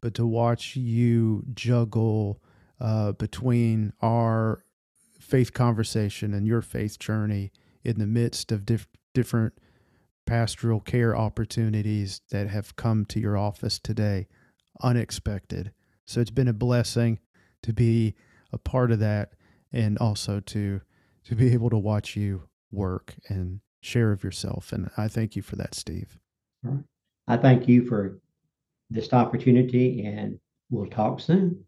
but 0.02 0.14
to 0.14 0.26
watch 0.26 0.76
you 0.76 1.44
juggle 1.54 2.42
uh, 2.80 3.12
between 3.14 3.92
our 4.02 4.64
faith 5.20 5.54
conversation 5.54 6.34
and 6.34 6.48
your 6.48 6.62
faith 6.62 7.00
journey 7.00 7.52
in 7.84 8.00
the 8.00 8.08
midst 8.08 8.52
of 8.52 8.66
diff- 8.66 8.88
different 9.14 9.54
pastoral 10.26 10.80
care 10.80 11.16
opportunities 11.16 12.22
that 12.32 12.48
have 12.48 12.76
come 12.76 13.04
to 13.06 13.20
your 13.20 13.36
office 13.38 13.80
today, 13.80 14.28
unexpected. 14.82 15.72
So 16.06 16.22
it's 16.22 16.32
been 16.32 16.48
a 16.48 16.54
blessing 16.54 17.20
to 17.64 17.74
be 17.74 18.16
a 18.52 18.58
part 18.58 18.92
of 18.92 19.00
that 19.00 19.34
and 19.72 19.98
also 20.00 20.40
to 20.40 20.82
to 21.26 21.36
be 21.36 21.54
able 21.54 21.70
to 21.70 21.78
watch 21.78 22.16
you 22.16 22.44
work 22.72 23.16
and 23.28 23.60
share 23.82 24.12
of 24.12 24.24
yourself. 24.24 24.72
And 24.72 24.90
I 24.98 25.08
thank 25.08 25.36
you 25.36 25.42
for 25.42 25.56
that, 25.58 25.76
Steve. 25.76 26.18
All 26.66 26.72
right. 26.72 26.84
I 27.28 27.38
thank 27.38 27.68
you 27.68 27.86
for 27.86 28.20
this 28.90 29.14
opportunity, 29.14 30.04
and 30.04 30.40
we'll 30.72 30.90
talk 30.90 31.20
soon. 31.20 31.66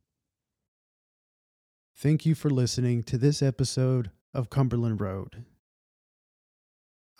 Thank 1.96 2.26
you 2.26 2.34
for 2.34 2.50
listening 2.50 3.04
to 3.04 3.18
this 3.18 3.44
episode 3.44 4.10
of 4.34 4.50
Cumberland 4.50 5.00
Road. 5.00 5.46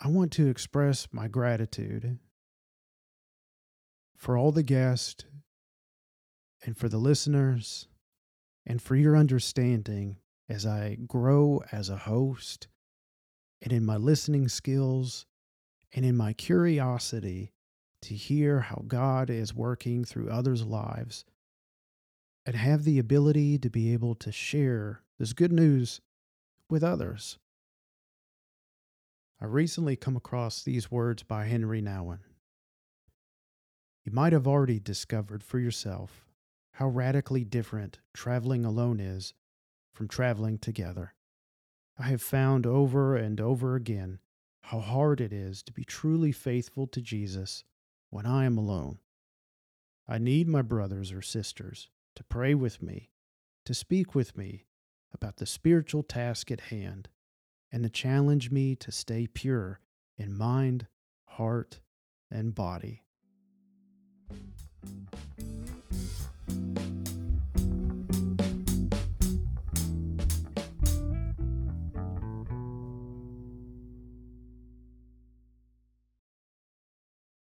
I 0.00 0.08
want 0.08 0.32
to 0.32 0.48
express 0.48 1.06
my 1.12 1.28
gratitude 1.28 2.18
for 4.16 4.36
all 4.36 4.50
the 4.50 4.64
guests 4.64 5.24
and 6.64 6.76
for 6.76 6.88
the 6.88 6.98
listeners 6.98 7.88
and 8.66 8.80
for 8.80 8.96
your 8.96 9.16
understanding 9.16 10.16
as 10.48 10.66
I 10.66 10.96
grow 11.06 11.62
as 11.72 11.88
a 11.88 11.96
host 11.96 12.68
and 13.60 13.72
in 13.72 13.84
my 13.84 13.96
listening 13.96 14.48
skills 14.48 15.26
and 15.92 16.04
in 16.04 16.16
my 16.16 16.32
curiosity 16.32 17.52
to 18.02 18.14
hear 18.14 18.60
how 18.60 18.82
God 18.86 19.30
is 19.30 19.54
working 19.54 20.04
through 20.04 20.30
others' 20.30 20.64
lives 20.64 21.24
and 22.44 22.56
have 22.56 22.84
the 22.84 22.98
ability 22.98 23.58
to 23.58 23.70
be 23.70 23.92
able 23.92 24.14
to 24.16 24.32
share 24.32 25.02
this 25.18 25.32
good 25.32 25.52
news 25.52 26.00
with 26.68 26.82
others. 26.82 27.38
I 29.40 29.46
recently 29.46 29.96
come 29.96 30.16
across 30.16 30.62
these 30.62 30.90
words 30.90 31.22
by 31.22 31.46
Henri 31.46 31.82
Nouwen. 31.82 32.20
You 34.04 34.12
might 34.12 34.32
have 34.32 34.48
already 34.48 34.80
discovered 34.80 35.44
for 35.44 35.60
yourself 35.60 36.24
how 36.82 36.88
radically 36.88 37.44
different 37.44 38.00
traveling 38.12 38.64
alone 38.64 38.98
is 38.98 39.34
from 39.94 40.08
traveling 40.08 40.58
together. 40.58 41.14
I 41.96 42.08
have 42.08 42.20
found 42.20 42.66
over 42.66 43.14
and 43.14 43.40
over 43.40 43.76
again 43.76 44.18
how 44.62 44.80
hard 44.80 45.20
it 45.20 45.32
is 45.32 45.62
to 45.62 45.72
be 45.72 45.84
truly 45.84 46.32
faithful 46.32 46.88
to 46.88 47.00
Jesus 47.00 47.62
when 48.10 48.26
I 48.26 48.46
am 48.46 48.58
alone. 48.58 48.98
I 50.08 50.18
need 50.18 50.48
my 50.48 50.60
brothers 50.60 51.12
or 51.12 51.22
sisters 51.22 51.88
to 52.16 52.24
pray 52.24 52.52
with 52.52 52.82
me, 52.82 53.10
to 53.64 53.74
speak 53.74 54.16
with 54.16 54.36
me 54.36 54.66
about 55.14 55.36
the 55.36 55.46
spiritual 55.46 56.02
task 56.02 56.50
at 56.50 56.62
hand, 56.62 57.08
and 57.70 57.84
to 57.84 57.90
challenge 57.90 58.50
me 58.50 58.74
to 58.74 58.90
stay 58.90 59.28
pure 59.28 59.78
in 60.18 60.36
mind, 60.36 60.88
heart, 61.26 61.78
and 62.28 62.56
body. 62.56 63.04